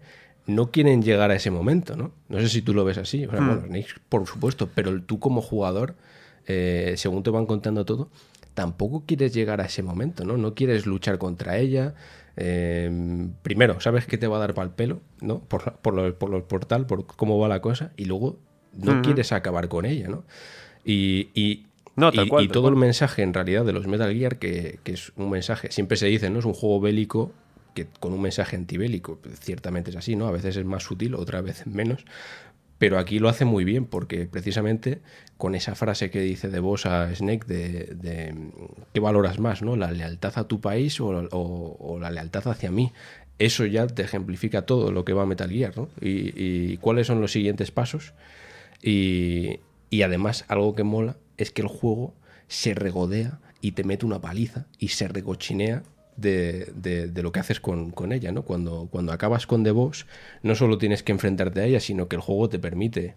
[0.46, 2.12] no quieren llegar a ese momento, ¿no?
[2.28, 5.18] No sé si tú lo ves así, o sea, bueno, Snake por supuesto, pero tú
[5.18, 5.96] como jugador,
[6.46, 8.10] eh, según te van contando todo,
[8.54, 10.36] tampoco quieres llegar a ese momento, ¿no?
[10.36, 11.94] No quieres luchar contra ella.
[12.40, 12.90] Eh,
[13.42, 15.40] primero, sabes que te va a dar pal pelo, ¿no?
[15.40, 18.38] Por, por, lo- por el portal, por cómo va la cosa, y luego
[18.72, 20.24] no quieres acabar con ella, ¿no?
[20.84, 21.66] Y, y-
[21.96, 22.74] No, y- cual, y tal todo cual.
[22.74, 26.06] el mensaje en realidad de los Metal Gear, que, que es un mensaje, siempre se
[26.06, 26.38] dice, ¿no?
[26.38, 27.32] Es un juego bélico
[27.74, 29.18] que con un mensaje antibélico.
[29.40, 30.26] Ciertamente es así, ¿no?
[30.26, 32.04] A veces es más sutil, otras veces menos.
[32.80, 35.02] Pero aquí lo hace muy bien porque precisamente
[35.36, 38.34] con esa frase que dice de vos a Snake de,
[38.94, 39.76] ¿qué valoras más, no?
[39.76, 42.90] ¿La lealtad a tu país o, la lealtad hacia mí?
[43.38, 45.90] Eso ya te ejemplifica todo lo que va a Metal Gear, ¿no?
[46.00, 48.14] Y, y cuáles son los siguientes pasos.
[48.82, 49.60] Y,
[49.90, 52.14] y además, algo que mola es que el juego
[52.48, 55.82] se regodea y te mete una paliza y se recochinea
[56.20, 58.42] de, de- de lo que haces con, con ella, ¿no?
[58.42, 60.06] Cuando, cuando acabas con The Boss,
[60.42, 63.14] no solo tienes que enfrentarte a ella, sino que el juego te permite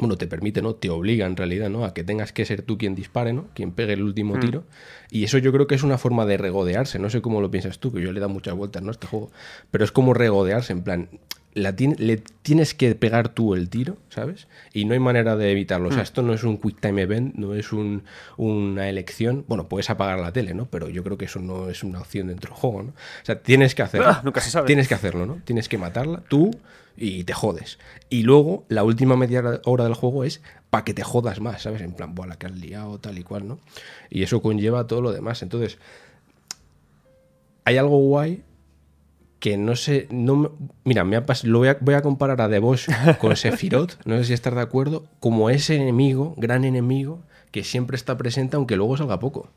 [0.00, 0.76] bueno, te permite, ¿no?
[0.76, 1.84] Te obliga en realidad, ¿no?
[1.84, 3.46] A que tengas que ser tú quien dispare, ¿no?
[3.52, 4.62] Quien pegue el último tiro.
[5.10, 7.00] Y eso yo creo que es una forma de regodearse.
[7.00, 8.90] No sé cómo lo piensas tú, que yo le he dado muchas vueltas, ¿no?
[8.90, 9.32] a Este juego.
[9.72, 11.08] Pero es como regodearse, en plan.
[11.54, 14.46] La le tienes que pegar tú el tiro, ¿sabes?
[14.72, 15.88] Y no hay manera de evitarlo.
[15.88, 18.04] O sea, esto no es un quick time event, no es un-
[18.36, 19.44] una elección.
[19.48, 20.66] Bueno, puedes apagar la tele, ¿no?
[20.66, 22.90] Pero yo creo que eso no es una opción dentro del juego, ¿no?
[22.90, 24.06] O sea, tienes que hacerlo.
[24.08, 24.66] Ah, nunca se sabe.
[24.66, 25.40] Tienes que hacerlo, ¿no?
[25.44, 26.50] Tienes que matarla tú
[26.96, 27.78] y te jodes.
[28.10, 31.80] Y luego, la última media hora del juego es para que te jodas más, ¿sabes?
[31.80, 33.58] En plan, la que has liado, tal y cual, ¿no?
[34.10, 35.42] Y eso conlleva todo lo demás.
[35.42, 35.78] Entonces,
[37.64, 38.42] hay algo guay
[39.40, 42.86] que no sé, no mira, me ha lo voy a, voy a comparar a Boss
[43.20, 47.22] con Sephiroth, no sé si estás de acuerdo, como ese enemigo, gran enemigo,
[47.52, 49.50] que siempre está presente aunque luego salga poco.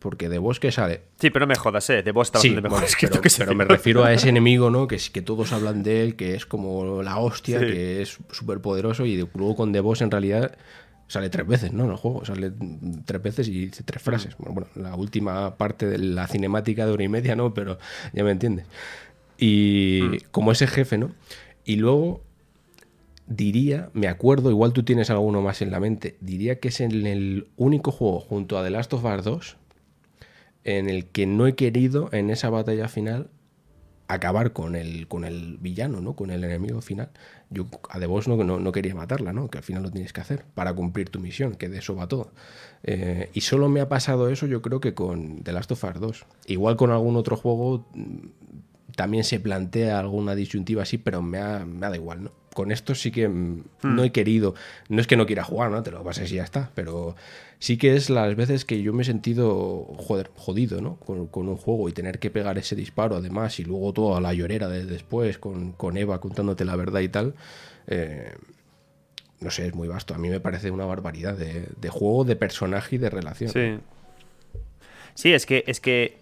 [0.00, 2.02] Porque The Boss que sale, Sí, pero me jodas, eh.
[2.02, 4.28] De vos está Sí, bastante mejor bueno, escrito pero, que pero me refiero a ese
[4.30, 4.86] enemigo, ¿no?
[4.88, 7.66] Que, que todos hablan de él, que es como la hostia, Sí.
[7.66, 10.56] que es súper poderoso y luego con The Boss en realidad
[11.06, 11.84] sale tres veces, ¿no?
[11.84, 14.36] En el juego sale mm, tres veces y dice tres frases.
[14.38, 17.52] Bueno, bueno, la última parte de la cinemática de hora y media, ¿no?
[17.52, 17.78] Pero
[18.14, 18.64] ya me entiendes.
[19.40, 21.12] Y como ese jefe, ¿no?
[21.64, 22.22] Y luego
[23.26, 27.06] diría, me acuerdo, igual tú tienes alguno más en la mente, diría que es en
[27.06, 29.56] el único juego junto a The Last of Us 2
[30.64, 33.30] en el que no he querido en esa batalla final
[34.08, 36.16] acabar con el, con el villano, ¿no?
[36.16, 37.10] Con el enemigo final.
[37.48, 39.48] Yo a The Boss no, no, no quería matarla, ¿no?
[39.48, 42.08] Que al final lo tienes que hacer para cumplir tu misión, que de eso va
[42.08, 42.32] todo.
[42.82, 46.00] Eh, y solo me ha pasado eso yo creo que con The Last of Us
[46.00, 46.26] 2.
[46.46, 48.26] Igual con algún otro juego mm,
[48.96, 52.32] también se plantea alguna disyuntiva así, pero me, ha, me da igual, ¿no?
[52.54, 54.54] Con esto sí que mm, no he querido,
[54.88, 55.82] no es que no quiera jugar, ¿no?
[55.82, 57.14] Te lo pases y ya está, pero
[57.60, 60.96] sí que es las veces que yo me he sentido, joder, jodido, ¿no?
[60.96, 64.34] Con, con un juego y tener que pegar ese disparo además y luego toda la
[64.34, 67.34] llorera de después con, con Eva contándote la verdad y tal.
[67.86, 68.34] eh,
[69.40, 70.14] no sé, es muy vasto.
[70.14, 73.50] A mí me parece una barbaridad de, de juego, de personaje y de relación.
[73.50, 73.78] Sí.
[75.14, 76.18] Sí, es que, es que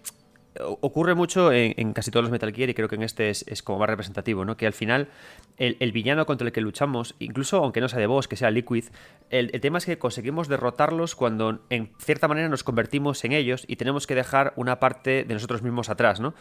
[0.81, 3.79] ocurre mucho en, casi todos los Metal Gear y creo que en este es, como
[3.79, 4.57] más representativo, ¿no?
[4.57, 5.09] Que al final
[5.57, 8.85] el, villano contra el que luchamos, incluso aunque no sea de boss, que sea Liquid,
[9.29, 13.75] el, tema es que conseguimos derrotarlos cuando en cierta manera nos convertimos en ellos y
[13.75, 16.33] tenemos que dejar una parte de nosotros mismos atrás, ¿no?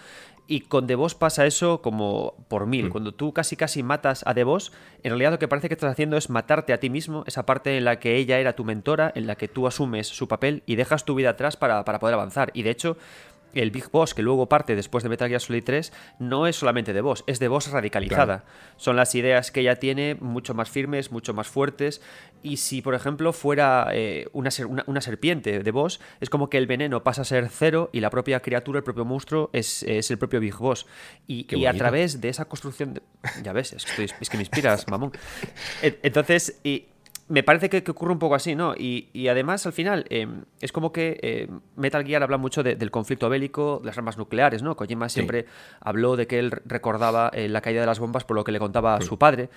[0.46, 2.86] Y con The Boss pasa eso como por mil.
[2.86, 2.90] Mm.
[2.90, 4.72] Cuando tú casi casi matas a The Boss,
[5.02, 7.76] en realidad lo que parece que estás haciendo es matarte a ti mismo, esa parte
[7.76, 10.76] en la que ella era tu mentora, en la que tú asumes su papel y
[10.76, 12.50] dejas tu vida atrás para, para poder avanzar.
[12.54, 12.96] Y de hecho,
[13.60, 16.92] el Big Boss que luego parte después de Metal Gear Solid 3 no es solamente
[16.92, 18.44] de Boss, es de Boss radicalizada.
[18.76, 22.00] Son las ideas que ella tiene mucho más firmes, mucho más fuertes.
[22.42, 24.50] Y si, por ejemplo, fuera eh, una,
[24.86, 28.10] una, serpiente de Boss, es como que el veneno pasa a ser cero y la
[28.10, 30.86] propia criatura, el propio monstruo, es, el propio Big Boss.
[31.26, 33.00] Y, a través de esa construcción.
[33.42, 35.12] Ya ves, es que, es que me inspiras, mamón.
[35.82, 36.86] Entonces, y
[37.28, 38.74] me parece que, ocurre un poco así, ¿no?
[38.74, 43.28] Y, además, al final, em, es como que em, Metal Gear habla mucho del conflicto
[43.28, 44.76] bélico, de las armas nucleares, ¿no?
[44.76, 45.46] Kojima siempre
[45.80, 48.58] habló de que él recordaba eh, la caída de las bombas por lo que le
[48.58, 49.50] contaba a su padre.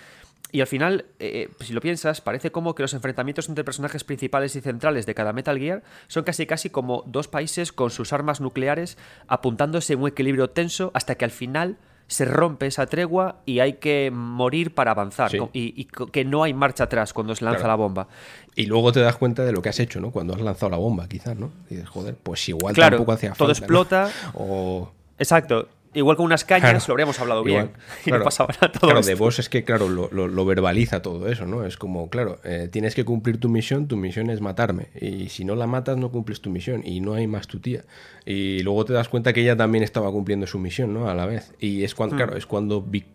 [0.52, 4.04] Y al final, eh, pues si lo piensas, parece como que los enfrentamientos entre personajes
[4.04, 8.12] principales y centrales de cada Metal Gear son casi casi como dos países con sus
[8.12, 11.78] armas nucleares apuntándose en un equilibrio tenso hasta que al final
[12.12, 15.32] se rompe esa tregua y hay que morir para avanzar.
[15.54, 18.10] Y, que no hay marcha atrás cuando se lanza la bomba.
[18.54, 20.12] Y luego te das cuenta de lo que has hecho, ¿no?
[20.12, 21.52] Cuando has lanzado la bomba, quizás, ¿no?
[21.70, 23.38] Y dices, joder, pues igual tampoco hacía falta.
[23.38, 24.10] Todo explota.
[24.34, 24.92] O...
[25.18, 25.70] Exacto.
[25.94, 27.72] Igual con unas cañas lo habríamos hablado bien.
[28.06, 31.46] y no pasaba nada todo Claro, de vos es que, claro, lo, verbaliza todo eso,
[31.46, 31.66] ¿no?
[31.66, 34.88] Es como, claro, eh, tienes que cumplir tu misión, tu misión es matarme.
[35.00, 36.82] Y si no la matas, no cumples tu misión.
[36.86, 37.84] Y no hay más tu tía.
[38.26, 41.10] Y luego te das cuenta que ella también estaba cumpliendo su misión, ¿no?
[41.10, 41.54] A la vez.
[41.60, 42.18] Y es cuando, hmm.
[42.18, 43.06] claro, es cuando Big,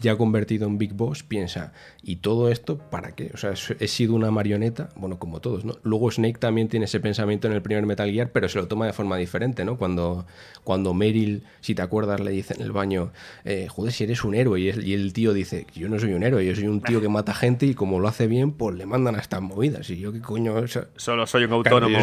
[0.00, 1.72] ya convertido en Big Boss piensa,
[2.02, 3.30] ¿y todo esto para qué?
[3.34, 5.76] O sea, he sido una marioneta, bueno, como todos, ¿no?
[5.82, 8.86] Luego Snake también tiene ese pensamiento en el primer Metal Gear, pero se lo toma
[8.86, 9.76] de forma diferente, ¿no?
[9.78, 10.26] Cuando,
[10.64, 13.12] cuando Meryl, si te acuerdas, le dice en el baño,
[13.44, 14.60] eh, joder, si eres un héroe.
[14.60, 17.08] Y, y, el tío dice, yo no soy un héroe, yo soy un tío que
[17.08, 19.88] mata gente y como lo hace bien, pues le mandan a estas movidas.
[19.90, 20.54] Y yo, ¿qué coño?
[20.96, 21.98] Solo soy un autónomo.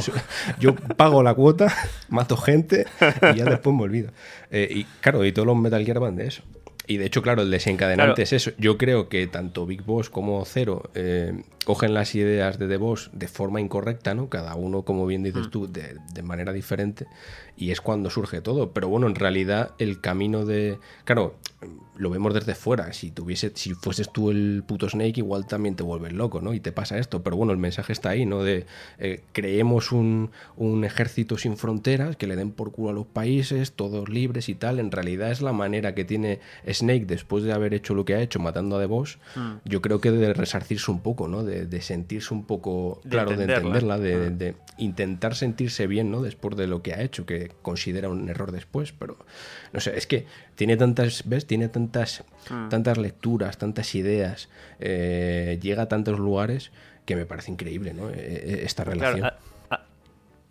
[0.59, 1.73] yo, pago la cuota,
[2.09, 2.85] mato gente
[3.33, 4.11] y ya después me olvido.
[4.51, 6.43] Eh, y claro, y todos los Metal Gear van de eso.
[6.87, 8.51] Y de hecho, claro, el desencadenante es eso.
[8.57, 13.09] Yo creo que tanto Big Boss como Zero eh, cogen las ideas de The Boss
[13.11, 14.29] de forma incorrecta, ¿no?
[14.29, 15.49] Cada uno, como bien dices mm.
[15.49, 17.07] tú, de, de, manera diferente.
[17.57, 18.71] Y es cuando surge todo.
[18.71, 20.77] Pero bueno, en realidad el camino de...
[21.03, 21.35] Claro,
[21.97, 22.91] lo vemos desde fuera.
[22.93, 26.53] Si tuviese, si fueses tú el puto Snake, igual también te vuelves loco, ¿no?
[26.53, 27.23] Y te pasa esto.
[27.23, 28.43] Pero bueno, el mensaje está ahí, ¿no?
[28.43, 28.65] De
[28.99, 30.31] eh, creemos un,
[30.83, 34.79] ejército sin fronteras que le den por culo a los países, todos libres y tal.
[34.79, 38.21] En realidad es la manera que tiene Snake después de haber hecho lo que ha
[38.21, 39.17] hecho, matando a The Boss.
[39.35, 39.55] Hmm.
[39.63, 41.43] Yo creo que de resarcirse un poco, ¿no?
[41.43, 44.37] De, sentirse un poco, claro, de entenderla, de, hmm.
[44.37, 46.21] de, intentar sentirse bien, ¿no?
[46.21, 48.91] Después de lo que ha hecho, que considera un error después.
[48.91, 49.17] Pero
[49.73, 51.45] no sé, es que tiene tantas, ¿ves?
[51.45, 52.69] Tiene tantas, hmm.
[52.69, 54.49] tantas lecturas, tantas ideas,
[54.79, 56.71] eh, llega a tantos lugares
[57.05, 58.09] que me parece increíble, ¿no?
[58.09, 59.31] E, e, esta relación.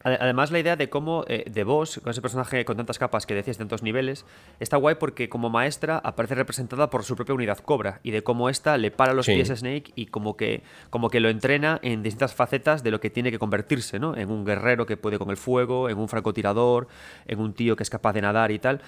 [0.05, 3.35] Además, la idea de cómo eh, de vos, con ese personaje con tantas capas que
[3.35, 4.27] decías, de tantos niveles,
[4.61, 8.51] está guay porque como maestra aparece representada por su propia unidad Cobra y de cómo
[8.51, 12.03] esta le para los pies a Snake y como que, como que lo entrena en
[12.03, 14.15] distintas facetas de lo que tiene que convertirse, ¿no?
[14.15, 16.87] En un guerrero que puede con el fuego, en un francotirador,
[17.27, 18.83] en un tío que es capaz de nadar y tal.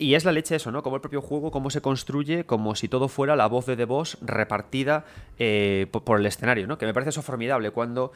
[0.00, 0.82] Y es la leche eso, ¿no?
[0.82, 3.84] Como el propio juego, cómo se construye, como si todo fuera la voz de The
[3.84, 5.04] Boss repartida
[5.38, 6.78] eh, por, el escenario, ¿no?
[6.78, 8.10] Que me parece eso formidable, cuando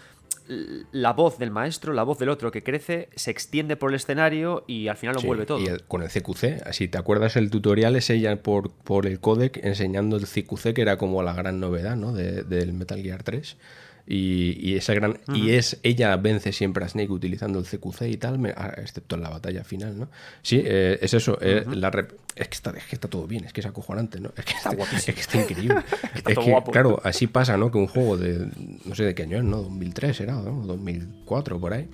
[0.93, 4.65] la voz del maestro, la voz del otro que crece, se extiende por el escenario
[4.66, 5.61] y al final lo vuelve todo.
[5.61, 9.62] Y con el CQC, si te acuerdas el tutorial es ella por, por el codec
[9.62, 12.15] enseñando el CQC, que era como la gran novedad, ¿no?
[12.15, 13.59] del Metal Gear 3.
[14.06, 18.55] Y, esa gran, y es ella vence siempre a Snake utilizando el CQC y tal,
[18.55, 20.09] ah, excepto en la batalla final, ¿no?
[20.43, 21.39] Sí, eh, es eso.
[21.40, 21.89] Eh, la
[22.36, 24.32] es, que está, es que está todo bien, es que es acojonante, ¿no?
[24.36, 25.76] Es que está, es que está increíble.
[26.14, 27.70] es que, claro, así pasa, ¿no?
[27.70, 28.47] Que un juego de,
[28.85, 29.62] no sé de qué año es, ¿no?
[29.62, 30.66] 2003 era, ¿no?
[30.66, 31.89] 2004 por ahí.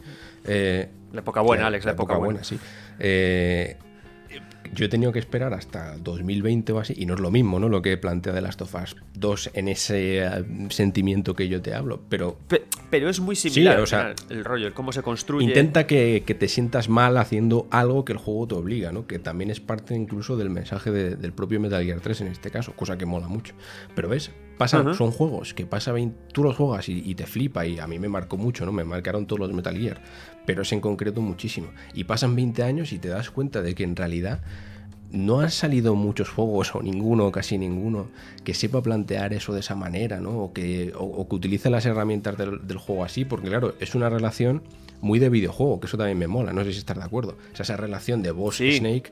[0.44, 2.40] Eh, la época buena, Alex, la, época, buena.
[2.40, 2.58] buena sí.
[4.72, 7.68] Yo he tenido que esperar hasta 2020 o así, y no es lo mismo, ¿no?
[7.68, 11.74] Lo que plantea de Last of Us 2 en ese eh, sentimiento que yo te
[11.74, 12.38] hablo, pero...
[12.90, 15.46] pero es muy similar o sea, el rollo, cómo se construye.
[15.46, 19.06] Intenta que, te sientas mal haciendo algo que el juego te obliga, ¿no?
[19.06, 22.72] Que también es parte incluso del mensaje del propio Metal Gear 3 en este caso,
[22.74, 23.54] cosa que mola mucho.
[23.94, 27.66] Pero ves, pasan, son juegos que pasa 20, tú los juegas y, y, te flipa,
[27.66, 28.72] y a mí me marcó mucho, ¿no?
[28.72, 30.00] Me marcaron todos los Metal Gear
[30.46, 31.68] pero es en concreto muchísimo.
[31.94, 34.40] Y pasan 20 años y te das cuenta de que en realidad
[35.12, 38.08] no han salido muchos juegos, o ninguno, casi ninguno,
[38.44, 40.44] que sepa plantear eso de esa manera, ¿no?
[40.44, 44.62] O que, o, que utilice las herramientas del, juego así, porque claro, es una relación
[45.00, 47.36] muy de videojuego, que eso también me mola, no sé si estás de acuerdo.
[47.52, 49.10] O sea, esa relación de boss y Snake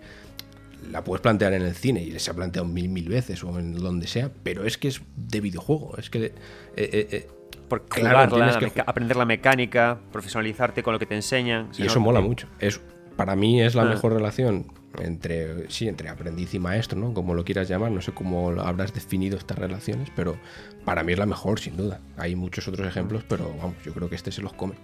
[0.93, 3.75] la puedes plantear en el cine y se ha planteado mil, mil veces o en
[3.75, 6.27] donde sea, pero es que es de videojuego, es que...
[6.27, 6.33] Eh,
[6.77, 7.29] eh,
[7.69, 11.71] porque claro, que aprender la mecánica, profesionalizarte con lo que te enseñan.
[11.77, 12.49] Y eso mola mucho.
[12.59, 12.81] Es,
[13.17, 13.87] para mí es la ah.
[13.87, 14.67] mejor relación
[15.01, 17.13] entre, sí, entre aprendiz y maestro, ¿no?
[17.15, 20.39] Como lo quieras llamar, no sé cómo habrás definido estas relaciones, pero
[20.85, 22.01] para mí es la mejor, sin duda.
[22.17, 24.75] Hay muchos otros ejemplos, pero vamos, yo creo que este se los come.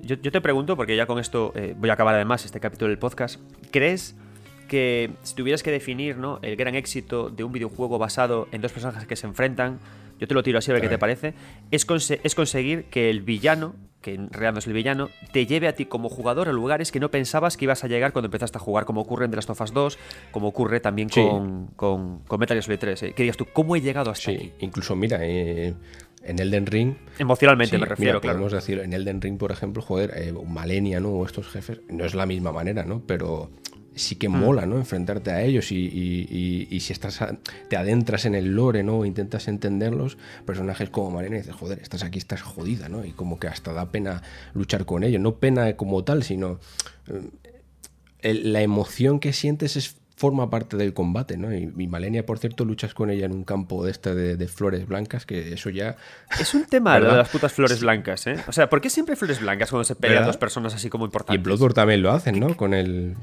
[0.00, 2.98] Yo, te pregunto, porque ya con esto eh, voy a acabar además este capítulo del
[2.98, 3.40] podcast,
[3.70, 4.14] ¿crees
[4.68, 6.40] que si tuvieras que definir ¿no?
[6.42, 9.78] el gran éxito de un videojuego basado en dos personajes que se enfrentan,
[10.24, 11.34] yo te lo tiro así a ver qué te parece,
[11.70, 11.86] es,
[12.22, 15.74] es conseguir que el villano, que en realidad no es el villano, te lleve a
[15.74, 18.60] ti como jugador a lugares que no pensabas que ibas a llegar cuando empezaste a
[18.60, 19.98] jugar, como ocurre en The Last of Us 2,
[20.30, 23.02] como ocurre también con, con, Metal Gear Solid 3.
[23.02, 23.12] ¿eh?
[23.12, 24.52] Que digas tú, ¿cómo he llegado hasta sí, aquí?
[24.60, 25.74] Incluso, mira, eh,
[26.22, 26.94] en Elden Ring.
[27.18, 28.38] Emocionalmente me refiero, claro.
[28.38, 31.10] Podemos decir, en Elden Ring, por ejemplo, joder, eh, Malenia, ¿no?
[31.10, 33.02] O estos jefes, no es la misma manera, ¿no?
[33.06, 33.50] Pero
[33.94, 34.32] sí que mm.
[34.32, 34.76] mola, ¿no?
[34.76, 37.20] Enfrentarte a ellos y, si estás
[37.68, 39.04] te adentras en el lore, ¿no?
[39.04, 43.04] intentas entenderlos, personajes como Marina dices, joder, estás aquí, estás jodida, ¿no?
[43.04, 44.22] Y como que hasta da pena
[44.54, 45.20] luchar con ellos.
[45.20, 46.58] No pena como tal, sino
[48.22, 51.52] eh, la emoción que sientes es forma parte del combate, ¿no?
[51.52, 55.26] Y, Malenia, por cierto, luchas con ella en un campo de este de, flores blancas,
[55.26, 55.96] que eso ya...
[56.38, 58.36] Es un tema de las putas flores blancas, ¿eh?
[58.46, 61.04] O sea, ¿por qué siempre hay flores blancas cuando se pelean dos personas así como
[61.04, 61.40] importantes?
[61.40, 62.56] Y Bloodborne también lo hacen, ¿no?
[62.56, 63.16] Con el...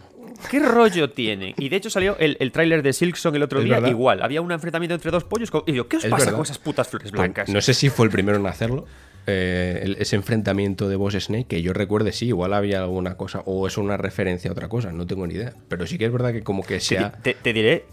[0.49, 1.53] ¿Qué rollo tiene?
[1.57, 4.22] Y de hecho salió el, el tráiler de Silksong el otro día igual.
[4.22, 5.51] Había un enfrentamiento entre dos pollos.
[5.65, 7.49] Y yo, ¿qué os pasa con esas putas flores pues blancas?
[7.49, 8.85] no sé si fue el primero en hacerlo.
[9.27, 13.68] Eh, ese enfrentamiento de Boss Snake, que yo recuerde, sí, igual había alguna cosa, o
[13.68, 15.53] es una referencia a otra cosa, no tengo ni idea.
[15.68, 17.11] Pero sí que es verdad que como que sea.
[17.11, 17.85] Te, te diré,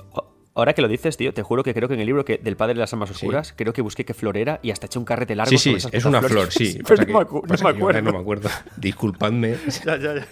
[0.59, 2.57] Ahora que lo dices, tío, te juro que creo que en el libro que, del
[2.57, 5.05] Padre de las Almas Oscuras, creo que busqué qué flor era y hasta eché un
[5.05, 5.57] carrete largo.
[5.57, 6.81] Sí, sí, es una flor, sí.
[6.89, 8.03] Pero no, me acuerdo.
[8.03, 8.51] no me acuerdo.
[8.77, 9.55] Disculpadme.
[9.87, 10.27] ya, ya, ya.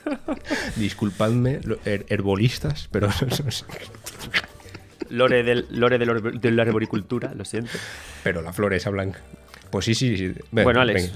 [0.74, 1.61] Disculpadme,
[2.09, 3.09] herbolistas, pero.
[5.11, 7.78] lore del, lore de la arboricultura, lo siento.
[8.24, 9.20] Pero la flor esa blanca.
[9.70, 10.16] Pues sí, sí.
[10.16, 10.35] sí.
[10.51, 11.12] bueno, Alex.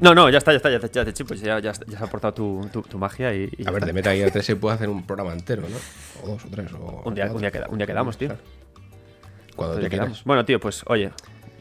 [0.00, 2.68] No, no, ya está, ya está, ya, ya, ya, pues ya, ya, has aportado tu,
[2.88, 5.62] tu, magia y, A ver, de Metal Gear 3 se puede hacer un programa entero,
[5.62, 5.76] ¿no?
[6.22, 6.72] O dos o tres.
[6.72, 8.36] O un, día, un, día queda, un día quedamos, tío.
[9.54, 10.24] Cuando ya quedamos.
[10.24, 11.12] Bueno, tío, pues oye,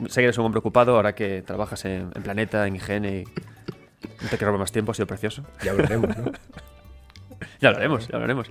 [0.08, 3.24] sé que eres un hombre ocupado ahora que trabajas en, Planeta, en IGN y
[4.22, 5.44] no te quiero más tiempo, ha sido precioso.
[5.64, 6.32] Ya hablaremos, ¿no?
[7.62, 8.50] ya hablaremos, ya hablaremos.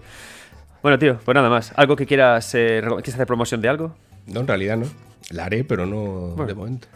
[0.83, 1.73] Bueno, tío, pues nada más.
[1.77, 3.97] ¿Algo que quieras, eh, ¿quieres hacer promoción de algo?
[4.27, 4.87] No, en realidad no.
[5.31, 6.89] La haré, pero no de momento.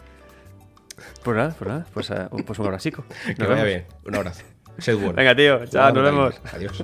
[1.23, 2.89] Pues nada, pues nada, pues, uh, pues un abrazo.
[3.37, 3.85] Que vaya bien.
[4.05, 4.43] Un abrazo.
[4.77, 5.13] Sed bueno.
[5.13, 5.65] Venga, tío.
[5.65, 6.41] Chao, nos vemos.
[6.53, 6.83] Adiós.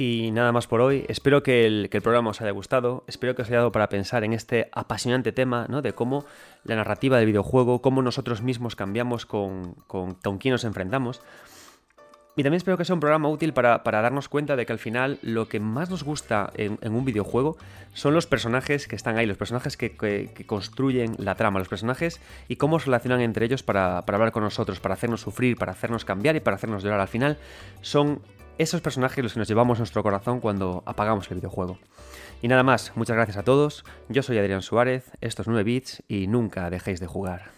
[0.00, 1.04] Y nada más por hoy.
[1.08, 3.02] Espero que el, que el, programa os haya gustado.
[3.08, 5.82] Espero que os haya dado para pensar en este apasionante tema ¿no?
[5.82, 6.24] de cómo
[6.62, 11.20] la narrativa del videojuego, cómo nosotros mismos cambiamos con, con, con quién nos enfrentamos.
[12.38, 15.18] Y también espero que sea un programa útil para, darnos cuenta de que al final
[15.22, 17.56] lo que más nos gusta en, un videojuego
[17.94, 19.96] son los personajes que están ahí, los personajes que,
[20.46, 24.78] construyen la trama, los personajes y cómo se relacionan entre ellos para, hablar con nosotros,
[24.78, 27.00] para hacernos sufrir, para hacernos cambiar y para hacernos llorar.
[27.00, 27.38] Al final
[27.80, 28.22] son
[28.56, 31.80] esos personajes los que nos llevamos a nuestro corazón cuando apagamos el videojuego.
[32.40, 33.84] Y nada más, muchas gracias a todos.
[34.08, 37.57] Yo soy Adrián Suárez, estos 9 bits y nunca dejéis de jugar.